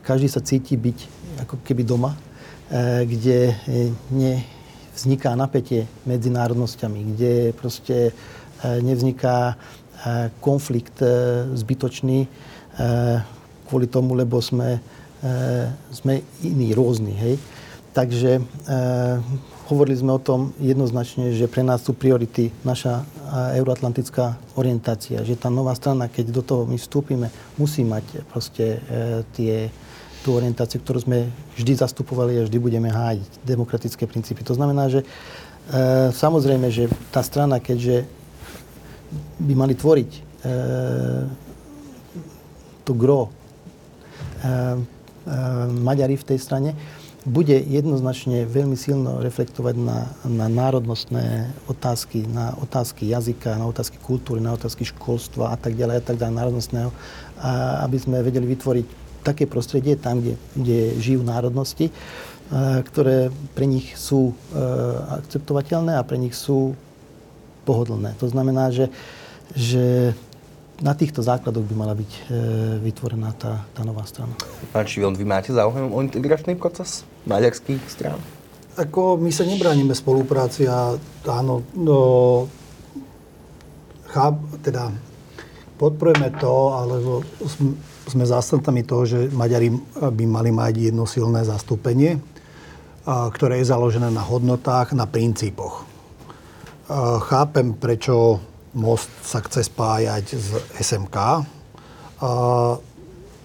každý 0.00 0.28
sa 0.28 0.42
cíti 0.42 0.74
byť 0.74 1.19
ako 1.42 1.60
keby 1.64 1.82
doma, 1.82 2.14
kde 3.02 3.56
nevzniká 4.14 5.34
napätie 5.34 5.90
medzi 6.06 6.30
národnosťami, 6.30 7.00
kde 7.14 7.32
proste 7.58 8.14
nevzniká 8.62 9.58
konflikt 10.38 11.02
zbytočný 11.58 12.30
kvôli 13.66 13.86
tomu, 13.90 14.14
lebo 14.14 14.38
sme 14.38 14.78
sme 15.92 16.24
iní, 16.40 16.72
rôzni. 16.72 17.12
Hej? 17.12 17.34
Takže 17.90 18.38
e, 18.38 18.42
hovorili 19.68 19.98
sme 19.98 20.14
o 20.16 20.22
tom 20.22 20.54
jednoznačne, 20.62 21.34
že 21.34 21.50
pre 21.50 21.66
nás 21.66 21.82
sú 21.82 21.92
priority 21.92 22.54
naša 22.62 23.02
euroatlantická 23.30 24.38
orientácia, 24.58 25.22
že 25.22 25.38
tá 25.38 25.50
nová 25.50 25.74
strana, 25.74 26.10
keď 26.10 26.26
do 26.34 26.42
toho 26.42 26.62
my 26.66 26.78
vstúpime, 26.78 27.30
musí 27.58 27.82
mať 27.86 28.26
proste 28.30 28.78
e, 28.78 29.22
tie, 29.34 29.54
tú 30.20 30.36
orientáciu, 30.36 30.80
ktorú 30.80 31.00
sme 31.00 31.18
vždy 31.56 31.80
zastupovali 31.80 32.40
a 32.40 32.46
vždy 32.46 32.58
budeme 32.60 32.92
hájiť, 32.92 33.44
demokratické 33.44 34.04
princípy. 34.04 34.44
To 34.44 34.54
znamená, 34.56 34.92
že 34.92 35.00
e, 35.00 35.06
samozrejme, 36.12 36.68
že 36.68 36.92
tá 37.08 37.24
strana, 37.24 37.56
keďže 37.56 38.04
by 39.40 39.52
mali 39.56 39.74
tvoriť 39.74 40.10
e, 40.12 40.20
to 42.84 42.92
gro 42.92 43.32
e, 44.44 45.00
Eh, 45.20 45.68
Maďari 45.68 46.16
v 46.16 46.24
tej 46.24 46.38
strane, 46.40 46.72
bude 47.28 47.52
jednoznačne 47.52 48.48
veľmi 48.48 48.72
silno 48.72 49.20
reflektovať 49.20 49.76
na, 49.76 50.08
na 50.24 50.48
národnostné 50.48 51.52
otázky, 51.68 52.24
na 52.24 52.56
otázky 52.56 53.12
jazyka, 53.12 53.60
na 53.60 53.68
otázky 53.68 54.00
kultúry, 54.00 54.40
na 54.40 54.56
otázky 54.56 54.88
školstva 54.88 55.52
a 55.52 55.56
tak 55.60 55.76
ďalej, 55.76 56.00
a 56.00 56.04
tak 56.08 56.16
ďalej, 56.16 56.40
národnostného, 56.40 56.90
a 57.36 57.84
aby 57.84 58.00
sme 58.00 58.24
vedeli 58.24 58.48
vytvoriť 58.48 58.86
také 59.20 59.44
prostredie 59.44 59.96
tam, 59.96 60.20
kde, 60.20 60.34
kde 60.56 60.78
žijú 61.00 61.20
národnosti, 61.20 61.92
ktoré 62.84 63.30
pre 63.54 63.62
nich 63.62 63.94
sú 63.94 64.34
e, 64.34 64.58
akceptovateľné 65.22 65.94
a 65.94 66.02
pre 66.02 66.18
nich 66.18 66.34
sú 66.34 66.74
pohodlné. 67.62 68.18
To 68.18 68.26
znamená, 68.26 68.74
že, 68.74 68.90
že 69.54 70.18
na 70.82 70.96
týchto 70.98 71.22
základoch 71.22 71.62
by 71.62 71.74
mala 71.78 71.94
byť 71.94 72.10
e, 72.10 72.20
vytvorená 72.82 73.30
tá, 73.38 73.62
tá 73.70 73.86
nová 73.86 74.02
strana. 74.02 74.34
Pán 74.74 74.82
Šivion, 74.82 75.14
vy 75.14 75.22
máte 75.22 75.54
záujem 75.54 75.86
o 75.94 75.98
integračný 76.02 76.58
proces 76.58 77.06
maďarských 77.30 77.86
strán? 77.86 78.18
Ako 78.74 79.20
my 79.20 79.30
sa 79.30 79.46
nebránime 79.46 79.94
spolupráci 79.94 80.66
a 80.66 80.98
áno, 81.30 81.62
no, 81.76 81.98
cháp, 84.10 84.40
teda 84.64 84.90
podporujeme 85.78 86.34
to, 86.40 86.54
ale 86.74 86.94
sme 88.10 88.26
zástancami 88.26 88.82
toho, 88.82 89.06
že 89.06 89.18
Maďari 89.30 89.70
by 89.96 90.24
mali 90.26 90.50
mať 90.50 90.90
jedno 90.90 91.06
silné 91.06 91.46
zastúpenie, 91.46 92.18
ktoré 93.06 93.62
je 93.62 93.70
založené 93.70 94.10
na 94.10 94.20
hodnotách, 94.20 94.92
na 94.92 95.06
princípoch. 95.06 95.86
Chápem, 97.30 97.78
prečo 97.78 98.42
most 98.74 99.10
sa 99.22 99.38
chce 99.40 99.66
spájať 99.70 100.24
s 100.34 100.46
SMK. 100.82 101.16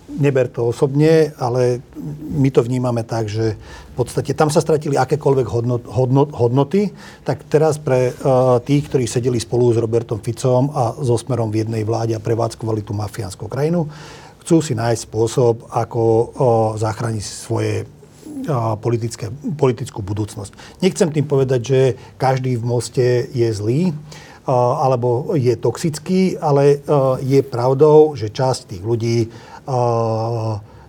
Neber 0.05 0.45
to 0.53 0.69
osobne, 0.69 1.33
ale 1.41 1.81
my 2.29 2.53
to 2.53 2.61
vnímame 2.61 3.01
tak, 3.01 3.25
že 3.25 3.57
v 3.57 3.93
podstate 3.97 4.37
tam 4.37 4.53
sa 4.53 4.61
stratili 4.61 4.93
akékoľvek 5.01 5.47
hodnot, 5.49 5.83
hodnot, 5.89 6.29
hodnoty, 6.29 6.93
tak 7.25 7.41
teraz 7.49 7.81
pre 7.81 8.13
uh, 8.13 8.61
tých, 8.61 8.85
ktorí 8.85 9.09
sedeli 9.09 9.41
spolu 9.41 9.73
s 9.73 9.81
Robertom 9.81 10.21
Ficom 10.21 10.69
a 10.69 10.93
so 11.01 11.17
Smerom 11.17 11.49
v 11.49 11.65
jednej 11.65 11.81
vláde 11.81 12.13
a 12.13 12.21
prevádzkovali 12.21 12.85
tú 12.85 12.93
mafiánsku 12.93 13.49
krajinu, 13.49 13.89
chcú 14.45 14.61
si 14.61 14.77
nájsť 14.77 15.09
spôsob, 15.09 15.73
ako 15.73 16.03
zachrániť 16.77 17.25
svoje 17.25 17.89
politické, 18.77 19.33
politickú 19.57 20.05
budúcnosť. 20.05 20.53
Nechcem 20.85 21.09
tým 21.09 21.25
povedať, 21.25 21.61
že 21.65 21.81
každý 22.21 22.61
v 22.61 22.63
moste 22.63 23.25
je 23.33 23.49
zlý, 23.49 23.89
alebo 24.45 25.33
je 25.33 25.57
toxický, 25.57 26.37
ale 26.37 26.77
je 27.25 27.41
pravdou, 27.41 28.13
že 28.13 28.29
časť 28.29 28.69
tých 28.69 28.85
ľudí 28.85 29.33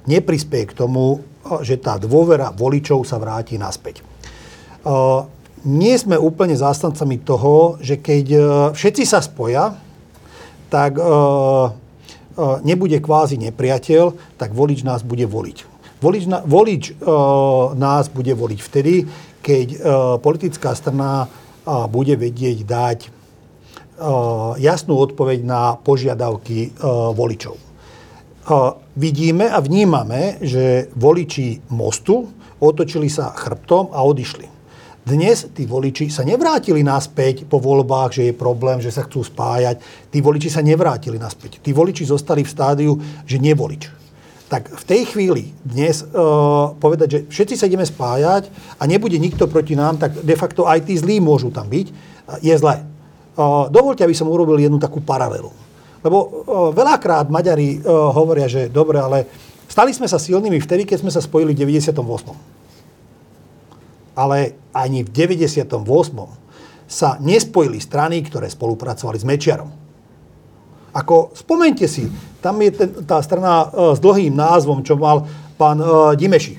neprispieje 0.05 0.69
k 0.69 0.77
tomu, 0.77 1.25
že 1.65 1.81
tá 1.81 1.97
dôvera 1.97 2.53
voličov 2.53 3.09
sa 3.09 3.17
vráti 3.17 3.57
naspäť. 3.57 4.05
Nie 5.65 5.97
sme 5.97 6.21
úplne 6.21 6.53
zástancami 6.53 7.25
toho, 7.25 7.81
že 7.81 8.05
keď 8.05 8.27
všetci 8.77 9.09
sa 9.09 9.25
spoja, 9.25 9.81
tak 10.69 11.01
nebude 12.65 13.01
kvázi 13.01 13.41
nepriateľ, 13.41 14.37
tak 14.37 14.53
volič 14.53 14.85
nás 14.85 15.01
bude 15.01 15.25
voliť. 15.25 15.59
Volič, 16.05 16.25
volič 16.29 16.83
nás 17.81 18.05
bude 18.13 18.37
voliť 18.37 18.61
vtedy, 18.61 19.09
keď 19.41 19.67
politická 20.21 20.77
strana 20.77 21.25
bude 21.89 22.21
vedieť 22.21 22.59
dať 22.69 22.99
Eh, 23.97 24.53
jasnú 24.61 25.01
odpoveď 25.01 25.41
na 25.41 25.73
požiadavky 25.81 26.59
eh, 26.69 26.71
voličov. 27.17 27.57
Eh, 27.57 28.53
vidíme 28.93 29.49
a 29.49 29.57
vnímame, 29.57 30.37
že 30.45 30.93
voliči 30.93 31.73
Mostu 31.73 32.29
otočili 32.61 33.09
sa 33.09 33.33
chrbtom 33.33 33.97
a 33.97 34.05
odišli. 34.05 34.56
Dnes 35.07 35.47
tí 35.55 35.71
voliči 35.71 36.11
sa 36.11 36.27
nevrátili 36.27 36.83
naspäť 36.83 37.47
po 37.47 37.63
voľbách, 37.63 38.11
že 38.11 38.23
je 38.27 38.35
problém, 38.35 38.83
že 38.83 38.91
sa 38.91 39.07
chcú 39.07 39.23
spájať. 39.23 39.79
Tí 40.11 40.19
voliči 40.19 40.51
sa 40.51 40.67
nevrátili 40.67 41.15
naspäť. 41.15 41.63
Tí 41.63 41.71
voliči 41.71 42.03
zostali 42.03 42.43
v 42.43 42.51
stádiu, 42.51 42.99
že 43.23 43.39
nevolič. 43.39 43.87
Tak 44.51 44.67
v 44.67 44.83
tej 44.83 45.07
chvíli 45.07 45.55
dnes 45.63 46.03
uh, 46.03 46.75
povedať, 46.75 47.07
že 47.07 47.21
všetci 47.31 47.55
sa 47.55 47.71
ideme 47.71 47.87
spájať 47.87 48.51
a 48.51 48.83
nebude 48.91 49.15
nikto 49.23 49.47
proti 49.47 49.79
nám, 49.79 49.95
tak 49.95 50.27
de 50.27 50.35
facto 50.35 50.67
aj 50.67 50.91
tí 50.91 50.99
zlí 50.99 51.23
môžu 51.23 51.55
tam 51.55 51.71
byť, 51.71 51.87
je 52.43 52.55
zlé. 52.59 52.83
Dovolte, 53.71 54.03
aby 54.03 54.17
som 54.17 54.27
urobil 54.27 54.59
jednu 54.59 54.83
takú 54.83 54.99
paralelu. 54.99 55.55
Lebo 56.03 56.43
veľakrát 56.75 57.31
Maďari 57.31 57.79
hovoria, 57.87 58.51
že 58.51 58.67
dobre, 58.67 58.99
ale 58.99 59.31
stali 59.71 59.95
sme 59.95 60.11
sa 60.11 60.19
silnými 60.19 60.59
vtedy, 60.59 60.83
keď 60.83 61.07
sme 61.07 61.15
sa 61.15 61.23
spojili 61.23 61.55
v 61.55 61.79
98. 61.79 62.56
Ale 64.17 64.57
ani 64.73 65.05
v 65.05 65.13
98. 65.13 65.77
sa 66.89 67.21
nespojili 67.21 67.79
strany, 67.79 68.25
ktoré 68.25 68.49
spolupracovali 68.49 69.19
s 69.21 69.29
Mečiarom. 69.29 69.71
Ako, 70.97 71.37
spomente 71.37 71.85
si, 71.85 72.09
tam 72.41 72.57
je 72.65 72.73
ten, 72.73 72.89
tá 73.05 73.21
strana 73.21 73.69
s 73.93 74.01
dlhým 74.01 74.33
názvom, 74.33 74.81
čo 74.81 74.97
mal 74.97 75.29
pán 75.61 75.77
Dimeši, 76.17 76.57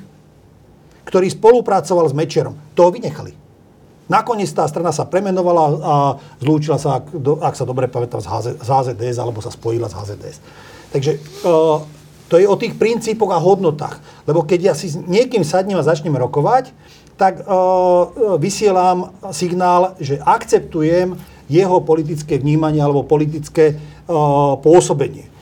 ktorý 1.09 1.25
spolupracoval 1.33 2.05
s 2.05 2.13
Mečiarom. 2.13 2.53
To 2.77 2.93
vynechali. 2.93 3.47
Nakoniec 4.07 4.47
tá 4.55 4.63
strana 4.71 4.95
sa 4.95 5.03
premenovala 5.03 5.63
a 5.83 5.95
zlúčila 6.39 6.79
sa, 6.79 7.03
ak, 7.03 7.11
do, 7.11 7.43
ak 7.43 7.59
sa 7.59 7.67
dobre 7.67 7.91
pamätám, 7.91 8.23
z, 8.23 8.27
HZ, 8.31 8.47
z 8.63 8.67
HZDS 8.71 9.17
alebo 9.19 9.43
sa 9.43 9.51
spojila 9.51 9.91
s 9.91 9.95
HZDS. 9.99 10.37
Takže 10.95 11.19
uh, 11.43 11.83
to 12.31 12.39
je 12.39 12.47
o 12.47 12.55
tých 12.55 12.79
princípoch 12.79 13.35
a 13.35 13.39
hodnotách. 13.39 13.99
Lebo 14.23 14.47
keď 14.47 14.71
ja 14.71 14.73
si 14.79 14.87
s 14.87 14.95
niekým 14.95 15.43
sadnem 15.43 15.75
a 15.75 15.83
začnem 15.83 16.15
rokovať, 16.15 16.71
tak 17.17 17.43
uh, 17.43 18.37
vysielam 18.37 19.11
signál, 19.33 19.97
že 19.97 20.21
akceptujem 20.21 21.17
jeho 21.49 21.81
politické 21.81 22.37
vnímanie 22.37 22.79
alebo 22.79 23.03
politické 23.03 23.73
uh, 23.73 24.55
pôsobenie. 24.61 25.37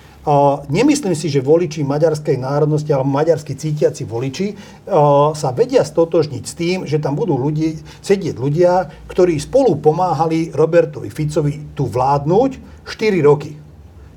Nemyslím 0.73 1.13
si, 1.13 1.29
že 1.29 1.37
voliči 1.37 1.85
maďarskej 1.85 2.41
národnosti 2.41 2.89
alebo 2.89 3.13
maďarsky 3.13 3.53
cítiaci 3.53 4.09
voliči 4.09 4.57
sa 5.37 5.49
vedia 5.53 5.85
stotožniť 5.85 6.43
s 6.49 6.53
tým, 6.57 6.77
že 6.89 6.97
tam 6.97 7.13
budú 7.13 7.37
ľudí, 7.37 7.77
sedieť 8.01 8.33
ľudia, 8.33 8.89
ktorí 9.05 9.37
spolu 9.37 9.77
pomáhali 9.77 10.49
Robertovi 10.49 11.13
Ficovi 11.13 11.77
tu 11.77 11.85
vládnuť 11.85 12.51
4 12.89 13.21
roky. 13.21 13.53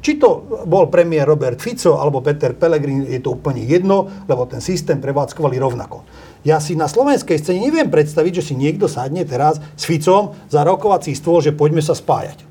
Či 0.01 0.17
to 0.17 0.65
bol 0.65 0.89
premiér 0.89 1.29
Robert 1.29 1.61
Fico 1.61 2.01
alebo 2.01 2.25
Peter 2.25 2.57
Pellegrini, 2.57 3.13
je 3.13 3.21
to 3.21 3.37
úplne 3.37 3.61
jedno, 3.69 4.09
lebo 4.25 4.49
ten 4.49 4.65
systém 4.65 5.05
prevádzkovali 5.05 5.61
rovnako. 5.61 6.09
Ja 6.47 6.63
si 6.63 6.79
na 6.79 6.87
slovenskej 6.87 7.39
scéne 7.39 7.61
neviem 7.63 7.91
predstaviť, 7.91 8.43
že 8.43 8.47
si 8.51 8.55
niekto 8.55 8.87
sadne 8.87 9.27
teraz 9.27 9.59
s 9.75 9.83
Ficom 9.85 10.39
za 10.47 10.63
rokovací 10.63 11.15
stôl, 11.15 11.43
že 11.43 11.55
poďme 11.55 11.83
sa 11.83 11.99
spájať. 11.99 12.47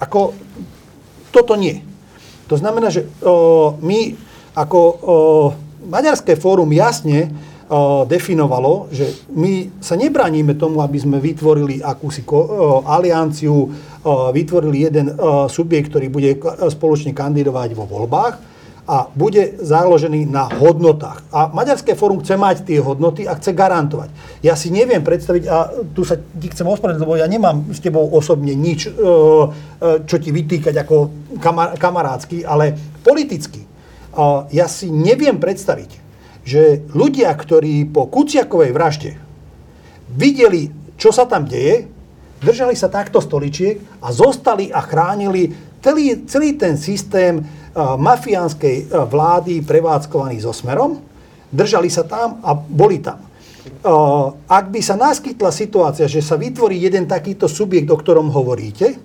Ako, 0.00 0.32
toto 1.34 1.58
nie. 1.58 1.82
To 2.46 2.54
znamená, 2.58 2.90
že 2.90 3.06
o, 3.22 3.74
my 3.82 4.14
ako 4.54 4.78
o, 4.78 4.94
Maďarské 5.86 6.34
fórum 6.38 6.70
jasne 6.70 7.30
o, 7.70 8.06
definovalo, 8.06 8.90
že 8.90 9.26
my 9.34 9.82
sa 9.82 9.94
nebránime 9.94 10.54
tomu, 10.58 10.82
aby 10.82 10.98
sme 10.98 11.22
vytvorili 11.22 11.82
akúsi 11.82 12.22
ko, 12.26 12.38
o, 12.38 12.48
alianciu 12.86 13.70
vytvorili 14.32 14.88
jeden 14.88 15.12
subjekt, 15.52 15.92
ktorý 15.92 16.08
bude 16.08 16.40
spoločne 16.72 17.12
kandidovať 17.12 17.76
vo 17.76 17.84
voľbách 17.84 18.40
a 18.90 19.06
bude 19.14 19.62
založený 19.62 20.26
na 20.26 20.50
hodnotách. 20.50 21.22
A 21.30 21.46
Maďarské 21.54 21.94
fórum 21.94 22.18
chce 22.18 22.34
mať 22.34 22.66
tie 22.66 22.82
hodnoty 22.82 23.22
a 23.22 23.38
chce 23.38 23.54
garantovať. 23.54 24.10
Ja 24.42 24.58
si 24.58 24.74
neviem 24.74 25.06
predstaviť, 25.06 25.42
a 25.46 25.70
tu 25.94 26.02
sa 26.02 26.18
ti 26.18 26.50
chcem 26.50 26.66
ospravedlniť, 26.66 27.04
lebo 27.06 27.14
ja 27.14 27.30
nemám 27.30 27.70
s 27.70 27.78
tebou 27.78 28.10
osobne 28.10 28.50
nič, 28.58 28.90
e, 28.90 28.90
e, 28.90 28.98
čo 30.02 30.16
ti 30.18 30.34
vytýkať 30.34 30.74
ako 30.82 30.96
kamarádsky, 31.78 32.42
ale 32.42 32.74
politicky. 33.06 33.62
Ja 34.50 34.66
si 34.66 34.90
neviem 34.90 35.38
predstaviť, 35.38 35.90
že 36.42 36.82
ľudia, 36.90 37.30
ktorí 37.30 37.86
po 37.94 38.10
Kuciakovej 38.10 38.74
vražde 38.74 39.14
videli, 40.10 40.66
čo 40.98 41.14
sa 41.14 41.30
tam 41.30 41.46
deje, 41.46 41.86
držali 42.42 42.74
sa 42.74 42.90
takto 42.90 43.22
stoličiek 43.22 44.02
a 44.02 44.10
zostali 44.10 44.74
a 44.74 44.82
chránili 44.82 45.70
celý, 45.78 46.26
celý 46.28 46.58
ten 46.58 46.74
systém 46.76 47.40
mafiánskej 47.76 48.90
vlády 49.10 49.62
prevádzkovaný 49.62 50.42
so 50.42 50.50
Smerom, 50.50 50.98
držali 51.50 51.90
sa 51.90 52.02
tam 52.06 52.42
a 52.42 52.54
boli 52.54 52.98
tam. 52.98 53.22
Ak 54.48 54.72
by 54.72 54.80
sa 54.80 54.96
naskytla 54.96 55.52
situácia, 55.52 56.08
že 56.08 56.24
sa 56.24 56.36
vytvorí 56.36 56.80
jeden 56.80 57.04
takýto 57.06 57.46
subjekt, 57.46 57.88
o 57.92 57.96
ktorom 57.96 58.32
hovoríte, 58.32 58.96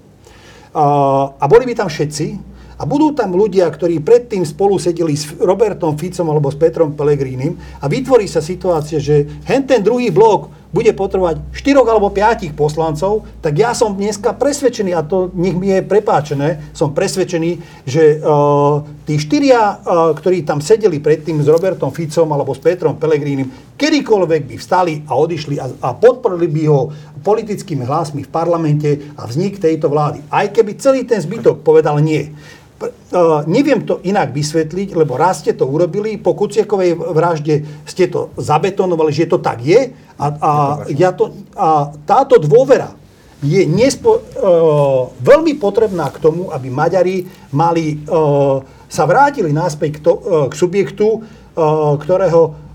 a 0.75 1.45
boli 1.47 1.63
by 1.69 1.73
tam 1.75 1.87
všetci, 1.87 2.55
a 2.75 2.83
budú 2.83 3.15
tam 3.15 3.31
ľudia, 3.31 3.71
ktorí 3.71 4.03
predtým 4.03 4.43
spolu 4.43 4.75
sedeli 4.75 5.15
s 5.15 5.31
Robertom 5.39 5.95
Ficom 5.95 6.27
alebo 6.27 6.51
s 6.51 6.59
Petrom 6.59 6.91
Pelegrínim 6.91 7.55
a 7.79 7.87
vytvorí 7.87 8.27
sa 8.27 8.43
situácia, 8.43 8.99
že 8.99 9.23
hen 9.47 9.63
ten 9.63 9.79
druhý 9.79 10.11
blok 10.11 10.51
bude 10.75 10.91
potrebovať 10.91 11.55
4 11.55 11.87
alebo 11.87 12.11
5 12.11 12.51
poslancov, 12.51 13.23
tak 13.39 13.55
ja 13.55 13.71
som 13.71 13.95
dneska 13.95 14.35
presvedčený, 14.35 14.91
a 14.91 15.07
to 15.07 15.31
nech 15.31 15.55
mi 15.55 15.71
je 15.71 15.79
prepáčené, 15.79 16.75
som 16.75 16.91
presvedčený, 16.91 17.63
že 17.87 18.19
uh, 18.19 18.83
tí 19.07 19.15
štyria, 19.15 19.79
uh, 19.79 20.11
ktorí 20.11 20.43
tam 20.43 20.59
sedeli 20.59 20.99
predtým 20.99 21.39
s 21.39 21.47
Robertom 21.47 21.95
Ficom 21.95 22.27
alebo 22.27 22.51
s 22.51 22.59
Petrom 22.59 22.99
Pelegrínim, 22.99 23.47
kedykoľvek 23.79 24.41
by 24.51 24.55
vstali 24.59 24.93
a 25.07 25.15
odišli 25.15 25.55
a, 25.63 25.71
a 25.79 25.89
podporili 25.95 26.51
by 26.51 26.63
ho 26.67 26.91
politickými 27.23 27.87
hlasmi 27.87 28.27
v 28.27 28.33
parlamente 28.35 29.15
a 29.15 29.23
vznik 29.23 29.63
tejto 29.63 29.87
vlády. 29.87 30.27
Aj 30.27 30.51
keby 30.51 30.75
celý 30.75 31.07
ten 31.07 31.23
zbytok 31.23 31.63
povedal 31.63 32.03
nie. 32.03 32.35
Uh, 32.75 33.47
neviem 33.47 33.87
to 33.87 34.03
inak 34.03 34.35
vysvetliť, 34.35 34.99
lebo 34.99 35.15
raz 35.15 35.39
ste 35.39 35.55
to 35.55 35.63
urobili, 35.63 36.19
po 36.19 36.35
Kuciakovej 36.35 36.99
vražde 36.99 37.63
ste 37.87 38.11
to 38.11 38.35
zabetonovali, 38.35 39.15
že 39.15 39.31
to 39.31 39.39
tak 39.39 39.63
je 39.63 39.95
a, 40.19 40.25
a, 40.27 40.51
ja 40.91 41.15
to, 41.15 41.31
a 41.55 41.95
táto 42.03 42.35
dôvera 42.35 42.91
je 43.39 43.63
nespo, 43.63 44.19
uh, 44.19 45.07
veľmi 45.23 45.55
potrebná 45.55 46.11
k 46.11 46.19
tomu, 46.19 46.51
aby 46.51 46.67
Maďari 46.67 47.23
mali, 47.55 48.03
uh, 48.11 48.59
sa 48.91 49.07
vrátili 49.07 49.55
náspäť 49.55 49.95
k, 49.95 49.99
to, 50.03 50.11
uh, 50.11 50.21
k 50.51 50.53
subjektu, 50.59 51.23
uh, 51.23 51.95
ktorého 51.95 52.65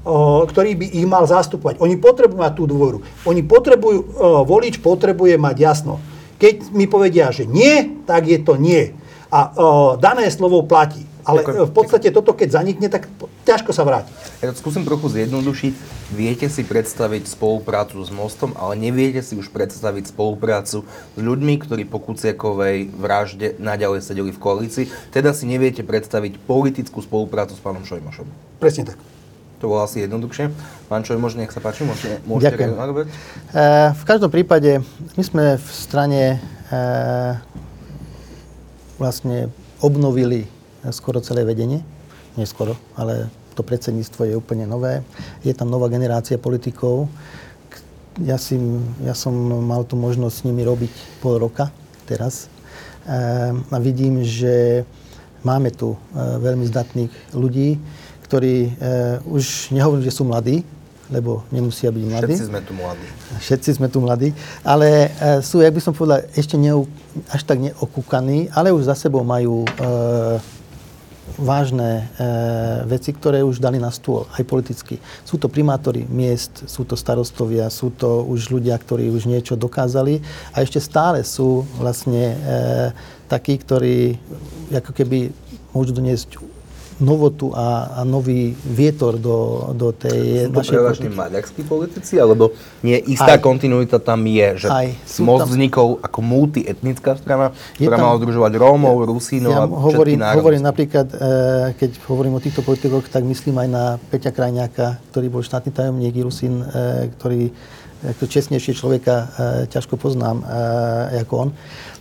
ktorý 0.48 0.80
by 0.80 0.86
ich 0.96 1.04
mal 1.04 1.28
zastupovať. 1.28 1.76
Oni 1.76 2.00
potrebujú 2.00 2.40
mať 2.40 2.56
tú 2.56 2.64
dôveru. 2.64 3.04
Oni 3.28 3.44
potrebujú, 3.44 4.16
volič 4.48 4.80
potrebuje 4.80 5.36
mať 5.36 5.56
jasno. 5.60 6.00
Keď 6.40 6.72
mi 6.72 6.88
povedia, 6.88 7.28
že 7.28 7.44
nie, 7.44 8.00
tak 8.08 8.24
je 8.24 8.40
to 8.40 8.56
nie. 8.56 8.96
A 9.30 9.40
uh, 9.54 9.94
dané 9.96 10.26
slovo 10.30 10.66
platí. 10.66 11.06
Ale 11.20 11.44
Ďakujem. 11.44 11.68
v 11.68 11.74
podstate 11.76 12.08
toto, 12.10 12.32
keď 12.32 12.48
zanikne, 12.60 12.88
tak 12.88 13.06
ťažko 13.44 13.70
sa 13.76 13.84
vráti. 13.84 14.10
Ja 14.40 14.50
to 14.50 14.58
skúsim 14.58 14.88
trochu 14.88 15.12
zjednodušiť. 15.12 15.72
Viete 16.16 16.48
si 16.48 16.64
predstaviť 16.64 17.28
spoluprácu 17.28 18.00
s 18.00 18.10
Mostom, 18.10 18.56
ale 18.56 18.74
neviete 18.80 19.20
si 19.20 19.36
už 19.36 19.52
predstaviť 19.52 20.10
spoluprácu 20.10 20.82
s 20.88 21.18
ľuďmi, 21.20 21.54
ktorí 21.60 21.84
po 21.86 22.00
Kuciakovej 22.00 22.90
vražde 22.96 23.54
naďalej 23.60 24.00
sedeli 24.00 24.32
v 24.32 24.40
koalícii. 24.40 24.84
Teda 25.12 25.36
si 25.36 25.44
neviete 25.44 25.84
predstaviť 25.84 26.40
politickú 26.48 27.04
spoluprácu 27.04 27.52
s 27.52 27.60
pánom 27.60 27.84
Šojmošom. 27.84 28.26
Presne 28.58 28.88
tak. 28.88 28.98
To 29.60 29.68
bolo 29.68 29.84
asi 29.84 30.00
jednoduchšie. 30.00 30.48
Pán 30.88 31.04
Čoj, 31.04 31.20
možno 31.20 31.44
nech 31.44 31.52
sa 31.52 31.60
páči, 31.60 31.84
môžete, 31.84 32.24
môžete 32.24 32.56
Ďakujem. 32.56 32.70
reagovať? 32.80 33.06
E, 33.06 33.12
v 33.92 34.04
každom 34.08 34.32
prípade, 34.32 34.80
my 35.20 35.22
sme 35.22 35.44
v 35.60 35.68
strane 35.68 36.40
e, 36.72 36.78
vlastne 39.00 39.48
obnovili 39.80 40.44
skoro 40.92 41.24
celé 41.24 41.48
vedenie. 41.48 41.80
Nie 42.36 42.44
skoro, 42.44 42.76
ale 42.94 43.32
to 43.56 43.64
predsedníctvo 43.64 44.28
je 44.28 44.38
úplne 44.38 44.68
nové. 44.68 45.02
Je 45.42 45.56
tam 45.56 45.72
nová 45.72 45.88
generácia 45.88 46.38
politikov. 46.38 47.08
Ja, 48.20 48.36
si, 48.36 48.60
ja 49.02 49.16
som 49.16 49.32
mal 49.64 49.88
tu 49.88 49.96
možnosť 49.96 50.34
s 50.36 50.44
nimi 50.46 50.62
robiť 50.62 50.92
pol 51.24 51.40
roka 51.40 51.72
teraz. 52.04 52.52
Ehm, 53.08 53.64
a 53.72 53.76
vidím, 53.80 54.20
že 54.20 54.84
máme 55.40 55.72
tu 55.72 55.96
e, 55.96 55.98
veľmi 56.20 56.68
zdatných 56.68 57.12
ľudí, 57.32 57.80
ktorí 58.28 58.56
e, 58.66 58.70
už 59.24 59.72
nehovorím, 59.72 60.04
že 60.04 60.14
sú 60.14 60.28
mladí, 60.28 60.62
lebo 61.10 61.42
nemusia 61.50 61.90
byť 61.90 62.04
mladí. 62.06 62.34
Všetci 62.38 62.48
sme 62.48 62.60
tu 62.62 62.72
mladí. 62.74 63.06
Všetci 63.42 63.70
sme 63.76 63.88
tu 63.90 63.98
mladí, 64.00 64.28
ale 64.62 65.10
e, 65.10 65.42
sú, 65.42 65.60
jak 65.60 65.74
by 65.74 65.82
som 65.82 65.92
povedal, 65.92 66.22
ešte 66.38 66.54
neu, 66.54 66.86
až 67.28 67.42
tak 67.42 67.58
neokúkaní, 67.58 68.48
ale 68.54 68.70
už 68.70 68.86
za 68.86 68.94
sebou 68.94 69.26
majú 69.26 69.66
e, 69.66 69.70
vážne 71.38 71.90
e, 71.90 72.24
veci, 72.88 73.14
ktoré 73.14 73.44
už 73.44 73.62
dali 73.62 73.78
na 73.78 73.92
stôl, 73.92 74.26
aj 74.34 74.42
politicky. 74.46 74.98
Sú 75.22 75.38
to 75.38 75.46
primátori 75.46 76.02
miest, 76.08 76.66
sú 76.66 76.82
to 76.82 76.98
starostovia, 76.98 77.70
sú 77.70 77.94
to 77.94 78.26
už 78.26 78.50
ľudia, 78.50 78.74
ktorí 78.74 79.12
už 79.12 79.30
niečo 79.30 79.54
dokázali 79.54 80.18
a 80.54 80.62
ešte 80.64 80.82
stále 80.82 81.22
sú 81.22 81.62
vlastne 81.78 82.34
e, 82.34 82.36
takí, 83.30 83.58
ktorí 83.60 84.18
ako 84.74 84.90
keby 84.90 85.30
môžu 85.70 85.94
doniesť 85.94 86.49
novotu 87.00 87.50
a, 87.56 87.98
a 87.98 88.00
nový 88.04 88.52
vietor 88.52 89.16
do, 89.16 89.70
do 89.72 89.90
tej 89.90 90.46
sú 90.46 90.52
našej 90.52 90.76
politiky. 90.76 91.08
Sú 91.08 91.16
maďarskí 91.16 91.62
politici, 91.64 92.14
alebo 92.20 92.52
nie 92.84 93.00
istá 93.08 93.40
aj, 93.40 93.42
kontinuita 93.42 93.98
tam 93.98 94.28
je, 94.28 94.48
že 94.64 94.68
aj, 94.68 94.86
tam, 95.16 95.48
vznikol 95.48 95.98
ako 96.04 96.18
multietnická 96.20 97.16
strana, 97.16 97.56
ktorá 97.80 97.96
tam, 97.96 98.04
mala 98.04 98.16
združovať 98.20 98.52
Rómov, 98.60 98.96
Rusínov 99.08 99.52
ja 99.52 99.64
a 99.64 99.66
hovorím, 99.66 100.20
hovorím 100.20 100.62
napríklad, 100.62 101.08
e, 101.10 101.16
keď 101.80 101.90
hovorím 102.06 102.36
o 102.36 102.40
týchto 102.44 102.60
politikoch, 102.60 103.08
tak 103.08 103.24
myslím 103.24 103.64
aj 103.64 103.68
na 103.72 103.84
Peťa 104.12 104.30
Krajňáka, 104.30 105.00
ktorý 105.10 105.26
bol 105.32 105.42
štátny 105.42 105.72
tajomník 105.72 106.14
Rusín, 106.20 106.60
e, 106.60 107.08
ktorý 107.16 107.48
ako 108.00 108.24
čestnejšie 108.24 108.72
človeka 108.72 109.14
e, 109.16 109.26
ťažko 109.68 110.00
poznám 110.00 110.40
e, 110.40 110.44
ako 111.20 111.34
on. 111.36 111.50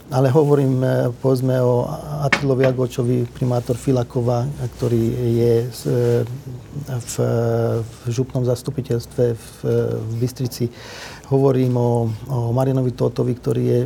Ale 0.10 0.34
hovorím, 0.34 0.82
e, 0.82 1.14
povedzme 1.22 1.62
o 1.62 1.86
Atilovi 2.26 2.66
Agočovi, 2.66 3.30
primátor 3.30 3.78
Filakova, 3.78 4.42
ktorý 4.78 5.04
je 5.38 5.54
e, 5.62 5.68
v, 6.90 7.14
v 7.86 8.02
župnom 8.10 8.42
zastupiteľstve 8.42 9.24
v, 9.38 9.50
v 10.02 10.14
Bystrici. 10.18 10.66
Hovorím 11.30 11.78
o, 11.78 12.10
o 12.26 12.50
Marinovi 12.50 12.98
Totovi, 12.98 13.38
ktorý 13.38 13.64
je 13.70 13.82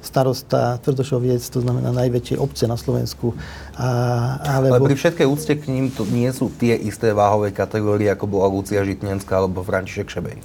starosta 0.00 0.78
Tvrdošoviec, 0.82 1.42
to 1.48 1.62
znamená 1.62 1.90
najväčšie 1.94 2.36
obce 2.38 2.64
na 2.66 2.76
Slovensku. 2.78 3.34
A, 3.78 3.88
alebo... 4.42 4.78
Ale 4.78 4.88
pri 4.90 4.96
všetkej 4.98 5.26
úcte 5.26 5.52
k 5.54 5.70
ním 5.70 5.90
to 5.90 6.02
nie 6.08 6.28
sú 6.34 6.50
tie 6.50 6.74
isté 6.74 7.14
váhové 7.14 7.54
kategórie, 7.54 8.10
ako 8.10 8.26
bola 8.26 8.50
Lucia 8.50 8.82
Žitňanská 8.82 9.38
alebo 9.38 9.62
František 9.62 10.10
Šebej. 10.10 10.36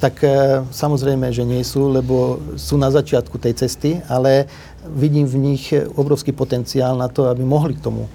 Tak 0.00 0.14
e, 0.24 0.64
samozrejme, 0.72 1.30
že 1.30 1.44
nie 1.44 1.62
sú, 1.62 1.92
lebo 1.92 2.40
sú 2.56 2.80
na 2.80 2.88
začiatku 2.88 3.36
tej 3.36 3.54
cesty, 3.66 4.00
ale 4.08 4.48
vidím 4.88 5.28
v 5.28 5.36
nich 5.36 5.64
obrovský 5.76 6.32
potenciál 6.32 6.96
na 6.96 7.08
to, 7.12 7.28
aby 7.28 7.44
mohli 7.44 7.76
k 7.76 7.84
tomu 7.84 8.08
e, 8.08 8.10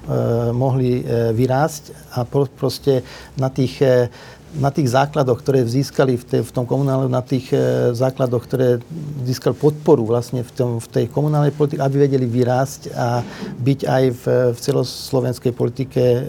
mohli 0.50 1.02
e, 1.02 1.32
vyrásť 1.32 1.94
a 2.18 2.26
pro, 2.26 2.50
proste 2.50 3.06
na 3.38 3.54
tých 3.54 3.78
e, 3.86 4.10
na 4.56 4.72
tých 4.72 4.92
základoch, 4.92 5.44
ktoré 5.44 5.68
získali 5.68 6.16
v, 6.16 6.24
te, 6.24 6.38
v 6.40 6.52
tom 6.52 6.64
komunálnom, 6.64 7.12
na 7.12 7.20
tých 7.20 7.52
e, 7.52 7.92
základoch, 7.92 8.44
ktoré 8.48 8.80
získali 9.28 9.56
podporu 9.56 10.08
vlastne 10.08 10.42
v, 10.48 10.52
tom, 10.56 10.70
v 10.80 10.88
tej 10.88 11.06
komunálnej 11.12 11.52
politike, 11.52 11.84
aby 11.84 12.08
vedeli 12.08 12.24
vyrásť 12.24 12.96
a 12.96 13.20
byť 13.60 13.80
aj 13.84 14.04
v, 14.16 14.24
v 14.56 14.58
celoslovenskej 14.58 15.52
politike, 15.52 16.02
e, 16.02 16.22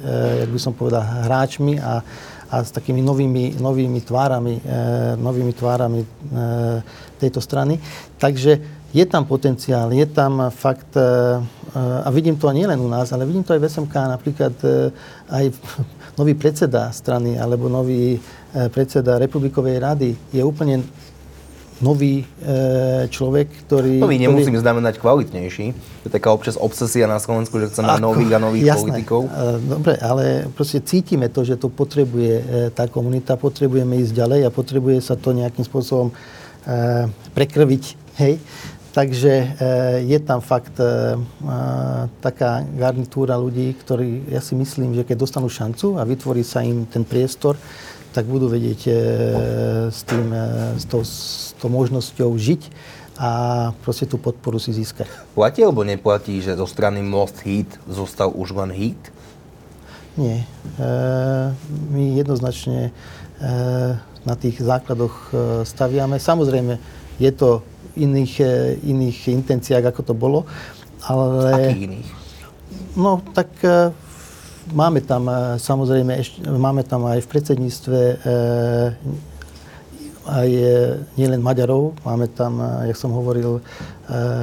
jak 0.46 0.50
by 0.50 0.60
som 0.60 0.74
povedal, 0.74 1.02
hráčmi 1.02 1.78
a, 1.78 2.02
a 2.50 2.56
s 2.62 2.70
takými 2.74 2.98
novými, 3.02 3.62
novými 3.62 4.00
tvárami, 4.02 4.58
e, 4.58 4.62
novými 5.18 5.52
tvárami 5.54 6.00
e, 6.02 6.06
tejto 7.22 7.38
strany. 7.38 7.78
Takže 8.18 8.58
je 8.90 9.04
tam 9.06 9.28
potenciál, 9.28 9.92
je 9.92 10.06
tam 10.06 10.50
fakt, 10.50 10.96
e, 10.96 11.02
e 11.02 11.80
a 12.02 12.08
vidím 12.10 12.34
to 12.34 12.50
nie 12.50 12.66
len 12.66 12.80
u 12.80 12.88
nás, 12.88 13.12
ale 13.12 13.26
vidím 13.26 13.44
to 13.44 13.54
aj 13.54 13.60
v 13.62 13.68
SMK, 13.70 13.94
napríklad 13.94 14.54
e, 14.64 14.90
aj 15.30 15.44
nový 16.16 16.32
predseda 16.34 16.90
strany 16.92 17.36
alebo 17.36 17.68
nový 17.68 18.16
e, 18.16 18.18
predseda 18.72 19.20
Republikovej 19.20 19.76
rady 19.80 20.10
je 20.32 20.42
úplne 20.42 20.82
nový 21.80 22.24
e, 22.24 22.26
človek, 23.12 23.68
ktorý... 23.68 24.00
Nový 24.00 24.16
nemusím 24.16 24.56
ktorý... 24.56 24.64
znamenať 24.64 24.94
kvalitnejší. 24.96 25.66
Je 25.76 26.08
taká 26.08 26.32
občas 26.32 26.56
obsesia 26.56 27.04
na 27.04 27.20
Slovensku, 27.20 27.60
že 27.60 27.68
chceme 27.68 28.00
nových 28.00 28.32
a 28.32 28.38
nových 28.40 28.64
jasné. 28.64 28.80
politikov. 28.96 29.28
E, 29.28 29.60
dobre, 29.60 29.94
ale 30.00 30.48
proste 30.56 30.80
cítime 30.80 31.28
to, 31.28 31.44
že 31.44 31.60
to 31.60 31.68
potrebuje 31.68 32.32
e, 32.32 32.42
tá 32.72 32.88
komunita, 32.88 33.36
potrebujeme 33.36 34.00
ísť 34.00 34.12
ďalej 34.16 34.40
a 34.48 34.50
potrebuje 34.50 35.04
sa 35.04 35.20
to 35.20 35.36
nejakým 35.36 35.64
spôsobom 35.68 36.08
e, 36.08 36.14
prekrviť. 37.36 37.84
Hej? 38.16 38.40
Takže 38.96 39.32
e, 39.36 39.46
je 40.08 40.18
tam 40.24 40.40
fakt 40.40 40.80
e, 40.80 41.20
taká 42.24 42.64
garnitúra 42.64 43.36
ľudí, 43.36 43.76
ktorí, 43.76 44.32
ja 44.32 44.40
si 44.40 44.56
myslím, 44.56 44.96
že 44.96 45.04
keď 45.04 45.20
dostanú 45.20 45.52
šancu 45.52 46.00
a 46.00 46.02
vytvorí 46.08 46.40
sa 46.40 46.64
im 46.64 46.88
ten 46.88 47.04
priestor, 47.04 47.60
tak 48.16 48.24
budú 48.24 48.48
vedieť 48.48 48.80
s, 49.92 50.00
tým, 50.08 50.32
s, 50.80 50.88
tou, 50.88 51.04
s 51.04 51.52
tou 51.60 51.68
možnosťou 51.68 52.32
žiť 52.32 52.72
a 53.20 53.30
proste 53.84 54.04
tú 54.04 54.20
podporu 54.20 54.60
si 54.60 54.72
získať. 54.72 55.08
Platí 55.32 55.64
alebo 55.64 55.84
neplatí, 55.84 56.40
že 56.40 56.56
zo 56.56 56.68
strany 56.68 57.00
Most 57.00 57.40
Heat 57.44 57.68
zostal 57.88 58.32
už 58.32 58.52
len 58.52 58.72
Heat? 58.72 59.02
Nie. 60.16 60.44
E, 60.44 60.88
my 61.92 62.16
jednoznačne 62.16 62.88
e, 62.88 62.90
na 64.24 64.34
tých 64.36 64.60
základoch 64.60 65.16
e, 65.28 65.32
staviame. 65.68 66.16
Samozrejme, 66.16 66.80
je 67.20 67.30
to 67.32 67.60
iných, 67.96 68.34
e, 68.40 68.52
iných 68.84 69.18
intenciách, 69.32 69.84
ako 69.88 70.02
to 70.12 70.14
bolo, 70.14 70.44
ale... 71.08 71.72
Akých 71.72 71.84
iných? 71.88 72.08
No, 72.96 73.20
tak 73.32 73.50
e, 73.64 73.92
máme 74.76 75.00
tam 75.00 75.28
e, 75.28 75.56
samozrejme, 75.56 76.12
eš, 76.20 76.44
máme 76.44 76.84
tam 76.84 77.08
aj 77.08 77.24
v 77.24 77.30
predsedníctve 77.32 77.98
aj 80.26 80.50
nielen 81.14 81.38
Maďarov, 81.38 82.02
máme 82.02 82.26
tam, 82.34 82.58
jak 82.82 82.98
som 82.98 83.14
hovoril, 83.14 83.62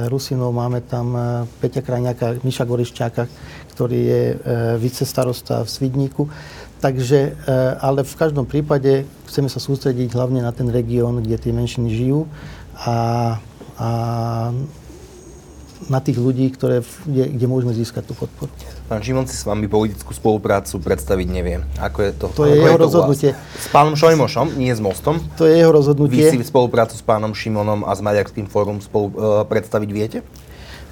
Rusinov, 0.08 0.56
máme 0.56 0.80
tam 0.80 1.12
Peťa 1.60 1.84
Krajňáka, 1.84 2.40
Miša 2.40 2.64
Gorišťáka, 2.64 3.28
ktorý 3.76 4.00
je 4.00 4.22
vicestarosta 4.80 5.60
v 5.60 5.68
Svidníku. 5.68 6.24
Takže, 6.80 7.36
ale 7.84 8.00
v 8.00 8.14
každom 8.16 8.48
prípade 8.48 9.04
chceme 9.28 9.52
sa 9.52 9.60
sústrediť 9.60 10.16
hlavne 10.16 10.40
na 10.40 10.56
ten 10.56 10.72
región, 10.72 11.20
kde 11.20 11.36
tie 11.36 11.52
menšiny 11.52 11.92
žijú 11.92 12.32
a, 12.76 12.96
a 13.78 13.88
na 15.84 16.00
tých 16.00 16.16
ľudí, 16.16 16.48
ktoré, 16.48 16.80
kde, 17.04 17.28
kde 17.28 17.46
môžeme 17.46 17.76
získať 17.76 18.08
tú 18.08 18.14
podporu. 18.16 18.48
Pán 18.88 19.04
Šimon 19.04 19.28
si 19.28 19.36
s 19.36 19.44
vami 19.44 19.68
politickú 19.68 20.16
spoluprácu 20.16 20.80
predstaviť 20.80 21.28
nevie. 21.28 21.60
Ako 21.80 21.98
je 22.04 22.12
to? 22.16 22.26
To 22.32 22.44
je 22.48 22.56
jeho 22.56 22.72
je 22.72 22.76
to 22.76 22.84
rozhodnutie. 22.88 23.30
S 23.36 23.68
pánom 23.68 23.92
Šojmošom, 23.96 24.56
nie 24.56 24.72
s 24.72 24.80
Mostom? 24.80 25.20
To 25.36 25.44
je 25.44 25.60
jeho 25.60 25.72
rozhodnutie. 25.72 26.24
Vy 26.24 26.40
si 26.40 26.48
spoluprácu 26.48 26.96
s 26.96 27.04
pánom 27.04 27.36
Šimonom 27.36 27.84
a 27.84 27.92
s 27.92 28.00
Maďarským 28.00 28.48
fórum 28.48 28.80
spolu, 28.80 29.12
uh, 29.12 29.44
predstaviť 29.44 29.90
viete? 29.92 30.18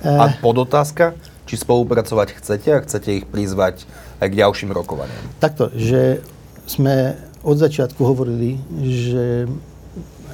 Uh, 0.05 0.19
a 0.19 0.25
podotázka, 0.41 1.17
či 1.49 1.55
spolupracovať 1.57 2.29
chcete 2.41 2.69
a 2.73 2.79
chcete 2.85 3.09
ich 3.23 3.25
prizvať 3.25 3.85
aj 4.21 4.29
k 4.29 4.35
ďalším 4.45 4.77
rokovaniam? 4.77 5.23
Takto, 5.41 5.73
že 5.73 6.21
sme 6.69 7.17
od 7.43 7.57
začiatku 7.59 8.01
hovorili, 8.05 8.61
že 8.81 9.49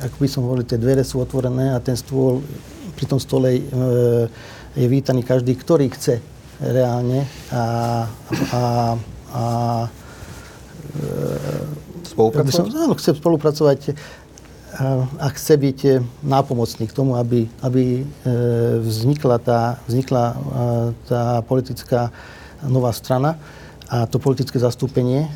ako 0.04 0.16
by 0.20 0.28
som 0.28 0.40
hovoril, 0.46 0.64
tie 0.68 0.78
dvere 0.78 1.02
sú 1.02 1.18
otvorené 1.18 1.74
a 1.74 1.78
ten 1.82 1.96
stôl 1.98 2.42
pri 2.98 3.06
tom 3.06 3.22
stole 3.22 3.58
e, 3.58 3.62
je 4.74 4.86
vítaný 4.90 5.22
každý, 5.22 5.54
ktorý 5.54 5.90
chce 5.94 6.18
reálne 6.58 7.22
a, 7.54 7.64
a, 8.50 8.62
a 9.30 9.44
e, 10.98 12.06
spolupracovať? 12.10 12.54
Som, 12.54 12.74
áno, 12.74 12.94
chce 12.98 13.14
spolupracovať 13.14 13.80
a, 15.22 15.26
chce 15.30 15.54
byť 15.54 15.78
nápomocný 16.26 16.90
k 16.90 16.96
tomu, 16.96 17.14
aby, 17.14 17.46
aby 17.62 18.02
e, 18.02 18.32
vznikla, 18.82 19.36
tá, 19.38 19.78
vznikla 19.86 20.24
tá 21.06 21.42
politická 21.46 22.10
nová 22.66 22.90
strana 22.90 23.38
a 23.88 24.04
to 24.04 24.20
politické 24.20 24.60
zastúpenie 24.60 25.24
e, 25.24 25.28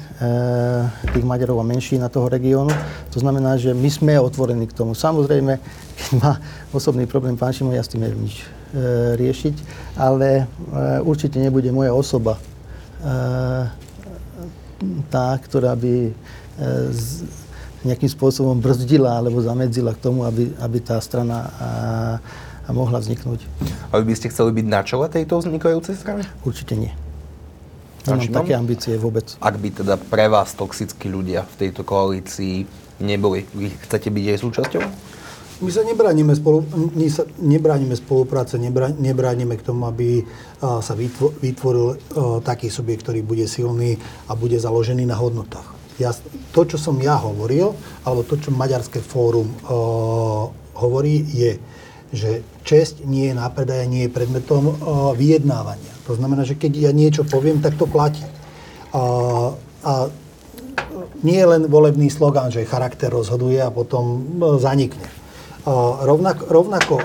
tých 1.17 1.25
Maďarov 1.25 1.65
a 1.65 1.65
menšín 1.65 2.05
na 2.05 2.13
toho 2.13 2.29
regiónu. 2.29 2.69
To 3.17 3.19
znamená, 3.19 3.57
že 3.57 3.73
my 3.73 3.89
sme 3.89 4.21
otvorení 4.21 4.69
k 4.69 4.77
tomu. 4.77 4.93
Samozrejme, 4.93 5.57
keď 5.97 6.11
má 6.21 6.37
osobný 6.69 7.09
problém 7.09 7.33
pán 7.33 7.57
Šimon, 7.57 7.73
ja 7.73 7.81
s 7.81 7.89
tým 7.89 8.05
neviem 8.05 8.29
nič 8.29 8.45
e, 8.45 8.47
riešiť, 9.17 9.57
ale 9.97 10.45
e, 10.45 11.01
určite 11.01 11.41
nebude 11.41 11.73
moja 11.73 11.97
osoba 11.97 12.37
tá, 15.11 15.35
ktorá 15.43 15.75
by 15.75 16.15
z, 16.95 17.27
nejakým 17.83 18.07
spôsobom 18.07 18.55
brzdila 18.63 19.19
alebo 19.19 19.43
zamedzila 19.43 19.91
k 19.91 19.99
tomu, 19.99 20.23
aby, 20.23 20.55
aby 20.63 20.79
tá 20.79 21.03
strana 21.03 21.51
a, 21.59 21.71
a 22.63 22.71
mohla 22.71 23.03
vzniknúť. 23.03 23.43
A 23.91 23.99
by 23.99 24.15
ste 24.15 24.31
chceli 24.31 24.55
byť 24.55 24.67
na 24.71 24.87
čele 24.87 25.11
tejto 25.11 25.43
vznikajúcej 25.43 25.99
strany? 25.99 26.23
Určite 26.47 26.79
nie. 26.79 26.95
Nemám 28.03 28.43
také 28.43 28.53
ambície 28.59 28.99
vôbec. 28.99 29.39
Ak 29.39 29.57
by 29.59 29.69
teda 29.71 29.95
pre 29.99 30.27
vás 30.27 30.55
toxickí 30.59 31.07
ľudia 31.07 31.47
v 31.47 31.55
tejto 31.67 31.87
koalícii 31.87 32.67
neboli, 33.03 33.47
vy 33.55 33.71
chcete 33.87 34.11
byť 34.11 34.25
jej 34.27 34.39
súčasťou? 34.43 34.83
My 35.63 35.71
sa 35.71 35.87
nebránime, 35.87 36.35
spolu, 36.35 36.67
my 36.75 37.07
sa 37.07 37.23
nebránime 37.39 37.95
spolupráce, 37.95 38.59
nebránime 38.99 39.55
k 39.55 39.63
tomu, 39.63 39.87
aby 39.87 40.27
sa 40.59 40.99
vytvoril 40.99 42.03
taký 42.43 42.67
subjekt, 42.67 43.07
ktorý 43.07 43.23
bude 43.23 43.47
silný 43.47 43.95
a 44.27 44.35
bude 44.35 44.59
založený 44.59 45.07
na 45.07 45.15
hodnotách. 45.15 45.71
Ja, 46.03 46.11
to, 46.51 46.67
čo 46.67 46.83
som 46.83 46.99
ja 46.99 47.15
hovoril, 47.15 47.79
alebo 48.03 48.27
to, 48.27 48.43
čo 48.43 48.51
Maďarské 48.51 48.99
fórum 48.99 49.55
hovorí, 50.75 51.23
je, 51.31 51.63
že 52.11 52.43
česť 52.67 53.07
nie 53.07 53.31
je 53.31 53.39
nápredaj 53.39 53.87
nie 53.87 54.11
je 54.11 54.15
predmetom 54.19 54.75
vyjednávania. 55.15 55.95
To 56.07 56.19
znamená, 56.19 56.43
že 56.43 56.59
keď 56.59 56.91
ja 56.91 56.93
niečo 56.93 57.23
poviem, 57.23 57.63
tak 57.63 57.79
to 57.79 57.87
platí. 57.87 58.23
A, 58.93 59.03
a 59.87 59.93
nie 61.23 61.39
je 61.39 61.47
len 61.47 61.71
volebný 61.71 62.11
slogán, 62.11 62.51
že 62.51 62.67
charakter 62.67 63.09
rozhoduje 63.09 63.63
a 63.63 63.71
potom 63.71 64.05
e, 64.19 64.21
zanikne. 64.59 65.07
A 65.63 66.03
rovnako 66.03 66.43
rovnako 66.51 66.95
a, 66.99 67.05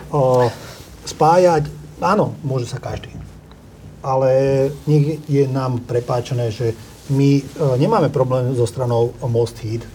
spájať, 1.06 1.70
áno, 2.02 2.34
môže 2.42 2.66
sa 2.66 2.82
každý. 2.82 3.14
Ale 4.02 4.30
nech 4.90 5.22
je 5.30 5.46
nám 5.46 5.86
prepáčené, 5.86 6.50
že 6.50 6.74
my 7.14 7.30
e, 7.38 7.44
nemáme 7.78 8.10
problém 8.10 8.58
so 8.58 8.66
stranou 8.66 9.14
Most 9.22 9.62
Heat. 9.62 9.86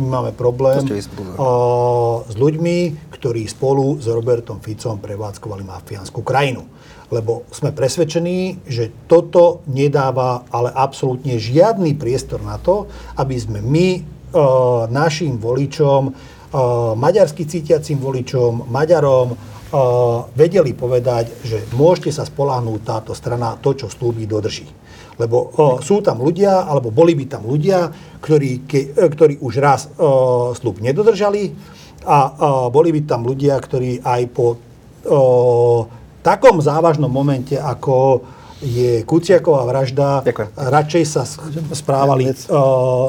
My 0.00 0.08
máme 0.08 0.32
problém 0.32 0.80
a, 0.80 0.84
s 2.24 2.34
ľuďmi, 2.38 2.76
ktorí 3.12 3.44
spolu 3.44 4.00
s 4.00 4.08
Robertom 4.08 4.64
Ficom 4.64 4.96
prevádzkovali 4.96 5.62
mafiánsku 5.68 6.24
krajinu 6.24 6.77
lebo 7.08 7.48
sme 7.48 7.72
presvedčení, 7.72 8.68
že 8.68 8.92
toto 9.08 9.64
nedáva 9.68 10.44
ale 10.52 10.68
absolútne 10.72 11.40
žiadny 11.40 11.96
priestor 11.96 12.44
na 12.44 12.60
to, 12.60 12.88
aby 13.16 13.36
sme 13.40 13.64
my 13.64 13.88
e, 13.96 14.00
našim 14.92 15.40
voličom, 15.40 16.02
e, 16.08 16.12
maďarsky 16.96 17.48
cítiacim 17.48 17.96
voličom, 17.96 18.68
Maďarom, 18.68 19.32
e, 19.32 19.36
vedeli 20.36 20.76
povedať, 20.76 21.48
že 21.48 21.64
môžete 21.72 22.12
sa 22.12 22.28
spolahnúť 22.28 22.80
táto 22.84 23.12
strana, 23.16 23.56
to, 23.56 23.72
čo 23.72 23.88
slúbi, 23.88 24.28
dodrží. 24.28 24.68
Lebo 25.18 25.36
o, 25.50 25.82
sú 25.82 25.98
tam 25.98 26.22
ľudia, 26.22 26.62
alebo 26.70 26.94
boli 26.94 27.18
by 27.18 27.24
tam 27.26 27.42
ľudia, 27.42 27.90
ktorí, 28.22 28.68
ke, 28.70 28.94
e, 28.94 29.08
ktorí 29.10 29.42
už 29.42 29.54
raz 29.58 29.90
o, 29.98 30.54
slúb 30.54 30.78
nedodržali 30.78 31.50
a 32.06 32.18
o, 32.30 32.30
boli 32.70 32.94
by 32.94 33.00
tam 33.02 33.26
ľudia, 33.26 33.58
ktorí 33.58 33.98
aj 34.06 34.22
po 34.30 34.46
o, 34.54 34.58
takom 36.22 36.60
závažnom 36.62 37.10
momente, 37.10 37.54
ako 37.54 38.24
je 38.58 39.06
Kuciaková 39.06 39.62
vražda, 39.70 40.26
Ďakujem. 40.26 40.48
radšej 40.58 41.04
sa 41.06 41.22
správali 41.70 42.26
uh, 42.26 42.34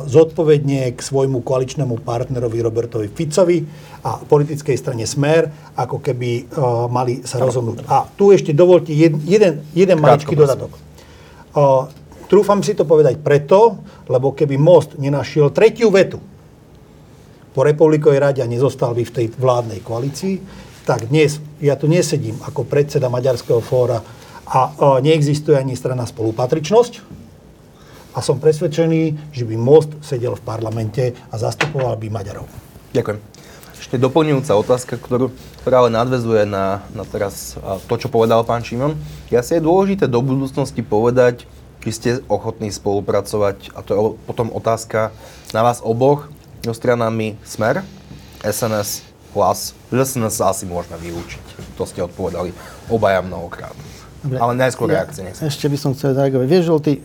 zodpovedne 0.06 0.94
k 0.94 1.00
svojmu 1.02 1.42
koaličnému 1.42 2.06
partnerovi 2.06 2.62
Robertovi 2.62 3.10
Ficovi 3.10 3.66
a 4.06 4.22
politickej 4.22 4.78
strane 4.78 5.10
Smer, 5.10 5.50
ako 5.74 6.06
keby 6.06 6.54
uh, 6.54 6.86
mali 6.86 7.26
sa 7.26 7.42
rozhodnúť. 7.42 7.82
A 7.90 8.06
tu 8.14 8.30
ešte 8.30 8.54
dovolte 8.54 8.94
jed, 8.94 9.18
jeden, 9.26 9.66
jeden 9.74 9.98
maličký 9.98 10.38
dodatok. 10.38 10.78
Uh, 11.58 11.90
trúfam 12.30 12.62
si 12.62 12.78
to 12.78 12.86
povedať 12.86 13.18
preto, 13.18 13.82
lebo 14.06 14.38
keby 14.38 14.54
Most 14.62 15.02
nenašiel 15.02 15.50
tretiu 15.50 15.90
vetu 15.90 16.22
po 17.58 17.66
Republikovej 17.66 18.22
rade 18.22 18.46
a 18.46 18.48
nezostal 18.48 18.94
by 18.94 19.02
v 19.02 19.16
tej 19.18 19.26
vládnej 19.34 19.82
koalícii, 19.82 20.69
tak 20.90 21.06
dnes 21.06 21.38
ja 21.62 21.78
tu 21.78 21.86
nesedím 21.86 22.42
ako 22.42 22.66
predseda 22.66 23.14
Maďarského 23.14 23.62
fóra 23.62 24.02
a 24.50 24.74
neexistuje 25.06 25.54
ani 25.54 25.78
strana 25.78 26.10
spolupatričnosť 26.10 27.06
a 28.18 28.26
som 28.26 28.42
presvedčený, 28.42 29.30
že 29.30 29.46
by 29.46 29.54
Most 29.54 29.94
sedel 30.02 30.34
v 30.34 30.42
parlamente 30.42 31.14
a 31.30 31.38
zastupoval 31.38 31.94
by 32.02 32.10
Maďarov. 32.10 32.50
Ďakujem. 32.98 33.22
Ešte 33.78 34.02
doplňujúca 34.02 34.58
otázka, 34.58 34.98
ktorú, 34.98 35.30
ktorá 35.62 35.86
ale 35.86 35.94
nadvezuje 35.94 36.50
na, 36.50 36.82
na 36.98 37.06
teraz 37.06 37.54
to, 37.86 37.94
čo 37.94 38.10
povedal 38.10 38.42
pán 38.42 38.66
Šimon. 38.66 38.98
Ja 39.30 39.46
si 39.46 39.62
je 39.62 39.62
dôležité 39.62 40.10
do 40.10 40.26
budúcnosti 40.26 40.82
povedať, 40.82 41.46
či 41.86 41.90
ste 41.94 42.10
ochotní 42.26 42.74
spolupracovať, 42.74 43.78
a 43.78 43.86
to 43.86 43.92
je 43.94 44.00
potom 44.26 44.50
otázka 44.50 45.14
na 45.54 45.62
vás 45.62 45.86
oboch, 45.86 46.34
so 46.66 46.74
stranami 46.74 47.38
Smer, 47.46 47.86
SNS 48.42 49.09
hlas, 49.34 49.78
že 49.92 50.04
sa 50.34 50.52
asi 50.52 50.66
môžeme 50.66 50.98
vylúčiť. 50.98 51.76
To 51.78 51.84
ste 51.86 52.02
odpovedali 52.06 52.54
obaja 52.90 53.22
mnohokrát. 53.22 53.76
Dobre. 54.20 54.36
Ale 54.36 54.52
najskôr 54.58 54.92
ja, 54.92 55.04
reakcie. 55.04 55.24
Nechcem. 55.24 55.48
Ešte 55.48 55.66
by 55.72 55.78
som 55.80 55.92
chcel 55.96 56.12
zareagovať. 56.12 56.48
Vieš, 56.50 56.64
Žolty, 56.68 56.94
e, 57.00 57.02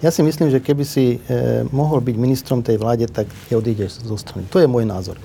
ja 0.00 0.10
si 0.10 0.24
myslím, 0.24 0.48
že 0.48 0.64
keby 0.64 0.84
si 0.88 1.20
e, 1.20 1.68
mohol 1.68 2.00
byť 2.00 2.16
ministrom 2.16 2.64
tej 2.64 2.80
vláde, 2.80 3.04
tak 3.04 3.28
odídeš 3.52 4.00
zo 4.00 4.16
strany. 4.16 4.48
To 4.48 4.56
je 4.56 4.64
môj 4.64 4.88
názor. 4.88 5.20
E, 5.20 5.22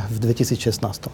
v 0.00 0.16
2016. 0.16 1.12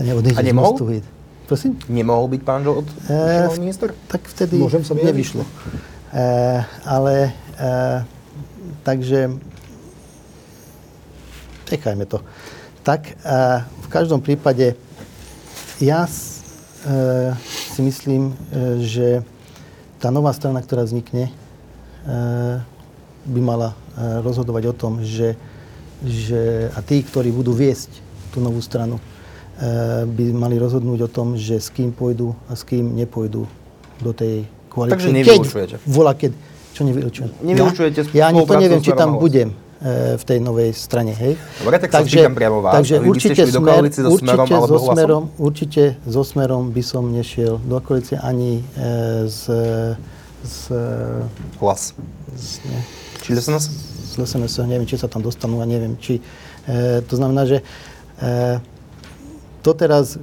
neodíde 0.00 0.38
A 0.38 0.40
z 0.40 0.48
nemohol? 0.48 0.80
hej. 0.88 1.04
Prosím? 1.50 1.76
Nemohol 1.90 2.30
byť 2.30 2.42
pán 2.46 2.62
Žolt 2.62 2.86
uh, 3.10 3.50
minister? 3.58 3.90
Tak 4.06 4.22
vtedy 4.22 4.54
Môžem 4.54 4.86
sa 4.86 4.94
vyjadriť? 4.94 5.10
nevyšlo. 5.10 5.42
E, 5.42 6.26
ale 6.86 7.34
e, 7.58 7.70
takže 8.86 9.34
nechajme 11.70 12.06
to. 12.06 12.22
Tak 12.80 13.12
v 13.84 13.88
každom 13.92 14.24
prípade 14.24 14.78
ja 15.80 16.04
e, 16.04 16.12
si 17.48 17.80
myslím, 17.80 18.36
e, 18.52 18.84
že 18.84 19.08
tá 19.96 20.12
nová 20.12 20.28
strana, 20.36 20.60
ktorá 20.60 20.84
vznikne, 20.84 21.32
e, 21.32 21.32
by 23.20 23.40
mala 23.40 23.76
rozhodovať 24.00 24.72
o 24.72 24.74
tom, 24.76 24.92
že, 25.04 25.36
že 26.00 26.72
a 26.72 26.80
tí, 26.80 27.04
ktorí 27.04 27.28
budú 27.28 27.52
viesť 27.52 27.92
tú 28.32 28.40
novú 28.40 28.64
stranu, 28.64 28.96
by 30.08 30.24
mali 30.32 30.56
rozhodnúť 30.56 31.04
o 31.04 31.10
tom, 31.12 31.36
že 31.36 31.60
s 31.60 31.68
kým 31.68 31.92
pôjdu 31.92 32.32
a 32.48 32.56
s 32.56 32.64
kým 32.64 32.96
nepôjdu 32.96 33.44
do 34.00 34.12
tej 34.16 34.48
koalície. 34.72 34.96
Takže 34.96 35.12
nevylučujete. 35.12 35.74
Keď, 35.76 35.84
vola, 35.84 36.16
keď. 36.16 36.32
Čo 36.72 36.82
nevylučujem? 36.88 37.28
Nevylučujete 37.44 37.98
Ja, 38.16 38.16
ja 38.16 38.24
ani 38.32 38.40
to 38.48 38.54
neviem, 38.56 38.80
či 38.80 38.96
tam 38.96 39.20
budem 39.20 39.52
v 39.80 40.24
tej 40.28 40.44
novej 40.44 40.76
strane, 40.76 41.16
hej? 41.16 41.40
Dobre, 41.64 41.80
tak 41.80 41.88
sa 41.88 42.04
spýtam 42.04 42.36
priamo 42.36 42.60
vás. 42.60 42.84
Takže 42.84 43.00
určite, 43.00 43.48
do 43.48 43.64
smer, 43.64 43.80
koalície 43.80 44.02
so 44.04 44.12
Smerom 44.12 44.44
určite, 44.44 44.68
so 44.68 44.78
smerom, 44.84 45.24
určite 45.40 45.82
so 46.04 46.20
Smerom 46.20 46.64
by 46.68 46.82
som 46.84 47.08
nešiel 47.08 47.56
do 47.64 47.80
koalície 47.80 48.20
ani 48.20 48.60
e, 48.76 49.24
z, 49.24 49.40
z, 50.44 50.56
Hlas. 51.64 51.96
z, 52.36 52.60
ne, 52.68 52.80
Či 53.24 53.32
nás? 53.48 53.64
z 54.10 54.26
SNS, 54.26 54.66
neviem, 54.66 54.88
či 54.88 54.98
sa 54.98 55.06
tam 55.06 55.22
dostanú 55.22 55.62
a 55.62 55.66
neviem, 55.66 55.94
či... 55.96 56.18
E, 56.66 57.00
to 57.06 57.14
znamená, 57.14 57.46
že 57.46 57.62
e, 58.18 58.60
to 59.62 59.70
teraz 59.72 60.18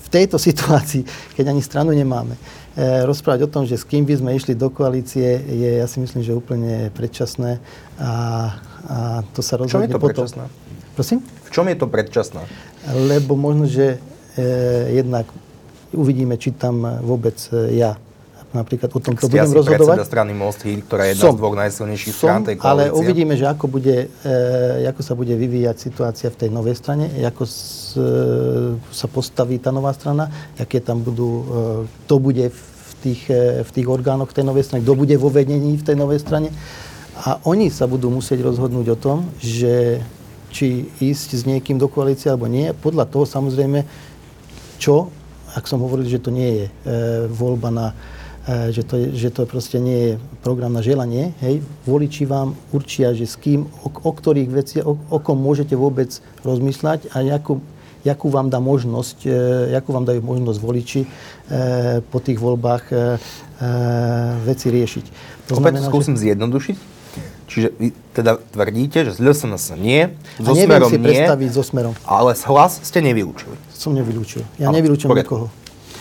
v 0.00 0.08
tejto 0.08 0.40
situácii, 0.48 1.04
keď 1.36 1.52
ani 1.52 1.62
stranu 1.62 1.92
nemáme, 1.92 2.34
e, 2.74 3.04
rozprávať 3.04 3.44
o 3.44 3.52
tom, 3.52 3.62
že 3.68 3.76
s 3.76 3.84
kým 3.84 4.08
by 4.08 4.14
sme 4.16 4.30
išli 4.34 4.56
do 4.56 4.72
koalície, 4.72 5.36
je, 5.36 5.70
ja 5.78 5.86
si 5.86 6.00
myslím, 6.00 6.24
že 6.24 6.32
úplne 6.32 6.88
predčasné 6.96 7.60
a, 8.00 8.56
a 8.88 9.26
to 9.36 9.40
sa 9.44 9.60
V 9.60 9.68
čom 9.68 9.84
je 9.84 9.90
rozhodne 9.90 9.94
to 9.94 10.00
potom... 10.00 10.24
Prosím? 10.96 11.18
V 11.24 11.50
čom 11.50 11.64
je 11.68 11.76
to 11.76 11.86
predčasné? 11.88 12.42
Lebo 12.92 13.36
možno, 13.36 13.66
že 13.68 14.00
e, 14.36 14.46
jednak 14.96 15.28
uvidíme, 15.92 16.38
či 16.38 16.54
tam 16.54 16.82
vôbec 17.02 17.36
e, 17.50 17.76
ja 17.78 17.98
napríklad 18.50 18.90
o 18.90 18.98
tomto 18.98 19.30
budem 19.30 19.46
rozhodovať. 19.46 20.02
strany 20.02 20.34
Most 20.34 20.66
Híd, 20.66 20.82
ktorá 20.90 21.06
je 21.06 21.14
jedna 21.14 21.30
Som. 21.30 21.34
z 21.34 21.38
dvoch 21.38 21.54
najsilnejších 21.54 22.14
Som, 22.14 22.26
strán 22.26 22.40
tej 22.42 22.54
koalície. 22.58 22.70
ale 22.70 22.84
uvidíme, 22.90 23.34
že 23.38 23.46
ako, 23.46 23.66
bude, 23.70 24.10
e, 24.10 24.88
ako 24.90 25.02
sa 25.06 25.14
bude 25.14 25.34
vyvíjať 25.38 25.76
situácia 25.78 26.28
v 26.34 26.36
tej 26.46 26.50
novej 26.50 26.74
strane, 26.74 27.06
ako 27.22 27.42
s, 27.46 27.94
e, 27.94 28.74
sa 28.90 29.06
postaví 29.06 29.62
tá 29.62 29.70
nová 29.70 29.94
strana, 29.94 30.26
aké 30.58 30.82
tam 30.82 30.98
budú, 30.98 31.30
e, 31.30 31.44
kto 31.86 32.14
bude 32.18 32.50
v 32.50 32.92
tých, 32.98 33.22
e, 33.30 33.62
v 33.62 33.70
tých 33.70 33.86
orgánoch 33.86 34.34
tej 34.34 34.42
novej 34.42 34.66
strany, 34.66 34.82
kto 34.82 34.98
bude 34.98 35.14
vo 35.14 35.30
vedení 35.30 35.78
v 35.78 35.84
tej 35.86 35.94
novej 35.94 36.18
strane. 36.18 36.50
A 37.20 37.36
oni 37.44 37.68
sa 37.68 37.84
budú 37.84 38.08
musieť 38.08 38.40
rozhodnúť 38.40 38.86
o 38.92 38.96
tom, 38.96 39.18
že 39.44 40.00
či 40.50 40.88
ísť 40.98 41.28
s 41.36 41.42
niekým 41.44 41.76
do 41.76 41.86
koalície 41.86 42.32
alebo 42.32 42.48
nie. 42.48 42.72
Podľa 42.72 43.06
toho 43.06 43.28
samozrejme, 43.28 43.84
čo, 44.80 45.12
ak 45.52 45.68
som 45.68 45.84
hovoril, 45.84 46.08
že 46.08 46.22
to 46.22 46.32
nie 46.32 46.64
je 46.64 46.66
e, 46.66 46.70
voľba 47.28 47.68
na, 47.70 47.86
e, 48.48 48.72
že, 48.74 48.82
to 48.82 48.98
je, 48.98 49.06
že 49.14 49.28
to 49.30 49.46
proste 49.46 49.78
nie 49.78 49.98
je 50.00 50.12
program 50.42 50.72
na 50.72 50.82
želanie, 50.82 51.36
hej, 51.44 51.62
voliči 51.84 52.24
vám 52.24 52.56
určia, 52.72 53.14
že 53.14 53.28
s 53.28 53.36
kým, 53.36 53.68
o, 53.84 53.88
o 53.92 54.10
ktorých 54.10 54.50
veci, 54.50 54.76
o, 54.82 54.96
o 54.96 55.18
kom 55.22 55.38
môžete 55.38 55.76
vôbec 55.76 56.10
rozmýšľať 56.42 57.14
a 57.14 57.22
jakú, 57.22 57.62
jakú 58.02 58.26
vám 58.32 58.48
dá 58.48 58.58
možnosť, 58.58 59.18
e, 59.28 59.30
jakú 59.76 59.92
vám 59.92 60.08
dajú 60.08 60.24
možnosť 60.24 60.58
voliči 60.58 61.00
e, 61.04 61.08
po 62.10 62.18
tých 62.18 62.40
voľbách 62.40 62.84
e, 62.90 62.94
e, 62.96 63.00
veci 64.48 64.66
riešiť. 64.72 65.04
Opäť 65.50 65.78
znamená, 65.78 65.86
skúsim 65.86 66.16
zjednodušiť. 66.18 66.89
Čiže 67.50 67.68
vy 67.74 67.90
teda 68.14 68.38
tvrdíte, 68.38 69.02
že 69.02 69.10
z 69.10 69.20
LSNS 69.20 69.74
nie, 69.74 70.06
a 70.06 70.38
so 70.38 70.54
neviem 70.54 70.70
Smerom 70.70 70.88
si 70.88 70.96
nie, 70.96 71.06
predstaviť 71.10 71.50
so 71.50 71.62
smerom. 71.66 71.92
ale 72.06 72.30
s 72.32 72.46
hlas 72.46 72.78
ste 72.78 73.02
nevylúčili. 73.02 73.58
Som 73.74 73.90
nevylúčil. 73.92 74.46
Ja 74.54 74.70
Áno, 74.70 74.78
nevylúčujem 74.78 75.10
nikoho. 75.10 75.50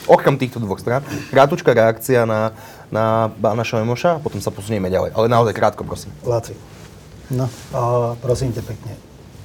Okrem 0.06 0.38
týchto 0.38 0.58
dvoch 0.58 0.78
strán. 0.78 1.02
Krátučká 1.30 1.74
reakcia 1.74 2.26
na, 2.26 2.54
na 2.89 3.30
pána 3.32 3.62
Šojmoša, 3.62 4.22
potom 4.22 4.38
sa 4.38 4.50
posunieme 4.50 4.89
ďalej. 4.89 5.14
Ale 5.14 5.26
naozaj 5.26 5.54
krátko, 5.54 5.82
prosím. 5.84 6.14
Laci, 6.22 6.54
No. 7.30 7.45
a, 7.70 8.18
prosím 8.18 8.50
te 8.50 8.62
pekne, 8.62 8.97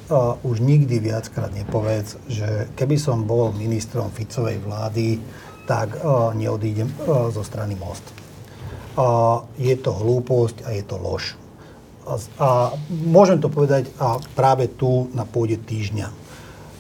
a, 0.09 0.36
už 0.40 0.61
nikdy 0.61 1.00
viackrát 1.00 1.52
nepovedz, 1.52 2.16
že 2.28 2.48
keby 2.72 2.96
som 2.96 3.24
bol 3.24 3.52
ministrom 3.52 4.09
Ficovej 4.09 4.57
vlády, 4.61 5.20
tak 5.64 6.00
a, 6.00 6.32
neodídem 6.32 6.88
a, 6.88 7.28
zo 7.28 7.40
strany 7.40 7.76
Most. 7.76 8.05
A, 8.96 9.40
je 9.57 9.76
to 9.76 9.92
hlúposť 9.92 10.64
a 10.64 10.72
je 10.72 10.80
to 10.80 10.96
lož. 10.96 11.36
A, 12.05 12.76
môžem 12.88 13.40
to 13.40 13.48
povedať 13.48 13.88
a 13.96 14.20
práve 14.36 14.68
tu 14.68 15.09
na 15.16 15.24
pôde 15.24 15.57
týždňa. 15.57 16.24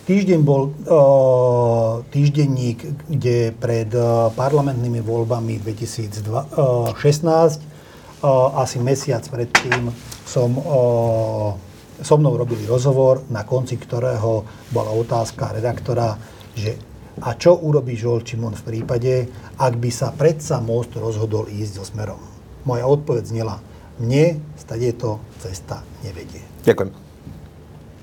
Týždeň 0.04 0.40
bol 0.44 0.68
uh, 0.68 2.04
týždenník, 2.12 3.08
kde 3.08 3.56
pred 3.56 3.88
uh, 3.96 4.28
parlamentnými 4.36 5.00
voľbami 5.00 5.64
2016, 5.64 6.92
uh, 6.92 8.60
asi 8.60 8.76
mesiac 8.84 9.24
predtým, 9.24 9.88
som, 10.28 10.52
uh, 10.60 11.56
so 12.04 12.14
mnou 12.20 12.36
robili 12.36 12.68
rozhovor, 12.68 13.24
na 13.32 13.48
konci 13.48 13.80
ktorého 13.80 14.44
bola 14.76 14.92
otázka 14.92 15.56
redaktora, 15.56 16.20
že 16.52 16.76
a 17.22 17.38
čo 17.38 17.54
urobí 17.62 17.94
Žol 17.94 18.26
v 18.26 18.66
prípade, 18.66 19.30
ak 19.54 19.78
by 19.78 19.90
sa 19.94 20.10
predsa 20.10 20.58
Most 20.58 20.98
rozhodol 20.98 21.46
ísť 21.46 21.72
so 21.78 21.84
smerom. 21.86 22.18
Moja 22.66 22.90
odpoveď 22.90 23.24
znela, 23.30 23.62
mne 24.00 24.40
stade 24.58 24.90
to 24.96 25.20
cesta 25.38 25.84
nevedie. 26.02 26.42
Ďakujem. 26.64 26.90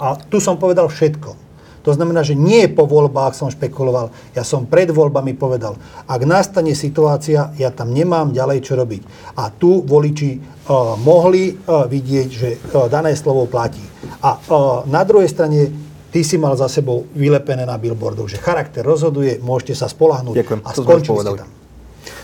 A 0.01 0.17
tu 0.17 0.37
som 0.41 0.57
povedal 0.57 0.89
všetko. 0.89 1.51
To 1.81 1.91
znamená, 1.97 2.21
že 2.21 2.37
nie 2.37 2.69
po 2.69 2.85
voľbách 2.85 3.33
som 3.33 3.49
špekuloval. 3.49 4.13
Ja 4.37 4.45
som 4.45 4.69
pred 4.69 4.93
voľbami 4.93 5.33
povedal, 5.33 5.81
ak 6.05 6.21
nastane 6.29 6.77
situácia, 6.77 7.49
ja 7.57 7.73
tam 7.73 7.89
nemám 7.89 8.29
ďalej 8.29 8.59
čo 8.61 8.77
robiť. 8.77 9.01
A 9.33 9.49
tu 9.49 9.81
voliči 9.81 10.37
uh, 10.37 10.93
mohli 11.01 11.57
uh, 11.57 11.89
vidieť, 11.89 12.29
že 12.29 12.49
uh, 12.53 12.85
dané 12.85 13.17
slovo 13.17 13.49
platí. 13.49 13.81
A 14.21 14.37
na 14.85 15.01
druhej 15.01 15.29
strane 15.29 15.73
ty 16.13 16.21
si 16.21 16.37
mal 16.37 16.53
za 16.53 16.69
sebou 16.69 17.09
vylepené 17.17 17.65
na 17.65 17.81
billboardoch, 17.81 18.29
že 18.29 18.37
charakter 18.37 18.85
rozhoduje, 18.85 19.41
môžete 19.41 19.73
sa 19.73 19.89
spolahnúť. 19.89 20.37
Ďakujem, 20.37 20.61
A 20.61 20.69
skončili 20.77 21.17
ste 21.17 21.41
tam. 21.41 21.49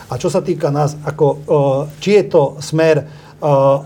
A 0.07 0.13
čo 0.15 0.29
sa 0.29 0.39
týka 0.39 0.69
nás, 0.71 0.95
ako, 1.03 1.25
či 1.99 2.15
je 2.15 2.23
to 2.31 2.55
smer 2.63 3.26
1.0 3.41 3.85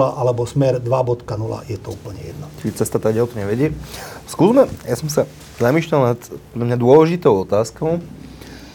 alebo 0.00 0.42
smer 0.44 0.76
2.0, 0.76 1.70
je 1.70 1.78
to 1.80 1.88
úplne 1.96 2.20
jedno. 2.20 2.46
Čiže 2.60 2.84
cesta 2.84 3.00
tá 3.00 3.08
to 3.08 3.32
nevedie. 3.32 3.72
Skúsme, 4.28 4.68
ja 4.84 4.96
som 4.96 5.08
sa 5.08 5.24
zamýšľal 5.56 6.00
nad 6.12 6.20
pre 6.52 6.64
mňa 6.64 6.76
dôležitou 6.76 7.48
otázkou, 7.48 8.04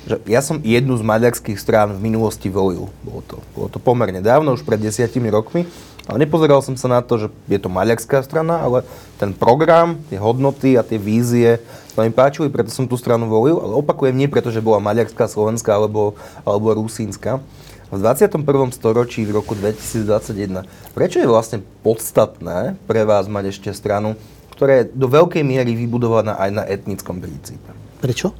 že 0.09 0.17
ja 0.25 0.41
som 0.41 0.57
jednu 0.65 0.97
z 0.97 1.05
maďarských 1.05 1.61
strán 1.61 1.93
v 1.93 2.01
minulosti 2.01 2.49
volil. 2.49 2.89
Bolo 3.05 3.21
to, 3.29 3.37
bolo 3.53 3.69
to 3.69 3.77
pomerne 3.77 4.25
dávno, 4.25 4.57
už 4.57 4.65
pred 4.65 4.81
desiatimi 4.81 5.29
rokmi. 5.29 5.69
Ale 6.09 6.25
nepozeral 6.25 6.65
som 6.65 6.73
sa 6.73 6.89
na 6.89 7.05
to, 7.05 7.21
že 7.21 7.27
je 7.45 7.61
to 7.61 7.69
maďarská 7.69 8.25
strana, 8.25 8.65
ale 8.65 8.81
ten 9.21 9.29
program, 9.29 10.01
tie 10.09 10.17
hodnoty 10.17 10.73
a 10.73 10.81
tie 10.81 10.97
vízie 10.97 11.61
sa 11.99 12.07
mi 12.07 12.15
páčili, 12.15 12.47
preto 12.47 12.71
som 12.71 12.87
tú 12.87 12.95
stranu 12.95 13.27
volil. 13.27 13.59
Ale 13.59 13.75
opakujem, 13.75 14.15
nie 14.15 14.31
preto, 14.31 14.55
že 14.55 14.63
bola 14.63 14.79
maďarská, 14.79 15.27
slovenská 15.27 15.75
alebo, 15.75 16.15
alebo 16.47 16.71
rusínska. 16.79 17.43
V 17.91 17.99
21. 17.99 18.39
storočí, 18.71 19.27
v 19.27 19.35
roku 19.35 19.51
2021, 19.51 20.63
prečo 20.95 21.19
je 21.19 21.27
vlastne 21.27 21.59
podstatné 21.83 22.79
pre 22.87 23.03
vás 23.03 23.27
mať 23.27 23.51
ešte 23.51 23.75
stranu, 23.75 24.15
ktorá 24.55 24.79
je 24.79 24.95
do 24.95 25.11
veľkej 25.11 25.43
miery 25.43 25.75
vybudovaná 25.75 26.39
aj 26.39 26.49
na 26.55 26.63
etnickom 26.63 27.19
princípe? 27.19 27.67
Prečo? 27.99 28.31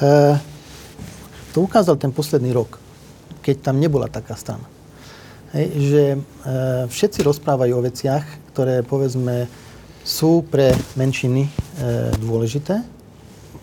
E, 0.00 0.34
to 1.54 1.62
ukázal 1.62 2.00
ten 2.00 2.10
posledný 2.10 2.50
rok, 2.50 2.82
keď 3.46 3.70
tam 3.70 3.78
nebola 3.78 4.10
taká 4.10 4.34
strana. 4.34 4.66
Hej, 5.54 5.66
že 5.78 6.02
e, 6.16 6.18
všetci 6.90 7.22
rozprávajú 7.22 7.78
o 7.78 7.84
veciach, 7.84 8.24
ktoré 8.50 8.82
povedzme 8.82 9.46
sú 10.04 10.42
pre 10.48 10.72
menšiny 10.96 11.46
e, 11.46 11.50
dôležité, 12.18 12.80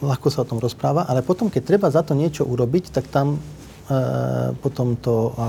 ľahko 0.02 0.30
sa 0.30 0.46
o 0.46 0.50
tom 0.50 0.62
rozpráva, 0.62 1.10
ale 1.10 1.26
potom, 1.26 1.50
keď 1.50 1.64
treba 1.66 1.88
za 1.90 2.06
to 2.06 2.14
niečo 2.14 2.46
urobiť, 2.46 2.94
tak 2.94 3.10
tam 3.10 3.42
e, 3.90 4.54
potom 4.62 4.94
to 4.98 5.34
e, 5.34 5.42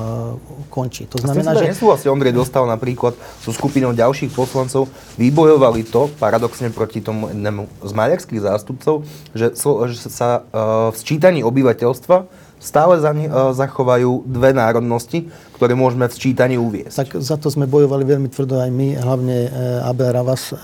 končí. 0.73 1.05
To 1.13 1.21
že... 1.21 1.29
znamená, 1.29 1.53
že... 1.53 1.69
nesúhlasí, 1.69 2.09
Ondrej 2.09 2.33
dostal 2.33 2.65
napríklad 2.65 3.13
so 3.45 3.53
skupinou 3.53 3.93
ďalších 3.93 4.33
poslancov, 4.33 4.89
vybojovali 5.21 5.85
to 5.85 6.09
paradoxne 6.17 6.73
proti 6.73 7.05
tomu 7.05 7.29
jednému 7.29 7.69
z 7.85 7.93
maďarských 7.93 8.41
zástupcov, 8.41 9.05
že, 9.37 9.53
že 9.93 9.97
sa 10.09 10.41
uh, 10.41 10.89
v 10.93 10.97
sčítaní 10.97 11.45
obyvateľstva 11.45 12.49
stále 12.59 12.99
za, 12.99 13.15
zachovajú 13.55 14.27
dve 14.27 14.51
národnosti, 14.51 15.31
ktoré 15.59 15.75
môžeme 15.75 16.07
v 16.07 16.15
sčítaní 16.15 16.55
uviesť. 16.55 16.95
Tak 17.03 17.09
za 17.19 17.35
to 17.35 17.51
sme 17.51 17.67
bojovali 17.67 18.07
veľmi 18.07 18.31
tvrdo 18.31 18.63
aj 18.63 18.71
my, 18.71 18.95
hlavne 18.95 19.37
Abel 19.83 20.15
Ravas 20.15 20.55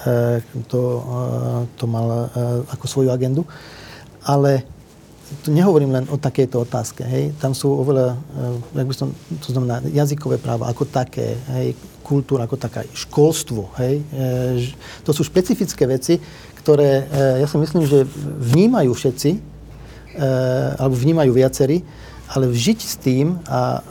to, 0.71 0.81
to 1.75 1.85
mal 1.91 2.31
ako 2.71 2.85
svoju 2.87 3.11
agendu. 3.11 3.43
Ale 4.23 4.63
tu 5.43 5.51
nehovorím 5.51 5.91
len 5.91 6.05
o 6.13 6.21
takejto 6.21 6.63
otázke. 6.63 7.03
Hej. 7.03 7.35
Tam 7.43 7.57
sú 7.57 7.73
oveľa, 7.75 8.15
jak 8.77 8.87
by 8.87 8.95
som, 8.95 9.09
to 9.41 9.51
znamená 9.51 9.83
jazykové 9.91 10.39
práva 10.39 10.71
ako 10.71 10.87
také, 10.87 11.35
hej, 11.59 11.75
kultúra 12.05 12.45
ako 12.45 12.61
taká, 12.61 12.85
školstvo. 12.93 13.73
Hej. 13.81 14.05
E, 14.13 14.25
to 15.03 15.17
sú 15.17 15.25
špecifické 15.25 15.89
veci, 15.89 16.21
ktoré 16.61 17.09
e, 17.09 17.41
ja 17.41 17.47
si 17.49 17.57
myslím, 17.57 17.89
že 17.89 18.05
vnímajú 18.53 18.93
všetci, 18.93 19.31
e, 19.33 19.41
alebo 20.77 20.95
vnímajú 20.95 21.33
viacerí, 21.33 21.81
ale 22.31 22.49
vžiť 22.49 22.81
s 22.81 22.95
tým 22.97 23.37
a 23.45 23.79
e, 23.79 23.83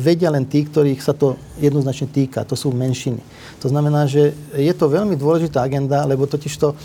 vedia 0.00 0.32
len 0.32 0.48
tí, 0.48 0.64
ktorých 0.64 1.00
sa 1.04 1.12
to 1.12 1.36
jednoznačne 1.60 2.08
týka. 2.08 2.48
To 2.48 2.56
sú 2.56 2.72
menšiny. 2.72 3.20
To 3.60 3.68
znamená, 3.68 4.08
že 4.08 4.32
je 4.56 4.72
to 4.72 4.88
veľmi 4.88 5.14
dôležitá 5.18 5.60
agenda, 5.60 6.08
lebo 6.08 6.24
totižto, 6.24 6.72
e, 6.72 6.76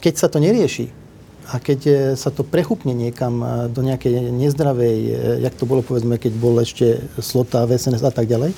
keď 0.00 0.14
sa 0.16 0.26
to 0.32 0.40
nerieši, 0.40 1.06
a 1.46 1.62
keď 1.62 1.80
e, 1.86 1.92
sa 2.18 2.34
to 2.34 2.42
prechupne 2.42 2.90
niekam 2.90 3.38
e, 3.38 3.46
do 3.70 3.82
nejakej 3.86 4.34
nezdravej, 4.34 4.96
e, 4.98 5.10
jak 5.46 5.54
to 5.54 5.68
bolo 5.68 5.82
povedzme, 5.82 6.18
keď 6.18 6.32
bol 6.34 6.58
ešte 6.58 7.06
slota, 7.22 7.70
VSNS 7.70 8.02
a 8.02 8.10
tak 8.10 8.26
ďalej, 8.26 8.50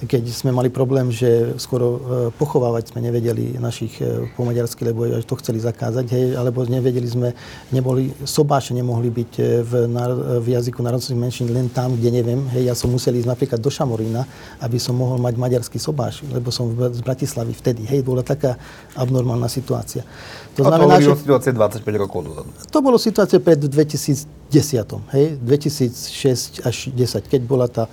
keď 0.00 0.24
sme 0.32 0.48
mali 0.48 0.72
problém, 0.72 1.12
že 1.12 1.52
skoro 1.60 1.86
e, 1.86 2.00
pochovávať 2.32 2.92
sme 2.92 3.04
nevedeli 3.04 3.60
našich 3.60 4.00
e, 4.00 4.24
po 4.32 4.48
maďarsky, 4.48 4.88
lebo 4.88 5.04
to 5.20 5.36
chceli 5.44 5.60
zakázať, 5.60 6.06
hej, 6.08 6.24
alebo 6.40 6.64
nevedeli 6.64 7.04
sme, 7.04 7.36
neboli, 7.68 8.08
sobáše 8.24 8.72
nemohli 8.72 9.12
byť 9.12 9.32
e, 9.36 9.42
v, 9.60 9.72
v 10.40 10.46
jazyku 10.56 10.80
národnostných 10.80 11.20
menšín 11.20 11.52
len 11.52 11.68
tam, 11.68 12.00
kde 12.00 12.16
neviem. 12.16 12.40
Hej, 12.48 12.72
ja 12.72 12.74
som 12.76 12.88
musel 12.88 13.20
ísť 13.20 13.28
napríklad 13.28 13.60
do 13.60 13.68
Šamorína, 13.68 14.24
aby 14.64 14.80
som 14.80 14.96
mohol 14.96 15.20
mať 15.20 15.36
maďarský 15.36 15.76
sobáš, 15.76 16.24
lebo 16.32 16.48
som 16.48 16.72
z 16.72 17.00
Bratislavy 17.04 17.52
vtedy. 17.52 17.84
Hej, 17.84 18.00
bola 18.00 18.24
taká 18.24 18.56
abnormálna 18.96 19.52
situácia. 19.52 20.00
To 20.60 20.68
znamená, 20.68 21.00
to 21.00 21.16
že... 21.16 21.24
situácie 21.24 21.50
25 21.56 22.02
rokov 22.04 22.18
dozadu. 22.28 22.48
To 22.52 22.78
bolo 22.84 22.96
situácia 23.00 23.40
pred 23.40 23.56
2010, 23.56 24.28
hej, 25.16 25.26
2006 25.40 26.68
až 26.68 26.76
10, 26.92 27.32
keď 27.32 27.40
bola 27.48 27.66
tá 27.66 27.88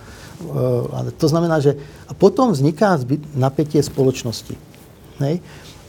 ale 0.94 1.10
to 1.18 1.26
znamená, 1.26 1.58
že 1.58 1.74
a 2.06 2.14
potom 2.14 2.54
vzniká 2.54 3.02
napätie 3.34 3.82
spoločnosti. 3.82 4.54
Hej? 5.18 5.42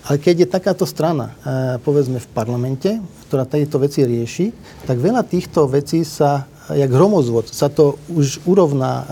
Ale 0.09 0.17
keď 0.17 0.35
je 0.45 0.49
takáto 0.49 0.89
strana, 0.89 1.37
e, 1.45 1.77
povedzme 1.85 2.17
v 2.17 2.29
parlamente, 2.33 2.97
ktorá 3.29 3.45
tieto 3.45 3.77
veci 3.77 4.09
rieši, 4.09 4.47
tak 4.89 4.97
veľa 4.97 5.21
týchto 5.29 5.69
vecí 5.69 6.01
sa, 6.01 6.49
jak 6.73 6.89
hromozvod, 6.89 7.53
sa 7.53 7.69
to 7.69 8.01
už 8.09 8.41
urovná 8.49 8.93
e, 8.93 9.05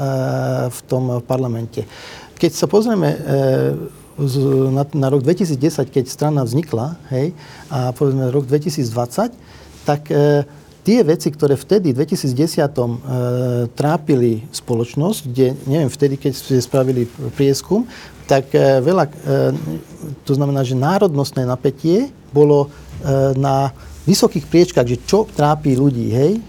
v 0.72 0.80
tom 0.88 1.20
parlamente. 1.20 1.84
Keď 2.40 2.52
sa 2.56 2.66
pozrieme 2.68 3.12
e, 4.16 4.72
na, 4.72 4.84
na 4.88 5.08
rok 5.12 5.22
2010, 5.22 5.92
keď 5.92 6.04
strana 6.08 6.42
vznikla, 6.42 6.96
hej, 7.12 7.36
a 7.68 7.92
povedzme 7.92 8.32
rok 8.32 8.48
2020, 8.48 9.32
tak 9.86 10.10
tie 10.86 11.02
veci, 11.02 11.34
ktoré 11.34 11.58
vtedy, 11.58 11.90
v 11.90 12.06
2010 12.06 12.62
e, 12.62 12.86
trápili 13.74 14.46
spoločnosť, 14.54 15.20
kde, 15.26 15.58
neviem, 15.66 15.90
vtedy, 15.90 16.14
keď 16.14 16.32
ste 16.38 16.62
spravili 16.62 17.10
prieskum, 17.34 17.90
tak 18.30 18.54
e, 18.54 18.78
veľa, 18.78 19.10
e, 19.10 19.12
to 20.22 20.38
znamená, 20.38 20.62
že 20.62 20.78
národnostné 20.78 21.42
napätie 21.42 22.14
bolo 22.30 22.70
e, 23.02 23.34
na 23.34 23.74
vysokých 24.06 24.46
priečkách, 24.46 24.86
že 24.86 25.02
čo 25.02 25.26
trápi 25.26 25.74
ľudí, 25.74 26.06
hej, 26.14 26.32
e, 26.38 26.40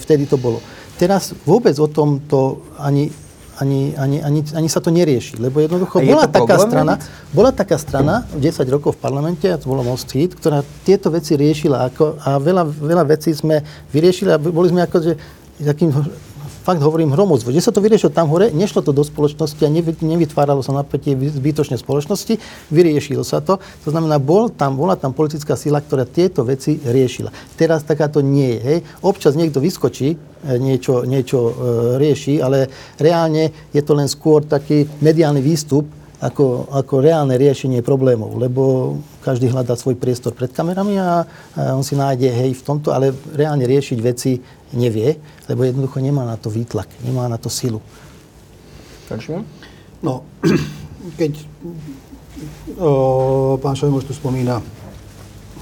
vtedy 0.00 0.24
to 0.24 0.40
bolo. 0.40 0.64
Teraz 0.96 1.36
vôbec 1.44 1.76
o 1.76 1.84
tom 1.84 2.24
to 2.24 2.64
ani 2.80 3.12
ani, 3.60 3.94
ani, 3.94 4.18
ani, 4.22 4.40
ani 4.54 4.68
sa 4.68 4.82
to 4.82 4.90
nerieši. 4.90 5.38
Lebo 5.38 5.62
jednoducho 5.62 6.02
bola 6.02 6.26
taká, 6.26 6.56
strana, 6.58 6.94
bola 7.30 7.50
taká 7.54 7.76
strana 7.78 8.26
10 8.34 8.66
rokov 8.70 8.98
v 8.98 9.00
parlamente, 9.02 9.46
a 9.46 9.58
to 9.58 9.70
bolo 9.70 9.86
Most 9.86 10.10
Hit, 10.10 10.34
ktorá 10.34 10.66
tieto 10.82 11.10
veci 11.10 11.38
riešila. 11.38 11.86
Ako, 11.92 12.18
a 12.22 12.38
veľa, 12.42 12.66
veľa 12.66 13.04
vecí 13.06 13.30
sme 13.30 13.62
vyriešili 13.94 14.30
a 14.34 14.38
boli 14.38 14.70
sme 14.70 14.82
ako, 14.82 14.96
že 15.02 15.12
takým 15.62 15.94
fakt 16.64 16.80
hovorím 16.80 17.12
hromozvo, 17.12 17.52
že 17.52 17.60
sa 17.60 17.70
to 17.70 17.84
vyriešilo 17.84 18.08
tam 18.08 18.32
hore, 18.32 18.48
nešlo 18.48 18.80
to 18.80 18.96
do 18.96 19.04
spoločnosti 19.04 19.60
a 19.60 19.70
nevytváralo 20.00 20.64
sa 20.64 20.72
napätie 20.72 21.12
zbytočne 21.12 21.76
spoločnosti, 21.76 22.40
vyriešilo 22.72 23.20
sa 23.20 23.44
to. 23.44 23.60
To 23.84 23.88
znamená, 23.92 24.16
bol 24.16 24.48
tam, 24.48 24.80
bola 24.80 24.96
tam 24.96 25.12
politická 25.12 25.60
sila, 25.60 25.84
ktorá 25.84 26.08
tieto 26.08 26.40
veci 26.42 26.80
riešila. 26.80 27.28
Teraz 27.60 27.84
takáto 27.84 28.24
nie 28.24 28.56
je. 28.56 28.60
Hej. 28.64 28.78
Občas 29.04 29.36
niekto 29.36 29.60
vyskočí, 29.60 30.16
e, 30.16 30.56
niečo, 30.56 31.04
niečo 31.04 31.38
e, 31.38 31.52
rieši, 32.00 32.40
ale 32.40 32.72
reálne 32.96 33.52
je 33.76 33.82
to 33.84 33.92
len 33.92 34.08
skôr 34.08 34.40
taký 34.48 34.88
mediálny 35.04 35.44
výstup, 35.44 35.84
ako, 36.24 36.72
ako 36.72 37.04
reálne 37.04 37.36
riešenie 37.36 37.84
problémov, 37.84 38.40
lebo 38.40 38.96
každý 39.20 39.52
hľadá 39.52 39.76
svoj 39.76 40.00
priestor 40.00 40.32
pred 40.32 40.48
kamerami 40.48 40.96
a, 40.96 41.28
a 41.52 41.76
on 41.76 41.84
si 41.84 41.92
nájde 41.92 42.32
hej 42.32 42.56
v 42.56 42.64
tomto, 42.64 42.96
ale 42.96 43.12
reálne 43.36 43.68
riešiť 43.68 43.98
veci 44.00 44.40
nevie, 44.74 45.16
lebo 45.48 45.64
jednoducho 45.64 45.98
nemá 46.02 46.26
na 46.26 46.36
to 46.36 46.50
výtlak, 46.50 46.90
nemá 47.02 47.30
na 47.30 47.38
to 47.38 47.48
silu. 47.48 47.80
Takže? 49.08 49.40
No, 50.02 50.24
keď 51.20 51.32
o, 52.78 53.56
pán 53.62 53.76
Šojmoš 53.76 54.10
tu 54.10 54.14
spomína 54.16 54.60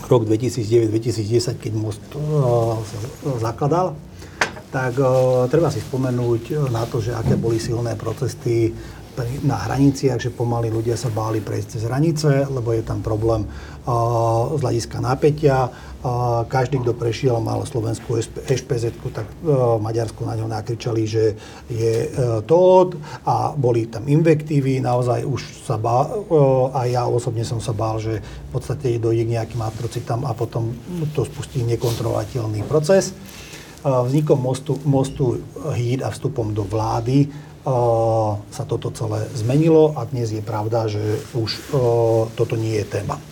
rok 0.08 0.28
2009-2010, 0.28 1.62
keď 1.62 1.72
most 1.72 2.02
o, 2.16 2.82
sa 2.84 2.98
zakladal, 3.40 3.94
tak 4.72 4.96
o, 4.98 5.44
treba 5.48 5.68
si 5.68 5.80
spomenúť 5.84 6.72
na 6.72 6.84
to, 6.88 7.00
že 7.00 7.12
aké 7.12 7.36
boli 7.36 7.60
silné 7.60 7.94
protesty 7.94 8.72
na 9.44 9.60
hraniciach, 9.68 10.16
že 10.16 10.32
pomaly 10.32 10.72
ľudia 10.72 10.96
sa 10.96 11.12
báli 11.12 11.44
prejsť 11.44 11.68
cez 11.76 11.82
hranice, 11.84 12.48
lebo 12.48 12.72
je 12.72 12.80
tam 12.80 13.04
problém 13.04 13.44
z 14.56 14.60
hľadiska 14.62 14.98
napätia. 15.04 15.68
Každý, 16.48 16.82
kto 16.82 16.98
prešiel, 16.98 17.38
mal 17.38 17.62
slovenskú 17.62 18.18
ešpz 18.18 18.82
tak 19.14 19.22
uh, 19.46 19.78
Maďarsku 19.78 20.26
na 20.26 20.34
ňo 20.34 20.50
nakričali, 20.50 21.06
že 21.06 21.38
je 21.70 22.10
uh, 22.10 22.42
to 22.42 22.90
a 23.22 23.54
boli 23.54 23.86
tam 23.86 24.10
invektívy. 24.10 24.82
Naozaj 24.82 25.22
už 25.22 25.62
sa 25.62 25.78
bál, 25.78 26.26
uh, 26.26 26.74
a 26.74 26.90
ja 26.90 27.06
osobne 27.06 27.46
som 27.46 27.62
sa 27.62 27.70
bál, 27.70 28.02
že 28.02 28.18
v 28.18 28.50
podstate 28.50 28.98
dojde 28.98 29.30
k 29.30 29.34
nejakým 29.38 29.62
atrocitám 29.62 30.26
a 30.26 30.34
potom 30.34 30.74
to 31.14 31.22
spustí 31.22 31.62
nekontrolovateľný 31.62 32.66
proces. 32.66 33.14
Vznikom 33.82 34.38
mostu, 34.38 34.78
mostu 34.86 35.42
HÍD 35.58 36.06
a 36.06 36.10
vstupom 36.10 36.54
do 36.54 36.66
vlády 36.66 37.30
sa 38.50 38.64
toto 38.66 38.90
celé 38.90 39.30
zmenilo 39.38 39.94
a 39.94 40.02
dnes 40.06 40.34
je 40.34 40.42
pravda, 40.42 40.90
že 40.90 40.98
už 41.34 41.50
toto 42.34 42.58
nie 42.58 42.78
je 42.82 42.86
téma. 42.86 43.22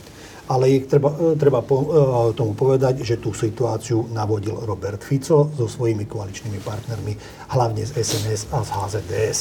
Ale 0.51 0.67
je 0.67 0.79
treba, 0.83 1.15
e, 1.15 1.39
treba 1.39 1.63
po, 1.63 1.79
e, 1.79 1.87
tomu 2.35 2.59
povedať, 2.59 3.07
že 3.07 3.23
tú 3.23 3.31
situáciu 3.31 4.11
navodil 4.11 4.59
Robert 4.67 4.99
Fico 4.99 5.47
so 5.47 5.67
svojimi 5.71 6.11
koaličnými 6.11 6.59
partnermi, 6.59 7.15
hlavne 7.55 7.87
z 7.87 7.95
SNS 7.95 8.51
a 8.51 8.59
z 8.67 8.71
HZDS. 8.75 9.39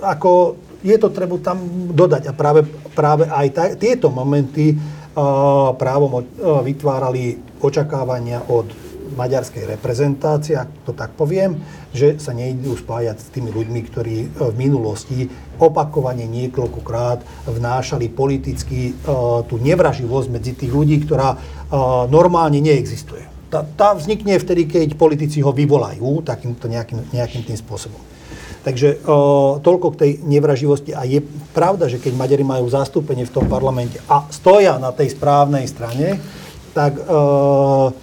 Ako 0.00 0.32
je 0.80 0.96
to 0.96 1.12
treba 1.12 1.36
tam 1.44 1.60
dodať 1.92 2.28
a 2.28 2.32
práve, 2.32 2.64
práve 2.96 3.28
aj 3.28 3.46
ta, 3.52 3.64
tieto 3.76 4.08
momenty 4.08 4.80
právom 5.76 6.26
vytvárali 6.64 7.36
očakávania 7.60 8.48
od 8.48 8.83
maďarskej 9.12 9.68
reprezentácie, 9.76 10.56
ak 10.56 10.88
to 10.88 10.96
tak 10.96 11.12
poviem, 11.12 11.60
že 11.92 12.16
sa 12.16 12.32
nejdú 12.32 12.74
spájať 12.80 13.16
s 13.20 13.28
tými 13.28 13.52
ľuďmi, 13.52 13.80
ktorí 13.86 14.16
e, 14.24 14.26
v 14.32 14.54
minulosti 14.56 15.28
opakovane 15.60 16.26
niekoľkokrát 16.26 17.46
vnášali 17.46 18.10
politicky 18.10 18.90
uh, 18.90 19.46
tú 19.46 19.62
nevraživosť 19.62 20.28
medzi 20.34 20.52
tých 20.58 20.72
ľudí, 20.74 21.06
ktorá 21.06 21.38
uh, 21.38 22.10
normálne 22.10 22.58
neexistuje. 22.58 23.22
Tá, 23.54 23.62
tá 23.62 23.94
vznikne 23.94 24.34
vtedy, 24.34 24.66
keď 24.66 24.98
politici 24.98 25.38
ho 25.46 25.54
vyvolajú 25.54 26.26
takýmto 26.26 26.66
nejakým, 26.66 27.14
nejakým 27.14 27.46
tým 27.46 27.54
spôsobom. 27.54 28.02
Takže 28.66 29.04
uh, 29.04 29.60
toľko 29.60 29.94
k 29.94 30.00
tej 30.00 30.10
nevraživosti. 30.26 30.90
A 30.90 31.06
je 31.06 31.22
pravda, 31.54 31.86
že 31.86 32.02
keď 32.02 32.18
Maďari 32.18 32.42
majú 32.42 32.66
zastúpenie 32.66 33.28
v 33.28 33.34
tom 33.38 33.46
parlamente 33.46 34.02
a 34.10 34.26
stoja 34.34 34.80
na 34.82 34.90
tej 34.90 35.14
správnej 35.14 35.70
strane, 35.70 36.18
tak 36.74 36.98
uh, 36.98 37.94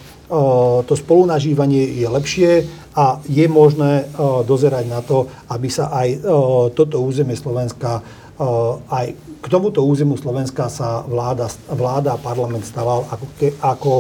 to 0.88 0.94
spolunažívanie 0.96 2.00
je 2.00 2.08
lepšie 2.08 2.52
a 2.96 3.20
je 3.28 3.44
možné 3.52 4.08
dozerať 4.48 4.86
na 4.88 5.04
to, 5.04 5.28
aby 5.52 5.68
sa 5.68 5.92
aj 5.92 6.24
toto 6.72 7.04
územie 7.04 7.36
Slovenska, 7.36 8.00
aj 8.88 9.06
k 9.42 9.46
tomuto 9.52 9.84
územu 9.84 10.16
Slovenska 10.16 10.72
sa 10.72 11.04
vláda, 11.04 11.52
vláda 11.68 12.16
a 12.16 12.22
parlament 12.24 12.64
staval 12.64 13.04
ako, 13.12 13.26
ako 13.60 13.92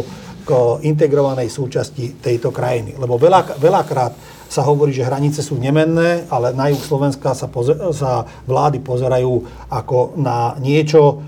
k 0.41 0.49
integrovanej 0.87 1.51
súčasti 1.51 2.17
tejto 2.17 2.49
krajiny. 2.49 2.95
Lebo 2.95 3.19
veľa, 3.19 3.59
veľakrát 3.59 4.13
sa 4.51 4.63
hovorí, 4.67 4.91
že 4.91 5.07
hranice 5.07 5.39
sú 5.43 5.55
nemenné, 5.59 6.27
ale 6.31 6.51
na 6.51 6.67
juh 6.71 6.79
Slovenska 6.79 7.31
sa, 7.31 7.47
pozer, 7.47 7.75
sa 7.91 8.23
vlády 8.47 8.83
pozerajú 8.83 9.47
ako 9.71 10.19
na 10.19 10.55
niečo, 10.59 11.23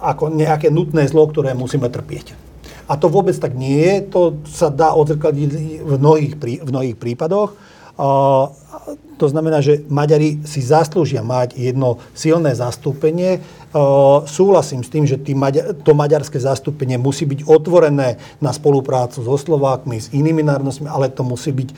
ako 0.00 0.24
nejaké 0.32 0.68
nutné 0.68 1.08
zlo, 1.08 1.26
ktoré 1.28 1.56
musíme 1.56 1.88
trpieť. 1.88 2.45
A 2.86 2.94
to 2.94 3.10
vôbec 3.10 3.34
tak 3.34 3.58
nie 3.58 3.82
je, 3.82 3.94
to 4.06 4.38
sa 4.46 4.70
dá 4.70 4.94
odzrkadiť 4.94 5.50
v 5.82 5.92
mnohých, 5.98 6.34
prí, 6.38 6.62
v 6.62 6.68
mnohých 6.70 6.96
prípadoch. 6.96 7.58
Uh, 7.96 8.52
to 9.16 9.26
znamená, 9.32 9.64
že 9.64 9.80
Maďari 9.88 10.44
si 10.44 10.60
zaslúžia 10.60 11.24
mať 11.24 11.56
jedno 11.56 11.98
silné 12.12 12.52
zastúpenie 12.52 13.40
súhlasím 14.24 14.80
s 14.80 14.88
tým, 14.88 15.04
že 15.04 15.20
to 15.84 15.92
maďarské 15.92 16.40
zastúpenie 16.40 16.96
musí 16.96 17.28
byť 17.28 17.44
otvorené 17.44 18.16
na 18.40 18.50
spoluprácu 18.50 19.20
so 19.20 19.36
Slovákmi, 19.36 20.00
s 20.00 20.08
inými 20.16 20.40
národnostmi, 20.40 20.88
ale 20.88 21.12
to 21.12 21.20
musí 21.20 21.52
byť, 21.52 21.68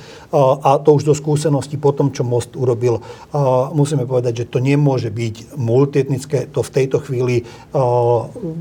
a 0.62 0.78
to 0.78 0.94
už 0.94 1.02
do 1.02 1.14
skúsenosti 1.16 1.74
po 1.74 1.90
tom, 1.90 2.14
čo 2.14 2.22
Most 2.22 2.54
urobil, 2.54 3.02
musíme 3.74 4.06
povedať, 4.06 4.44
že 4.44 4.50
to 4.50 4.62
nemôže 4.62 5.10
byť 5.10 5.58
multietnické. 5.58 6.46
To 6.54 6.62
v 6.62 6.70
tejto 6.70 7.02
chvíli 7.02 7.42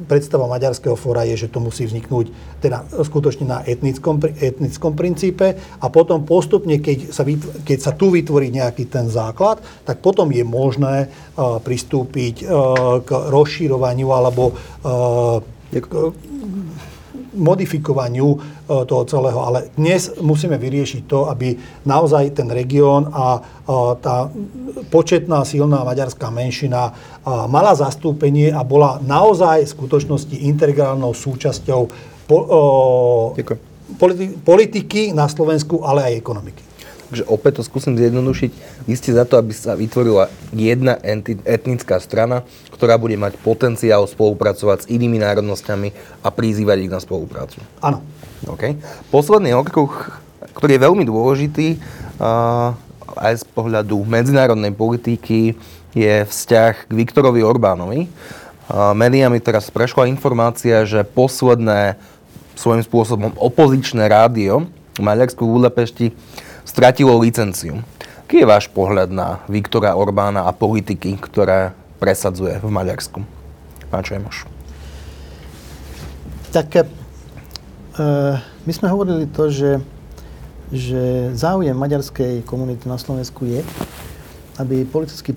predstava 0.10 0.50
maďarského 0.50 0.98
fóra 0.98 1.22
je, 1.30 1.46
že 1.46 1.52
to 1.54 1.62
musí 1.62 1.86
vzniknúť 1.86 2.34
teda 2.58 2.90
skutočne 3.06 3.46
na 3.46 3.62
etnickom, 3.62 4.18
etnickom 4.42 4.98
princípe 4.98 5.54
a 5.78 5.86
potom 5.94 6.26
postupne, 6.26 6.82
keď 6.82 7.14
sa, 7.14 7.22
keď 7.62 7.78
sa 7.78 7.92
tu 7.94 8.10
vytvorí 8.10 8.50
nejaký 8.50 8.90
ten 8.90 9.06
základ, 9.12 9.62
tak 9.86 10.02
potom 10.02 10.34
je 10.34 10.42
možné 10.42 11.14
pristúpiť 11.38 12.50
k 13.06 13.10
rozširovaniu 13.28 14.08
alebo 14.10 14.52
e, 14.52 14.54
k 15.78 15.94
modifikovaniu 17.38 18.28
e, 18.34 18.38
toho 18.88 19.04
celého. 19.06 19.40
Ale 19.44 19.70
dnes 19.78 20.16
musíme 20.24 20.58
vyriešiť 20.58 21.02
to, 21.06 21.30
aby 21.30 21.60
naozaj 21.86 22.34
ten 22.34 22.50
región 22.50 23.12
a 23.14 23.44
tá 24.00 24.32
početná, 24.88 25.44
silná 25.44 25.84
maďarská 25.84 26.32
menšina 26.32 26.96
mala 27.28 27.76
zastúpenie 27.76 28.56
a 28.56 28.64
bola 28.64 29.04
naozaj 29.04 29.68
v 29.68 29.74
skutočnosti 29.76 30.32
integrálnou 30.48 31.12
súčasťou 31.12 31.92
politiky 34.44 35.12
na 35.12 35.28
Slovensku, 35.28 35.84
ale 35.84 36.12
aj 36.12 36.14
ekonomiky. 36.16 36.64
Takže 37.08 37.24
opäť 37.32 37.64
to 37.64 37.64
skúsim 37.64 37.96
zjednodušiť. 37.96 38.77
Ste 38.88 39.12
za 39.12 39.28
to, 39.28 39.36
aby 39.36 39.52
sa 39.52 39.76
vytvorila 39.76 40.32
jedna 40.56 40.96
etnická 41.44 42.00
strana, 42.00 42.48
ktorá 42.72 42.96
bude 42.96 43.20
mať 43.20 43.36
potenciál 43.44 44.08
spolupracovať 44.08 44.88
s 44.88 44.90
inými 44.90 45.20
národnosťami 45.20 46.22
a 46.24 46.32
prizývať 46.32 46.88
ich 46.88 46.92
na 46.92 47.04
spoluprácu. 47.04 47.60
Áno. 47.84 48.00
Okay. 48.48 48.80
Posledný 49.12 49.58
okruh, 49.60 49.92
ktorý 50.56 50.78
je 50.78 50.86
veľmi 50.88 51.04
dôležitý 51.04 51.68
uh, 51.76 52.72
aj 53.18 53.42
z 53.42 53.46
pohľadu 53.52 54.08
medzinárodnej 54.08 54.72
politiky, 54.72 55.58
je 55.92 56.16
vzťah 56.24 56.88
k 56.88 56.92
Viktorovi 56.94 57.42
Orbánovi. 57.42 58.06
Uh, 58.70 58.94
médiami 58.94 59.42
teraz 59.42 59.68
prešla 59.74 60.08
informácia, 60.08 60.86
že 60.86 61.02
posledné 61.04 61.98
svojím 62.56 62.84
spôsobom 62.86 63.32
opozičné 63.38 64.06
rádio 64.08 64.70
v 64.98 65.02
Maďarsku 65.02 65.46
v 65.46 65.54
Budapešti 65.62 66.06
stratilo 66.66 67.18
licenciu. 67.22 67.86
Aký 68.28 68.44
je 68.44 68.52
váš 68.60 68.68
pohľad 68.68 69.08
na 69.08 69.40
Viktora 69.48 69.96
Orbána 69.96 70.44
a 70.44 70.52
politiky, 70.52 71.16
ktoré 71.16 71.72
presadzuje 71.96 72.60
v 72.60 72.68
Maďarsku? 72.68 73.24
Pán 73.88 74.04
Čemoš. 74.04 74.44
Tak 76.52 76.68
e, 76.76 76.84
my 78.68 78.72
sme 78.76 78.92
hovorili 78.92 79.32
to, 79.32 79.48
že, 79.48 79.80
že 80.76 81.32
záujem 81.40 81.72
maďarskej 81.72 82.44
komunity 82.44 82.84
na 82.92 83.00
Slovensku 83.00 83.48
je, 83.48 83.64
aby 84.60 84.84
politickí 84.84 85.32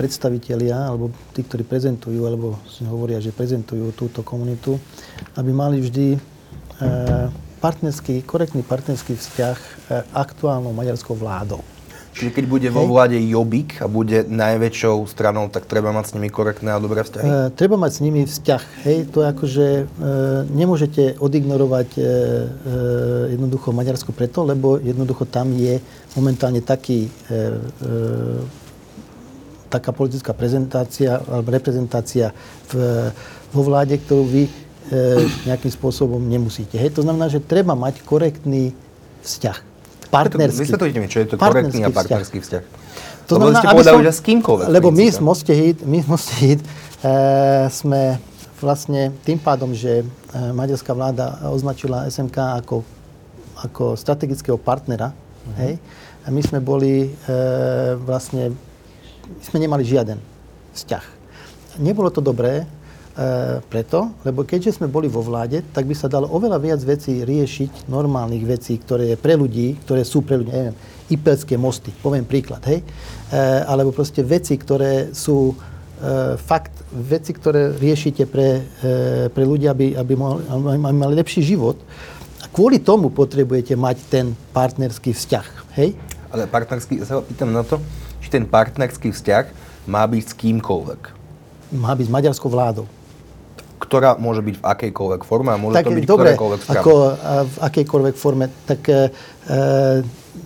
predstavitelia, 0.00 0.88
alebo 0.88 1.12
tí, 1.36 1.44
ktorí 1.44 1.60
prezentujú, 1.68 2.24
alebo 2.24 2.56
si 2.64 2.88
hovoria, 2.88 3.20
že 3.20 3.36
prezentujú 3.36 3.92
túto 3.92 4.24
komunitu, 4.24 4.80
aby 5.36 5.52
mali 5.52 5.76
vždy 5.84 6.16
e, 6.16 6.18
partnerský, 7.60 8.24
korektný 8.24 8.64
partnerský 8.64 9.12
vzťah 9.12 9.56
e, 9.60 9.68
aktuálnou 10.16 10.72
maďarskou 10.72 11.12
vládou. 11.12 11.60
Čiže 12.10 12.34
keď 12.34 12.44
bude 12.50 12.68
vo 12.74 12.90
vláde 12.90 13.14
Jobbik 13.22 13.78
a 13.78 13.86
bude 13.86 14.26
najväčšou 14.26 15.06
stranou, 15.06 15.46
tak 15.46 15.70
treba 15.70 15.94
mať 15.94 16.10
s 16.10 16.14
nimi 16.18 16.26
korektné 16.26 16.74
a 16.74 16.82
dobré 16.82 17.06
vzťahy? 17.06 17.22
E, 17.22 17.54
treba 17.54 17.78
mať 17.78 17.90
s 17.94 18.00
nimi 18.02 18.26
vzťah. 18.26 18.62
Hej, 18.82 18.98
to 19.14 19.22
je 19.22 19.26
ako, 19.30 19.44
že 19.46 19.66
e, 19.70 19.84
nemôžete 20.50 21.22
odignorovať 21.22 21.88
e, 21.96 22.02
e, 22.02 22.06
jednoducho 23.38 23.70
Maďarsko 23.70 24.10
preto, 24.10 24.42
lebo 24.42 24.82
jednoducho 24.82 25.22
tam 25.30 25.54
je 25.54 25.78
momentálne 26.18 26.58
taký, 26.66 27.06
e, 27.06 27.40
e, 27.78 27.90
taká 29.70 29.94
politická 29.94 30.34
prezentácia 30.34 31.22
alebo 31.30 31.54
reprezentácia 31.54 32.34
v, 32.74 33.06
vo 33.54 33.62
vláde, 33.62 33.94
ktorú 34.02 34.26
vy 34.26 34.42
e, 34.44 34.50
nejakým 35.46 35.70
spôsobom 35.70 36.18
nemusíte. 36.18 36.74
Hej? 36.74 36.98
To 36.98 37.06
znamená, 37.06 37.30
že 37.30 37.38
treba 37.38 37.78
mať 37.78 38.02
korektný 38.02 38.74
vzťah. 39.22 39.69
Partnerský. 40.10 40.66
Vysvetlite 40.66 40.98
mi, 40.98 41.06
čo 41.06 41.22
je 41.22 41.26
to 41.30 41.34
korektný 41.38 41.86
a 41.86 41.90
partnerský 41.94 42.42
vzťah. 42.42 42.62
To 43.30 43.38
lebo 43.38 43.54
znamená, 43.54 43.62
ste 43.62 43.66
povedali, 43.70 44.02
že 44.02 44.12
s 44.12 44.22
kýmkoľvek. 44.26 44.66
Lebo 44.74 44.88
my 44.90 45.06
z 45.06 45.18
Moste 45.22 45.54
Hit, 45.54 45.78
my 45.86 45.98
z 46.02 46.06
Moste 46.10 46.34
Hit 46.42 46.60
e, 46.60 46.66
sme 47.70 48.18
vlastne 48.58 49.14
tým 49.22 49.38
pádom, 49.38 49.70
že 49.70 50.02
e, 50.02 50.04
maďarská 50.50 50.90
vláda 50.90 51.38
označila 51.46 52.10
SMK 52.10 52.58
ako, 52.66 52.82
ako 53.62 53.94
strategického 53.94 54.58
partnera, 54.58 55.14
uh-huh. 55.14 55.56
hej, 55.62 55.72
a 56.26 56.28
my 56.28 56.42
sme 56.42 56.58
boli 56.58 57.06
e, 57.06 57.10
vlastne, 58.02 58.50
my 59.30 59.42
sme 59.46 59.62
nemali 59.62 59.86
žiaden 59.86 60.18
vzťah. 60.74 61.04
Nebolo 61.78 62.10
to 62.10 62.18
dobré, 62.18 62.66
preto, 63.68 64.16
lebo 64.24 64.48
keďže 64.48 64.80
sme 64.80 64.88
boli 64.88 65.04
vo 65.04 65.20
vláde, 65.20 65.60
tak 65.76 65.84
by 65.84 65.92
sa 65.92 66.08
dalo 66.08 66.30
oveľa 66.32 66.56
viac 66.56 66.80
vecí 66.80 67.20
riešiť, 67.20 67.90
normálnych 67.92 68.44
vecí, 68.48 68.80
ktoré 68.80 69.12
je 69.12 69.16
pre 69.20 69.36
ľudí, 69.36 69.76
ktoré 69.84 70.08
sú 70.08 70.24
pre 70.24 70.40
ľudí, 70.40 70.48
neviem, 70.48 70.76
Ipelské 71.10 71.58
mosty, 71.58 71.90
poviem 71.90 72.22
príklad, 72.22 72.62
hej, 72.70 72.80
e, 72.80 73.36
alebo 73.66 73.90
proste 73.90 74.22
veci, 74.22 74.54
ktoré 74.54 75.10
sú 75.10 75.52
e, 75.52 75.54
fakt, 76.38 76.86
veci, 76.94 77.34
ktoré 77.34 77.74
riešite 77.74 78.30
pre, 78.30 78.48
e, 78.78 79.26
pre 79.28 79.42
ľudí, 79.42 79.66
aby, 79.66 79.98
aby, 79.98 80.14
mohli, 80.14 80.46
aby 80.46 80.94
mali 80.94 81.14
lepší 81.18 81.42
život. 81.42 81.82
A 82.40 82.46
kvôli 82.48 82.78
tomu 82.78 83.10
potrebujete 83.10 83.74
mať 83.74 83.96
ten 84.06 84.32
partnerský 84.54 85.12
vzťah, 85.12 85.46
hej? 85.82 85.98
Ale 86.30 86.46
partnerský, 86.46 87.02
sa 87.02 87.20
pýtam 87.20 87.50
na 87.50 87.66
to, 87.66 87.82
či 88.22 88.30
ten 88.30 88.46
partnerský 88.46 89.10
vzťah 89.10 89.44
má 89.90 90.06
byť 90.06 90.24
s 90.30 90.32
kýmkoľvek. 90.38 91.00
Má 91.74 91.90
byť 91.98 92.06
s 92.06 92.12
maďarskou 92.14 92.48
vládou 92.48 92.99
ktorá 93.90 94.14
môže 94.22 94.38
byť 94.46 94.54
v 94.54 94.64
akejkoľvek 94.70 95.22
forme 95.26 95.50
a 95.50 95.58
môže 95.58 95.74
tak, 95.74 95.90
to 95.90 95.98
byť 95.98 96.06
dobre, 96.06 96.30
ktorékoľvek 96.30 96.60
strana. 96.62 96.78
ako 96.78 96.92
v 97.42 97.56
akejkoľvek 97.58 98.14
forme, 98.14 98.46
tak 98.62 98.80
e, 98.86 99.10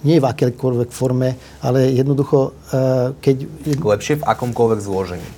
nie 0.09 0.16
v 0.16 0.24
akejkoľvek 0.24 0.88
forme, 0.88 1.36
ale 1.61 1.92
jednoducho, 1.92 2.57
e, 2.72 2.80
keď... 3.20 3.36
Lepšie 3.84 4.14
v 4.20 4.24
akomkoľvek 4.24 4.80
zložení. 4.80 5.28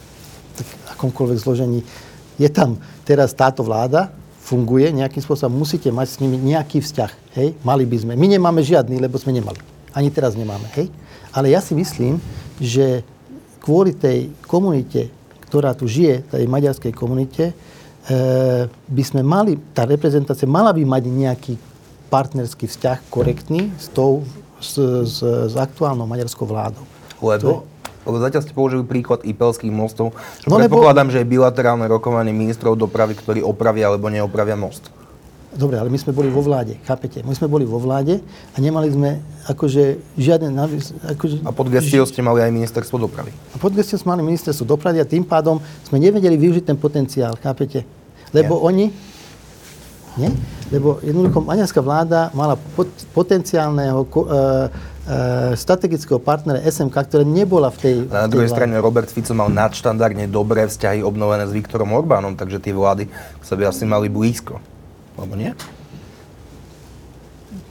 Tak 0.55 0.67
akomkoľvek 0.95 1.39
zložení. 1.43 1.83
Je 2.39 2.47
tam 2.47 2.79
teraz 3.03 3.35
táto 3.35 3.67
vláda, 3.67 4.15
funguje 4.47 4.95
nejakým 4.95 5.27
spôsobom, 5.27 5.59
musíte 5.59 5.91
mať 5.91 6.07
s 6.07 6.17
nimi 6.23 6.39
nejaký 6.39 6.79
vzťah. 6.79 7.13
Hej? 7.35 7.59
Mali 7.67 7.83
by 7.83 7.97
sme. 8.07 8.13
My 8.15 8.31
nemáme 8.31 8.63
žiadny, 8.63 9.03
lebo 9.03 9.19
sme 9.19 9.35
nemali. 9.35 9.59
Ani 9.91 10.15
teraz 10.15 10.39
nemáme. 10.39 10.71
Hej? 10.79 10.95
Ale 11.35 11.51
ja 11.51 11.59
si 11.59 11.75
myslím, 11.75 12.23
že 12.63 13.03
kvôli 13.59 13.99
tej 13.99 14.31
komunite, 14.47 15.11
ktorá 15.51 15.75
tu 15.75 15.91
žije, 15.91 16.23
tej 16.31 16.47
maďarskej 16.47 16.95
komunite, 16.95 17.51
by 18.87 19.03
sme 19.03 19.27
mali, 19.27 19.59
tá 19.75 19.83
reprezentácia 19.83 20.47
mala 20.47 20.71
by 20.71 20.83
mať 20.87 21.03
nejaký 21.11 21.55
partnerský 22.07 22.71
vzťah 22.71 23.11
korektný 23.11 23.75
s, 23.77 23.91
tou, 23.91 24.23
s, 24.63 24.79
s, 24.79 25.19
s 25.23 25.55
aktuálnou 25.59 26.07
maďarskou 26.07 26.47
vládou. 26.47 26.87
Lebo? 27.19 27.67
Lebo 28.07 28.23
zatiaľ 28.23 28.47
ste 28.47 28.55
použili 28.55 28.87
príklad 28.87 29.27
Ipelských 29.27 29.75
mostov. 29.75 30.15
Čo 30.39 30.47
no, 30.47 30.63
predpokladám, 30.63 31.11
lebo... 31.11 31.15
že 31.19 31.21
je 31.27 31.33
bilaterálne 31.35 31.91
rokovanie 31.91 32.31
ministrov 32.31 32.79
dopravy, 32.79 33.19
ktorí 33.19 33.43
opravia 33.43 33.91
alebo 33.91 34.07
neopravia 34.07 34.55
most. 34.55 34.95
Dobre, 35.57 35.81
ale 35.81 35.89
my 35.89 35.97
sme 35.97 36.13
boli 36.13 36.29
vo 36.29 36.45
vláde, 36.45 36.77
chápete? 36.85 37.25
My 37.25 37.33
sme 37.33 37.49
boli 37.49 37.65
vo 37.65 37.81
vláde 37.81 38.21
a 38.53 38.57
nemali 38.61 38.93
sme 38.93 39.25
akože 39.49 40.15
žiadne... 40.21 40.53
Akože, 41.17 41.41
a 41.41 41.51
pod 41.51 41.73
gestiou 41.73 42.05
ste 42.05 42.21
mali 42.21 42.45
aj 42.45 42.53
ministerstvo 42.53 43.01
dopravy. 43.01 43.33
A 43.53 43.57
pod 43.57 43.73
gestiou 43.73 43.97
sme 43.97 44.13
mali 44.13 44.37
ministerstvo 44.37 44.69
dopravy 44.69 45.01
a 45.01 45.09
tým 45.09 45.25
pádom 45.25 45.57
sme 45.89 45.97
nevedeli 45.97 46.37
využiť 46.37 46.69
ten 46.69 46.77
potenciál, 46.77 47.41
chápete? 47.41 47.89
Lebo 48.37 48.61
ja. 48.61 48.63
oni... 48.69 48.85
Nie? 50.17 50.33
Lebo 50.73 51.01
jednoducho 51.01 51.45
maďarská 51.45 51.81
vláda 51.81 52.33
mala 52.33 52.57
pot, 52.57 52.89
potenciálneho 53.13 54.05
uh, 54.05 54.73
strategického 55.57 56.21
partnera 56.21 56.61
SMK, 56.65 56.93
ktorá 56.93 57.25
nebola 57.25 57.73
v 57.73 57.79
tej... 57.81 57.95
A 58.13 58.25
na 58.25 58.31
druhej 58.33 58.53
strane 58.53 58.77
Robert 58.77 59.09
Fico 59.09 59.33
mal 59.33 59.49
nadštandardne 59.49 60.29
dobré 60.29 60.69
vzťahy 60.69 61.01
obnovené 61.01 61.49
s 61.49 61.53
Viktorom 61.53 61.97
Orbánom, 61.97 62.37
takže 62.37 62.61
tie 62.61 62.77
vlády 62.77 63.09
sa 63.41 63.57
by 63.57 63.73
asi 63.73 63.89
mali 63.89 64.13
blízko. 64.13 64.61
Alebo 65.17 65.35
nie? 65.35 65.53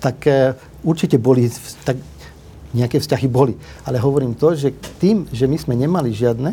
Tak 0.01 0.17
uh, 0.25 0.57
určite 0.85 1.17
boli, 1.21 1.49
tak 1.85 1.97
nejaké 2.75 2.99
vzťahy 2.99 3.27
boli. 3.31 3.55
Ale 3.87 3.97
hovorím 4.03 4.35
to, 4.35 4.51
že 4.53 4.75
tým, 4.99 5.25
že 5.31 5.47
my 5.47 5.55
sme 5.55 5.73
nemali 5.79 6.11
žiadne, 6.11 6.51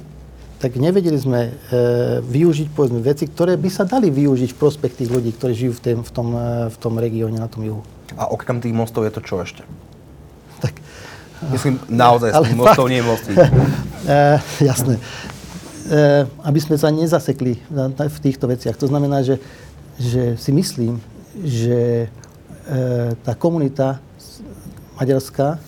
tak 0.63 0.79
nevedeli 0.79 1.19
sme 1.19 1.51
e, 1.51 1.53
využiť 2.23 2.71
povedzme, 2.71 3.03
veci, 3.03 3.27
ktoré 3.27 3.59
by 3.59 3.67
sa 3.67 3.83
dali 3.83 4.15
využiť 4.15 4.55
v 4.55 4.61
prospech 4.63 4.95
tých 4.95 5.11
ľudí, 5.11 5.35
ktorí 5.35 5.59
žijú 5.59 5.75
v, 5.75 5.81
tém, 5.83 5.99
v, 6.07 6.11
tom, 6.15 6.39
e, 6.39 6.71
v 6.71 6.77
tom 6.79 6.95
regióne, 7.03 7.43
na 7.43 7.51
tom 7.51 7.67
juhu. 7.67 7.83
A 8.15 8.31
okrem 8.31 8.63
tých 8.63 8.71
mostov 8.71 9.03
je 9.03 9.11
to 9.11 9.19
čo 9.27 9.43
ešte? 9.43 9.67
Tak, 10.63 10.79
Myslím, 11.51 11.83
naozaj 11.91 12.31
z 12.31 12.39
tých 12.47 12.59
mostov 12.63 12.87
nie 12.87 13.03
je 13.03 13.07
mostík. 13.11 13.35
e, 13.43 14.39
jasné. 14.63 15.03
E, 15.91 16.31
aby 16.47 16.61
sme 16.63 16.79
sa 16.79 16.95
nezasekli 16.95 17.59
na, 17.67 17.91
na, 17.91 18.07
v 18.07 18.19
týchto 18.23 18.47
veciach. 18.47 18.79
To 18.79 18.87
znamená, 18.87 19.27
že, 19.27 19.43
že 19.99 20.37
si 20.37 20.51
myslím, 20.53 21.01
že 21.41 22.07
e, 22.07 22.09
tá 23.25 23.33
komunita 23.35 23.99
maďarská 25.01 25.59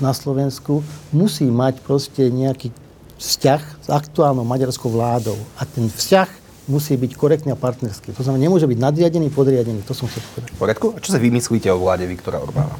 na 0.00 0.12
Slovensku 0.16 0.80
musí 1.12 1.44
mať 1.46 1.84
proste 1.84 2.32
nejaký 2.32 2.72
vzťah 3.20 3.62
s 3.84 3.88
aktuálnou 3.92 4.48
maďarskou 4.48 4.88
vládou. 4.88 5.36
A 5.60 5.68
ten 5.68 5.92
vzťah 5.92 6.28
musí 6.70 6.96
byť 6.96 7.12
korektný 7.18 7.52
a 7.52 7.58
partnerský. 7.58 8.16
To 8.16 8.24
znamená, 8.24 8.48
nemôže 8.48 8.64
byť 8.64 8.78
nadriadený, 8.80 9.28
podriadený. 9.28 9.84
To 9.84 9.92
som 9.92 10.08
chcel 10.08 10.24
povedať. 10.32 10.56
Poriadku? 10.56 10.86
A 10.96 10.98
čo 11.04 11.12
si 11.12 11.20
vymyslíte 11.20 11.68
o 11.68 11.76
vláde 11.82 12.08
Viktora 12.08 12.40
Orbána? 12.40 12.78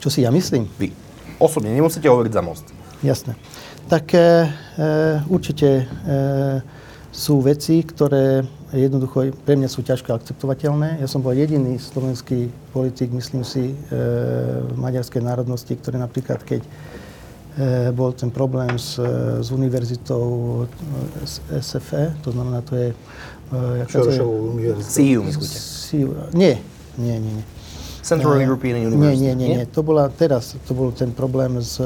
Čo 0.00 0.08
si 0.08 0.24
ja 0.24 0.32
myslím? 0.32 0.64
Vy. 0.80 0.96
Osobne, 1.36 1.74
nemusíte 1.76 2.08
hovoriť 2.08 2.32
za 2.32 2.42
most. 2.44 2.66
Jasné. 3.04 3.36
Tak 3.88 4.14
e, 4.14 4.18
e, 4.18 4.24
určite 5.28 5.68
e, 5.68 5.84
sú 7.12 7.44
veci, 7.44 7.84
ktoré 7.84 8.46
jednoducho 8.72 9.34
pre 9.42 9.54
mňa 9.58 9.68
sú 9.68 9.82
ťažko 9.82 10.14
akceptovateľné. 10.14 11.02
Ja 11.02 11.08
som 11.10 11.22
bol 11.22 11.34
jediný 11.34 11.78
slovenský 11.78 12.50
politik, 12.70 13.10
myslím 13.10 13.42
si, 13.42 13.72
e, 13.72 13.74
maďarskej 14.78 15.22
národnosti, 15.22 15.74
ktorý 15.74 15.98
napríklad, 15.98 16.42
keď 16.46 16.62
E, 17.58 17.90
bol 17.92 18.12
ten 18.12 18.30
problém 18.30 18.78
s, 18.78 18.94
s 19.40 19.50
univerzitou 19.50 20.66
s 21.26 21.42
SFE, 21.50 22.14
to 22.22 22.30
znamená, 22.30 22.62
to 22.62 22.76
je... 22.76 22.88
E, 23.52 23.86
Šorošovou 23.90 24.54
univerzitou. 24.54 24.90
CIU, 24.90 25.20
myslíte? 25.22 25.58
Nie, 26.38 26.62
nie, 26.98 27.18
nie, 27.20 27.32
nie. 27.42 27.46
Central 28.00 28.38
uh, 28.38 28.46
European 28.46 28.78
University. 28.78 29.26
Nie, 29.26 29.34
nie, 29.34 29.48
nie, 29.48 29.48
nie. 29.56 29.66
To 29.66 29.82
bola 29.82 30.08
teraz, 30.08 30.54
to 30.64 30.72
bol 30.72 30.94
ten 30.94 31.10
problém 31.12 31.58
s, 31.58 31.82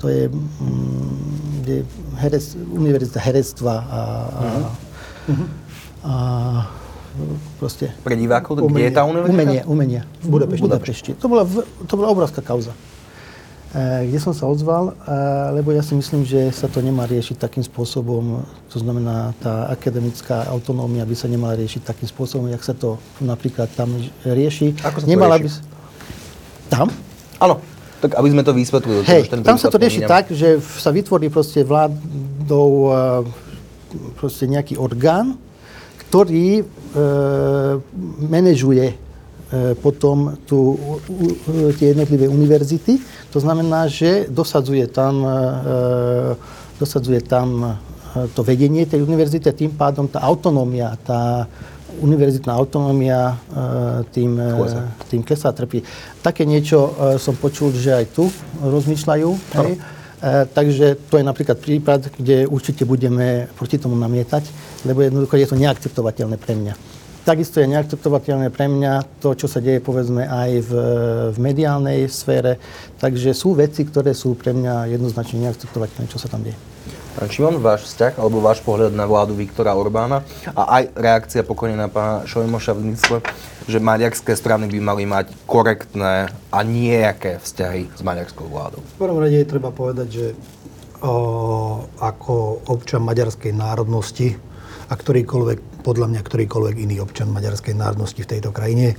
to 0.00 0.08
je, 0.08 0.26
mm, 0.32 1.68
je 1.68 1.78
herec, 2.18 2.44
univerzita 2.72 3.20
herectva 3.20 3.74
a, 3.84 4.00
a, 4.00 4.44
uh-huh. 5.30 5.46
A 6.04 6.14
proste... 7.56 7.96
Pre 8.04 8.12
divákov, 8.12 8.68
kde 8.68 8.92
je 8.92 8.92
tá 8.92 9.08
univerzita? 9.08 9.32
Umenie, 9.32 9.60
umenia. 9.64 10.02
V 10.20 10.28
Budapešti. 10.36 10.62
Budapešti. 10.62 11.10
To 11.16 11.26
bola, 11.32 11.48
to 11.88 11.92
bola 11.96 12.08
obrovská 12.12 12.44
kauza. 12.44 12.76
Eh, 13.74 14.06
kde 14.06 14.22
som 14.22 14.30
sa 14.30 14.46
ozval, 14.46 14.94
eh, 14.94 15.50
lebo 15.58 15.74
ja 15.74 15.82
si 15.82 15.98
myslím, 15.98 16.22
že 16.22 16.54
sa 16.54 16.70
to 16.70 16.78
nemá 16.78 17.10
riešiť 17.10 17.42
takým 17.42 17.66
spôsobom, 17.66 18.46
to 18.70 18.78
znamená, 18.78 19.34
tá 19.42 19.66
akademická 19.66 20.46
autonómia 20.46 21.02
by 21.02 21.16
sa 21.18 21.26
nemala 21.26 21.58
riešiť 21.58 21.82
takým 21.82 22.06
spôsobom, 22.06 22.46
jak 22.54 22.62
sa 22.62 22.70
to 22.70 23.02
napríklad 23.18 23.66
tam 23.74 23.90
rieši. 24.22 24.78
Ako 24.78 25.02
sa 25.02 25.04
to 25.06 25.10
Nemala 25.10 25.42
rieši? 25.42 25.58
By... 25.58 26.70
Tam? 26.70 26.86
Áno, 27.42 27.58
tak 27.98 28.14
aby 28.14 28.28
sme 28.30 28.46
to 28.46 28.54
vysvetlili. 28.54 29.02
Hej, 29.10 29.22
tam 29.42 29.58
sa 29.58 29.66
to 29.66 29.82
rieši 29.82 30.06
tak, 30.06 30.30
že 30.30 30.62
sa 30.62 30.94
vytvorí 30.94 31.26
proste 31.26 31.66
vládou 31.66 32.70
eh, 32.94 34.14
proste 34.14 34.46
nejaký 34.46 34.78
orgán, 34.78 35.34
ktorý 36.14 36.62
e, 36.62 36.64
manažuje 38.30 38.94
E, 39.54 39.74
potom 39.78 40.34
tu, 40.48 40.74
tie 41.78 41.94
jednotlivé 41.94 42.26
univerzity. 42.26 42.98
To 43.30 43.38
znamená, 43.38 43.86
že 43.86 44.26
dosadzuje 44.26 44.90
tam, 44.90 45.22
e, 45.22 45.36
dosadzuje 46.80 47.20
tam 47.22 47.48
e, 47.62 47.70
to 48.34 48.42
vedenie 48.42 48.82
tej 48.88 49.06
univerzity 49.06 49.46
a 49.46 49.54
tým 49.54 49.70
pádom 49.76 50.10
tá 50.10 50.24
autonómia, 50.26 50.98
tá 51.06 51.46
univerzitná 51.94 52.50
autonómia 52.50 53.38
tým, 54.10 54.34
tým 55.06 55.22
klesá, 55.22 55.54
trpí. 55.54 55.78
Také 56.26 56.42
niečo 56.42 56.90
som 57.22 57.38
počul, 57.38 57.70
že 57.70 57.94
aj 57.94 58.06
tu 58.10 58.26
rozmýšľajú. 58.58 59.30
Hej? 59.54 59.78
takže 60.50 60.98
to 61.06 61.22
je 61.22 61.24
napríklad 61.24 61.54
prípad, 61.62 62.18
kde 62.18 62.50
určite 62.50 62.82
budeme 62.82 63.46
proti 63.54 63.78
tomu 63.78 63.94
namietať, 63.94 64.42
lebo 64.84 65.04
jednoducho 65.04 65.36
je 65.36 65.48
to 65.48 65.56
neakceptovateľné 65.56 66.36
pre 66.40 66.54
mňa. 66.56 66.74
Takisto 67.24 67.56
je 67.56 67.72
neakceptovateľné 67.72 68.52
pre 68.52 68.68
mňa 68.68 69.24
to, 69.24 69.32
čo 69.32 69.48
sa 69.48 69.64
deje 69.64 69.80
povedzme 69.80 70.28
aj 70.28 70.50
v, 70.60 70.72
v 71.32 71.38
mediálnej 71.40 72.04
sfére. 72.12 72.60
Takže 73.00 73.32
sú 73.32 73.56
veci, 73.56 73.88
ktoré 73.88 74.12
sú 74.12 74.36
pre 74.36 74.52
mňa 74.52 74.92
jednoznačne 74.92 75.48
neakceptovateľné, 75.48 76.04
čo 76.12 76.20
sa 76.20 76.28
tam 76.28 76.44
deje. 76.44 76.56
Pán 77.14 77.30
Šimon, 77.30 77.62
váš 77.62 77.88
vzťah 77.88 78.18
alebo 78.18 78.42
váš 78.42 78.58
pohľad 78.60 78.90
na 78.90 79.06
vládu 79.06 79.38
Viktora 79.38 79.72
Orbána 79.72 80.26
a 80.50 80.82
aj 80.82 80.98
reakcia 80.98 81.46
pokojne 81.46 81.78
na 81.78 81.86
pána 81.86 82.26
Šojmoša 82.26 82.74
v 82.74 82.90
zmysle, 82.90 83.16
že 83.70 83.78
maďarské 83.78 84.34
strany 84.34 84.66
by 84.66 84.78
mali 84.82 85.06
mať 85.06 85.30
korektné 85.46 86.28
a 86.50 86.58
nejaké 86.66 87.38
vzťahy 87.38 87.94
s 87.94 88.02
maďarskou 88.02 88.50
vládou? 88.50 88.82
V 88.82 88.98
prvom 88.98 89.22
rade 89.22 89.38
je 89.38 89.46
treba 89.46 89.70
povedať, 89.70 90.08
že 90.10 90.26
o, 91.00 91.86
ako 92.02 92.66
občan 92.66 93.06
maďarskej 93.06 93.54
národnosti 93.54 94.34
a 94.94 95.00
ktorýkoľvek 95.00 95.82
podľa 95.82 96.06
mňa 96.14 96.20
ktorýkoľvek 96.22 96.76
iný 96.80 97.02
občan 97.02 97.34
maďarskej 97.34 97.74
národnosti 97.74 98.22
v 98.22 98.30
tejto 98.30 98.54
krajine 98.54 98.94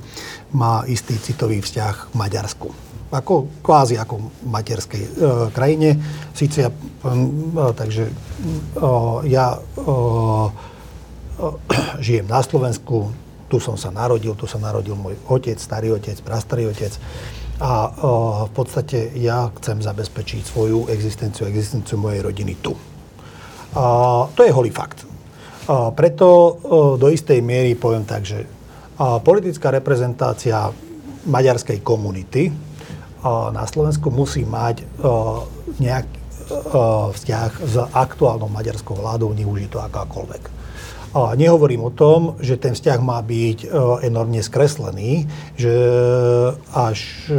má 0.51 0.83
istý 0.85 1.15
citový 1.15 1.63
vzťah 1.63 2.11
k 2.11 2.13
Maďarsku. 2.13 2.67
Ako, 3.15 3.63
kvázi 3.63 3.95
ako 3.95 4.27
materskej 4.43 5.03
e, 5.07 5.09
krajine. 5.55 5.95
Sice 6.35 6.67
ja, 6.67 6.69
e, 6.69 7.67
takže 7.71 8.11
e, 8.11 8.13
ja 9.31 9.55
e, 9.55 9.59
e, 11.39 11.47
žijem 12.05 12.27
na 12.27 12.43
Slovensku, 12.43 13.15
tu 13.47 13.57
som 13.63 13.79
sa 13.79 13.87
narodil, 13.87 14.35
tu 14.35 14.45
sa 14.45 14.59
narodil 14.59 14.99
môj 14.99 15.15
otec, 15.31 15.55
starý 15.55 15.95
otec, 15.95 16.19
prastarý 16.21 16.67
otec. 16.67 16.91
A 17.63 17.87
e, 17.87 17.89
v 18.45 18.51
podstate 18.51 19.15
ja 19.15 19.47
chcem 19.63 19.79
zabezpečiť 19.79 20.43
svoju 20.43 20.91
existenciu, 20.91 21.47
existenciu 21.47 21.95
mojej 21.95 22.19
rodiny 22.19 22.59
tu. 22.59 22.75
A 23.79 24.27
to 24.35 24.43
je 24.43 24.51
holý 24.51 24.75
fakt. 24.75 25.14
A 25.65 25.89
preto 25.89 26.61
do 27.01 27.07
istej 27.09 27.41
miery 27.41 27.73
poviem 27.73 28.05
tak, 28.05 28.21
že 28.21 28.45
politická 29.25 29.73
reprezentácia 29.73 30.69
maďarskej 31.25 31.81
komunity 31.81 32.53
na 33.25 33.65
Slovensku 33.65 34.13
musí 34.13 34.45
mať 34.45 34.85
nejaký 35.81 36.17
vzťah 37.17 37.51
s 37.65 37.75
aktuálnou 37.89 38.45
maďarskou 38.45 38.93
vládou, 39.01 39.33
nech 39.33 39.49
to 39.73 39.81
akákoľvek. 39.81 40.43
Nehovorím 41.33 41.89
o 41.89 41.95
tom, 41.95 42.37
že 42.37 42.61
ten 42.61 42.77
vzťah 42.77 42.99
má 43.01 43.17
byť 43.25 43.73
enormne 44.05 44.45
skreslený, 44.45 45.25
že 45.57 45.73
až 46.77 47.33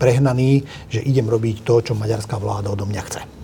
prehnaný, 0.00 0.64
že 0.88 1.04
idem 1.04 1.28
robiť 1.28 1.66
to, 1.68 1.84
čo 1.84 1.92
maďarská 1.92 2.40
vláda 2.40 2.72
odo 2.72 2.88
mňa 2.88 3.02
chce 3.04 3.37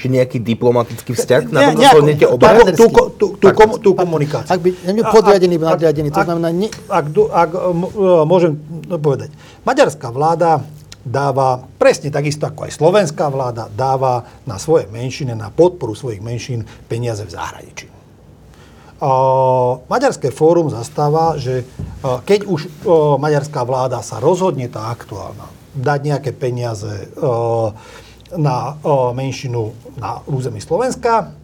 či 0.00 0.08
nejaký 0.08 0.40
diplomatický 0.40 1.12
vzťah? 1.12 1.42
Na 1.52 1.76
tom 1.76 1.84
zhodnete 1.84 2.24
oba? 2.24 2.56
Tú, 2.72 2.88
tú, 2.88 3.02
tú, 3.12 3.26
tú, 3.36 3.46
kom, 3.52 3.76
tú 3.76 3.92
komunikáciu. 3.92 4.48
Ak 4.48 4.64
by 4.64 4.72
podriadený, 5.12 5.60
nadriadený, 5.60 6.08
to 6.08 6.24
znamená... 6.24 6.48
Nie... 6.48 6.72
Ak, 6.88 7.12
ak, 7.12 7.28
ak 7.28 7.50
e, 7.52 8.24
môžem 8.24 8.56
povedať, 8.88 9.28
maďarská 9.68 10.08
vláda 10.08 10.64
dáva, 11.04 11.64
presne 11.80 12.12
takisto 12.12 12.48
ako 12.48 12.68
aj 12.68 12.72
slovenská 12.76 13.28
vláda, 13.28 13.68
dáva 13.72 14.24
na 14.48 14.56
svoje 14.56 14.88
menšiny, 14.88 15.32
na 15.36 15.52
podporu 15.52 15.96
svojich 15.96 16.20
menšín 16.24 16.64
peniaze 16.88 17.24
v 17.24 17.32
zahraničí. 17.32 17.88
Uh, 19.00 19.80
Maďarské 19.88 20.28
fórum 20.28 20.68
zastáva, 20.68 21.40
že 21.40 21.64
uh, 22.04 22.20
keď 22.20 22.44
už 22.44 22.60
uh, 22.84 23.16
maďarská 23.16 23.64
vláda 23.64 24.04
sa 24.04 24.20
rozhodne, 24.20 24.68
tá 24.68 24.92
aktuálna, 24.92 25.48
dať 25.72 26.00
nejaké 26.04 26.30
peniaze 26.36 27.08
uh, 27.16 27.72
na 28.38 28.78
o, 28.82 29.10
menšinu 29.10 29.74
na 29.98 30.22
území 30.26 30.62
Slovenska, 30.62 31.34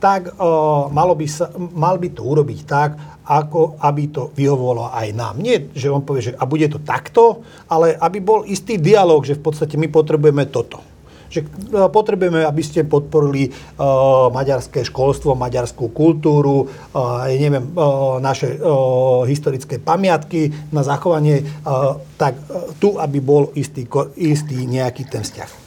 tak 0.00 0.32
o, 0.40 0.88
malo 0.88 1.12
by 1.12 1.26
sa, 1.28 1.52
mal 1.56 2.00
by 2.00 2.08
to 2.14 2.22
urobiť 2.24 2.60
tak, 2.64 2.90
ako 3.30 3.78
aby 3.78 4.10
to 4.10 4.34
vyhovovalo 4.34 4.90
aj 4.90 5.14
nám. 5.14 5.38
Nie, 5.38 5.70
že 5.70 5.86
on 5.86 6.02
povie, 6.02 6.32
že 6.32 6.36
a 6.38 6.42
bude 6.48 6.66
to 6.66 6.82
takto, 6.82 7.46
ale 7.70 7.94
aby 7.94 8.18
bol 8.18 8.42
istý 8.42 8.74
dialog, 8.74 9.22
že 9.22 9.38
v 9.38 9.44
podstate 9.44 9.78
my 9.78 9.86
potrebujeme 9.86 10.50
toto. 10.50 10.82
Že 11.30 11.46
potrebujeme, 11.94 12.42
aby 12.42 12.58
ste 12.58 12.82
podporili 12.82 13.54
uh, 13.54 14.34
maďarské 14.34 14.82
školstvo, 14.82 15.38
maďarskú 15.38 15.94
kultúru, 15.94 16.66
uh, 16.66 17.30
neviem, 17.30 17.70
uh, 17.70 18.18
naše 18.18 18.58
uh, 18.58 19.22
historické 19.30 19.78
pamiatky 19.78 20.50
na 20.74 20.82
zachovanie, 20.82 21.46
uh, 21.46 22.02
tak 22.18 22.34
uh, 22.34 22.74
tu, 22.82 22.98
aby 22.98 23.22
bol 23.22 23.54
istý, 23.54 23.86
istý 24.18 24.66
nejaký 24.66 25.06
ten 25.06 25.22
vzťah. 25.22 25.59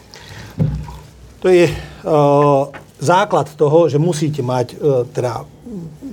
To 1.43 1.51
je 1.51 1.67
uh, 1.67 2.71
základ 3.03 3.51
toho, 3.59 3.91
že 3.91 3.99
musíte 3.99 4.39
mať 4.39 4.79
uh, 4.79 5.03
teda 5.11 5.43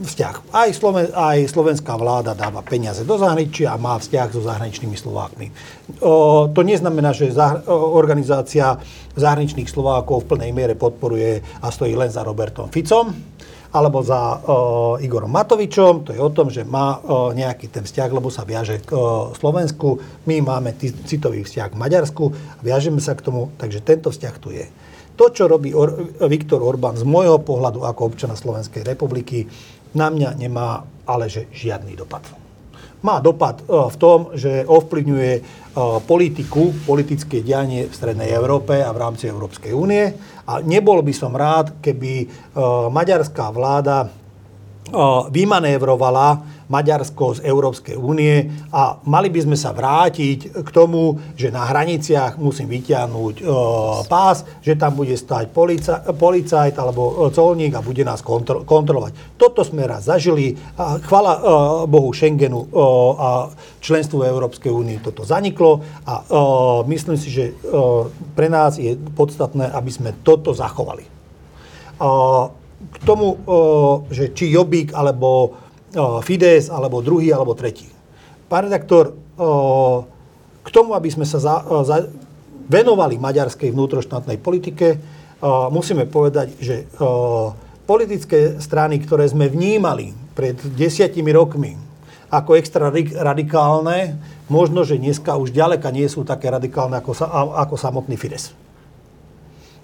vzťah. 0.01 0.57
Aj, 0.57 0.69
Sloven, 0.73 1.13
aj 1.13 1.45
slovenská 1.53 1.93
vláda 1.95 2.33
dáva 2.33 2.65
peniaze 2.65 3.05
do 3.05 3.21
zahraničia 3.21 3.77
a 3.77 3.79
má 3.79 4.01
vzťah 4.01 4.29
so 4.33 4.41
zahraničnými 4.41 4.97
Slovákmi. 4.97 5.53
O, 6.01 6.49
to 6.49 6.65
neznamená, 6.65 7.13
že 7.13 7.29
zahr- 7.29 7.61
organizácia 7.69 8.81
zahraničných 9.13 9.69
Slovákov 9.69 10.25
v 10.25 10.29
plnej 10.33 10.51
miere 10.57 10.73
podporuje 10.73 11.45
a 11.61 11.69
stojí 11.69 11.93
len 11.93 12.09
za 12.09 12.25
Robertom 12.25 12.73
Ficom 12.73 13.13
alebo 13.77 14.01
za 14.01 14.41
uh, 14.41 15.05
Igorom 15.05 15.31
Matovičom. 15.37 16.09
To 16.09 16.11
je 16.17 16.19
o 16.19 16.33
tom, 16.33 16.49
že 16.49 16.65
má 16.65 16.97
uh, 16.97 17.37
nejaký 17.37 17.69
ten 17.69 17.85
vzťah, 17.85 18.11
lebo 18.11 18.33
sa 18.33 18.49
viaže 18.49 18.81
k 18.81 18.97
uh, 18.97 19.37
Slovensku. 19.37 20.01
My 20.27 20.41
máme 20.41 20.75
t- 20.81 20.97
citový 21.07 21.45
vzťah 21.45 21.77
k 21.77 21.79
Maďarsku, 21.79 22.25
viažeme 22.65 23.05
sa 23.05 23.13
k 23.13 23.29
tomu, 23.29 23.53
takže 23.61 23.85
tento 23.85 24.09
vzťah 24.09 24.35
tu 24.41 24.51
je. 24.51 24.65
To, 25.21 25.29
čo 25.29 25.45
robí 25.53 25.77
Or- 25.77 26.17
Viktor 26.25 26.65
Orbán 26.65 26.97
z 26.97 27.05
môjho 27.05 27.45
pohľadu 27.45 27.85
ako 27.85 28.09
občana 28.09 28.33
Slovenskej 28.33 28.81
republiky, 28.89 29.45
na 29.93 30.09
mňa 30.09 30.33
nemá 30.41 30.81
ale 31.05 31.29
že 31.29 31.45
žiadny 31.53 31.93
dopad. 31.93 32.25
Má 33.05 33.21
dopad 33.21 33.61
v 33.69 33.97
tom, 34.01 34.33
že 34.33 34.65
ovplyvňuje 34.65 35.33
politiku, 36.05 36.73
politické 36.85 37.41
dianie 37.41 37.89
v 37.89 37.97
Strednej 37.97 38.33
Európe 38.33 38.81
a 38.81 38.93
v 38.93 39.01
rámci 39.01 39.29
Európskej 39.29 39.73
únie. 39.73 40.05
A 40.49 40.61
nebol 40.65 41.01
by 41.05 41.13
som 41.17 41.37
rád, 41.37 41.81
keby 41.81 42.29
maďarská 42.89 43.53
vláda 43.53 44.09
vymanévrovala 45.33 46.60
Maďarsko 46.71 47.43
z 47.43 47.51
Európskej 47.51 47.99
únie 47.99 48.47
a 48.71 49.03
mali 49.05 49.29
by 49.29 49.43
sme 49.43 49.57
sa 49.59 49.75
vrátiť 49.75 50.63
k 50.63 50.69
tomu, 50.71 51.19
že 51.35 51.51
na 51.51 51.67
hraniciach 51.67 52.39
musím 52.39 52.71
vyťahnuť 52.71 53.35
e, 53.37 53.45
pás, 54.07 54.47
že 54.63 54.79
tam 54.79 54.95
bude 54.95 55.19
stať 55.19 55.51
polica, 55.51 56.01
policajt 56.15 56.79
alebo 56.79 57.29
colník 57.35 57.75
a 57.75 57.83
bude 57.83 58.07
nás 58.07 58.23
kontro, 58.23 58.63
kontrolovať. 58.63 59.35
Toto 59.35 59.67
sme 59.67 59.83
raz 59.91 60.07
zažili. 60.07 60.55
A 60.79 61.03
chvala 61.03 61.33
e, 61.35 61.41
Bohu 61.91 62.15
Schengenu 62.15 62.71
e, 62.71 62.79
a 63.19 63.29
členstvu 63.83 64.23
Európskej 64.23 64.71
únie 64.71 65.03
toto 65.03 65.27
zaniklo 65.27 65.83
a 66.07 66.15
e, 66.21 66.25
myslím 66.87 67.17
si, 67.19 67.35
že 67.35 67.45
e, 67.51 67.53
pre 68.39 68.47
nás 68.47 68.79
je 68.79 68.95
podstatné, 68.95 69.75
aby 69.75 69.91
sme 69.91 70.11
toto 70.23 70.55
zachovali. 70.55 71.03
E, 71.03 71.11
k 72.81 72.97
tomu, 73.05 73.37
že 74.09 74.33
či 74.33 74.57
Jobík 74.57 74.97
alebo 74.97 75.53
Fides, 76.23 76.71
alebo 76.71 77.03
druhý, 77.03 77.35
alebo 77.35 77.59
tretí. 77.59 77.91
Pán 78.47 78.71
redaktor, 78.71 79.15
k 80.61 80.69
tomu, 80.71 80.95
aby 80.95 81.11
sme 81.11 81.27
sa 81.27 81.43
za, 81.43 81.63
za, 81.83 82.07
venovali 82.71 83.19
maďarskej 83.19 83.75
vnútroštátnej 83.75 84.39
politike, 84.39 85.03
musíme 85.75 86.07
povedať, 86.07 86.55
že 86.63 86.87
politické 87.89 88.63
strany, 88.63 89.03
ktoré 89.03 89.27
sme 89.27 89.51
vnímali 89.51 90.15
pred 90.39 90.55
desiatimi 90.79 91.35
rokmi 91.35 91.75
ako 92.31 92.55
extra 92.55 92.95
radikálne, 93.27 94.15
možno, 94.47 94.87
že 94.87 95.03
dneska 95.03 95.35
už 95.35 95.51
ďaleka 95.51 95.91
nie 95.91 96.07
sú 96.07 96.23
také 96.23 96.47
radikálne 96.47 97.03
ako, 97.03 97.19
ako 97.59 97.75
samotný 97.75 98.15
Fides. 98.15 98.55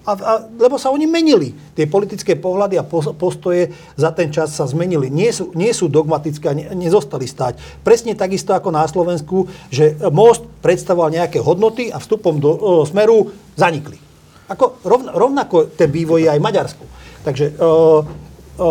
A, 0.07 0.15
a, 0.15 0.33
lebo 0.55 0.79
sa 0.79 0.87
oni 0.87 1.03
menili. 1.03 1.51
Tie 1.75 1.83
politické 1.83 2.39
pohľady 2.39 2.79
a 2.79 2.87
postoje 3.11 3.75
za 3.99 4.15
ten 4.15 4.31
čas 4.31 4.55
sa 4.55 4.63
zmenili. 4.63 5.11
Nie 5.11 5.35
sú, 5.35 5.51
nie 5.51 5.75
sú 5.75 5.91
dogmatické 5.91 6.47
a 6.47 6.55
ne, 6.55 6.71
nezostali 6.79 7.27
stať. 7.27 7.59
Presne 7.83 8.15
takisto 8.15 8.55
ako 8.55 8.71
na 8.71 8.87
Slovensku, 8.87 9.51
že 9.67 9.99
most 10.15 10.47
predstavoval 10.63 11.11
nejaké 11.11 11.43
hodnoty 11.43 11.91
a 11.91 11.99
vstupom 11.99 12.39
do 12.39 12.55
o, 12.55 12.87
smeru 12.87 13.35
zanikli. 13.59 13.99
Ako, 14.47 14.79
rovn, 14.87 15.11
rovnako 15.11 15.75
ten 15.75 15.91
vývoj 15.91 16.23
je 16.23 16.29
aj 16.31 16.39
v 16.39 16.47
Maďarsku. 16.47 16.83
Takže 17.27 17.45
o, 17.59 17.67
o, 17.67 18.69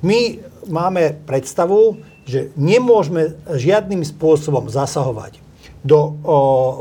my 0.00 0.20
máme 0.64 1.28
predstavu, 1.28 2.00
že 2.24 2.56
nemôžeme 2.56 3.36
žiadnym 3.52 4.00
spôsobom 4.00 4.72
zasahovať 4.72 5.44
do 5.84 5.96
o, 5.96 6.08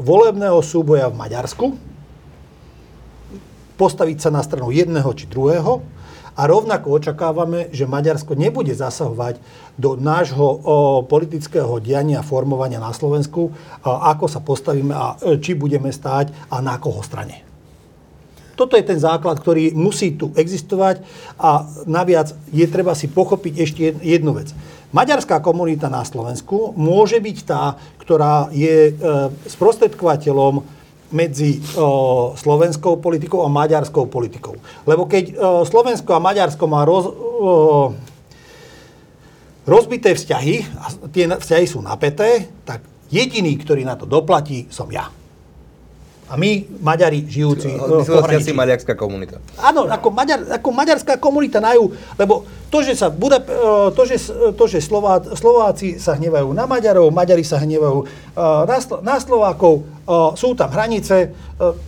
volebného 0.07 0.63
súboja 0.63 1.11
v 1.11 1.19
Maďarsku, 1.19 1.86
postaviť 3.77 4.17
sa 4.17 4.29
na 4.33 4.41
stranu 4.41 4.73
jedného 4.73 5.07
či 5.13 5.29
druhého 5.29 5.85
a 6.37 6.41
rovnako 6.45 7.01
očakávame, 7.01 7.73
že 7.73 7.89
Maďarsko 7.89 8.37
nebude 8.37 8.69
zasahovať 8.77 9.41
do 9.73 9.97
nášho 9.97 10.45
o, 10.45 10.57
politického 11.01 11.81
diania 11.81 12.21
a 12.21 12.27
formovania 12.27 12.77
na 12.77 12.93
Slovensku, 12.93 13.49
a 13.81 14.13
ako 14.13 14.25
sa 14.29 14.41
postavíme 14.45 14.93
a 14.93 15.17
e, 15.17 15.41
či 15.41 15.57
budeme 15.57 15.89
stáť 15.89 16.53
a 16.53 16.61
na 16.61 16.77
koho 16.77 17.01
strane. 17.01 17.41
Toto 18.57 18.73
je 18.73 18.85
ten 18.85 18.97
základ, 18.97 19.37
ktorý 19.37 19.73
musí 19.77 20.17
tu 20.17 20.33
existovať 20.33 21.05
a 21.37 21.65
naviac 21.85 22.33
je 22.49 22.65
treba 22.65 22.97
si 22.97 23.05
pochopiť 23.05 23.53
ešte 23.57 23.81
jednu 24.01 24.33
vec. 24.33 24.49
Maďarská 24.93 25.41
komunita 25.41 25.93
na 25.93 26.01
Slovensku 26.01 26.73
môže 26.73 27.21
byť 27.21 27.37
tá, 27.45 27.77
ktorá 28.01 28.49
je 28.53 28.89
e, 28.89 29.01
sprostredkovateľom 29.49 30.76
medzi 31.11 31.63
o, 31.79 32.35
slovenskou 32.35 32.99
politikou 32.99 33.43
a 33.43 33.49
maďarskou 33.49 34.11
politikou. 34.11 34.59
Lebo 34.83 35.07
keď 35.07 35.25
o, 35.33 35.63
Slovensko 35.63 36.11
a 36.13 36.23
Maďarsko 36.23 36.63
má 36.67 36.83
roz, 36.83 37.07
o, 37.07 37.95
rozbité 39.63 40.15
vzťahy, 40.15 40.55
a 40.77 40.85
tie 41.11 41.25
vzťahy 41.31 41.65
sú 41.67 41.79
napäté, 41.79 42.51
tak 42.67 42.83
jediný, 43.07 43.55
ktorý 43.55 43.87
na 43.87 43.95
to 43.95 44.03
doplatí, 44.03 44.67
som 44.67 44.91
ja. 44.91 45.07
A 46.27 46.35
my, 46.35 46.67
Maďari, 46.83 47.23
žijúci 47.23 47.71
v 47.71 48.03
pohraničí. 48.03 48.51
maďarská 48.51 48.99
komunita. 48.99 49.39
Áno, 49.63 49.87
ako, 49.87 50.11
Maďar, 50.11 50.59
ako 50.59 50.69
maďarská 50.75 51.15
komunita 51.15 51.63
na 51.63 51.71
ju, 51.71 51.95
lebo 52.19 52.43
to, 52.67 52.83
že, 52.83 52.99
sa 52.99 53.07
Buda, 53.07 53.39
e, 53.39 53.95
to, 53.95 54.03
že, 54.03 54.19
to, 54.51 54.63
že 54.67 54.83
Slová, 54.83 55.23
Slováci 55.23 55.95
sa 56.03 56.19
hnevajú 56.19 56.51
na 56.51 56.67
Maďarov, 56.67 57.15
Maďari 57.15 57.47
sa 57.47 57.63
hnevajú 57.63 58.03
e, 58.03 58.05
na, 58.43 58.77
na 58.99 59.15
Slovákov, 59.23 59.87
e, 60.03 60.11
sú 60.35 60.51
tam 60.51 60.67
hranice, 60.67 61.31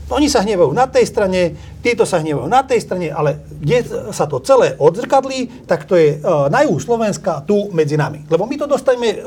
oni 0.08 0.32
sa 0.32 0.40
hnevajú 0.40 0.72
na 0.72 0.88
tej 0.88 1.04
strane, 1.04 1.60
títo 1.84 2.08
sa 2.08 2.24
hnevajú 2.24 2.48
na 2.48 2.64
tej 2.64 2.80
strane, 2.80 3.12
ale 3.12 3.44
kde 3.60 4.08
sa 4.16 4.24
to 4.24 4.40
celé 4.40 4.80
odzrkadlí, 4.80 5.68
tak 5.68 5.84
to 5.84 5.94
je 5.94 6.18
na 6.50 6.66
juhu 6.66 6.82
Slovenska, 6.82 7.46
tu 7.46 7.70
medzi 7.70 7.94
nami. 7.94 8.26
Lebo 8.26 8.50
my 8.50 8.56
to 8.58 8.66
dostaneme 8.66 9.22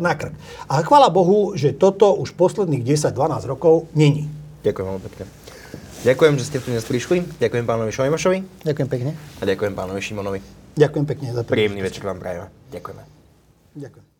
na 0.00 0.16
krk. 0.16 0.32
A 0.72 0.80
chvála 0.80 1.12
Bohu, 1.12 1.52
že 1.52 1.76
toto 1.76 2.16
už 2.16 2.32
posledných 2.32 2.88
10-12 2.88 3.52
rokov 3.52 3.84
není. 3.92 4.41
Ďakujem 4.62 4.86
veľmi 4.86 5.02
pekne. 5.10 5.24
Ďakujem, 6.02 6.34
že 6.38 6.44
ste 6.50 6.58
tu 6.58 6.74
dnes 6.74 6.82
prišli. 6.82 7.22
Ďakujem 7.38 7.62
pánovi 7.62 7.90
Šojmašovi. 7.94 8.38
Ďakujem 8.66 8.88
pekne. 8.90 9.10
A 9.38 9.42
ďakujem 9.46 9.74
pánovi 9.74 10.00
Šimonovi. 10.02 10.38
Ďakujem 10.74 11.04
pekne 11.06 11.28
za 11.30 11.42
Príjemný 11.46 11.82
večer 11.82 12.02
vám 12.02 12.18
prajeme. 12.18 12.50
Ďakujeme. 12.74 13.02
Ďakujem. 13.78 14.11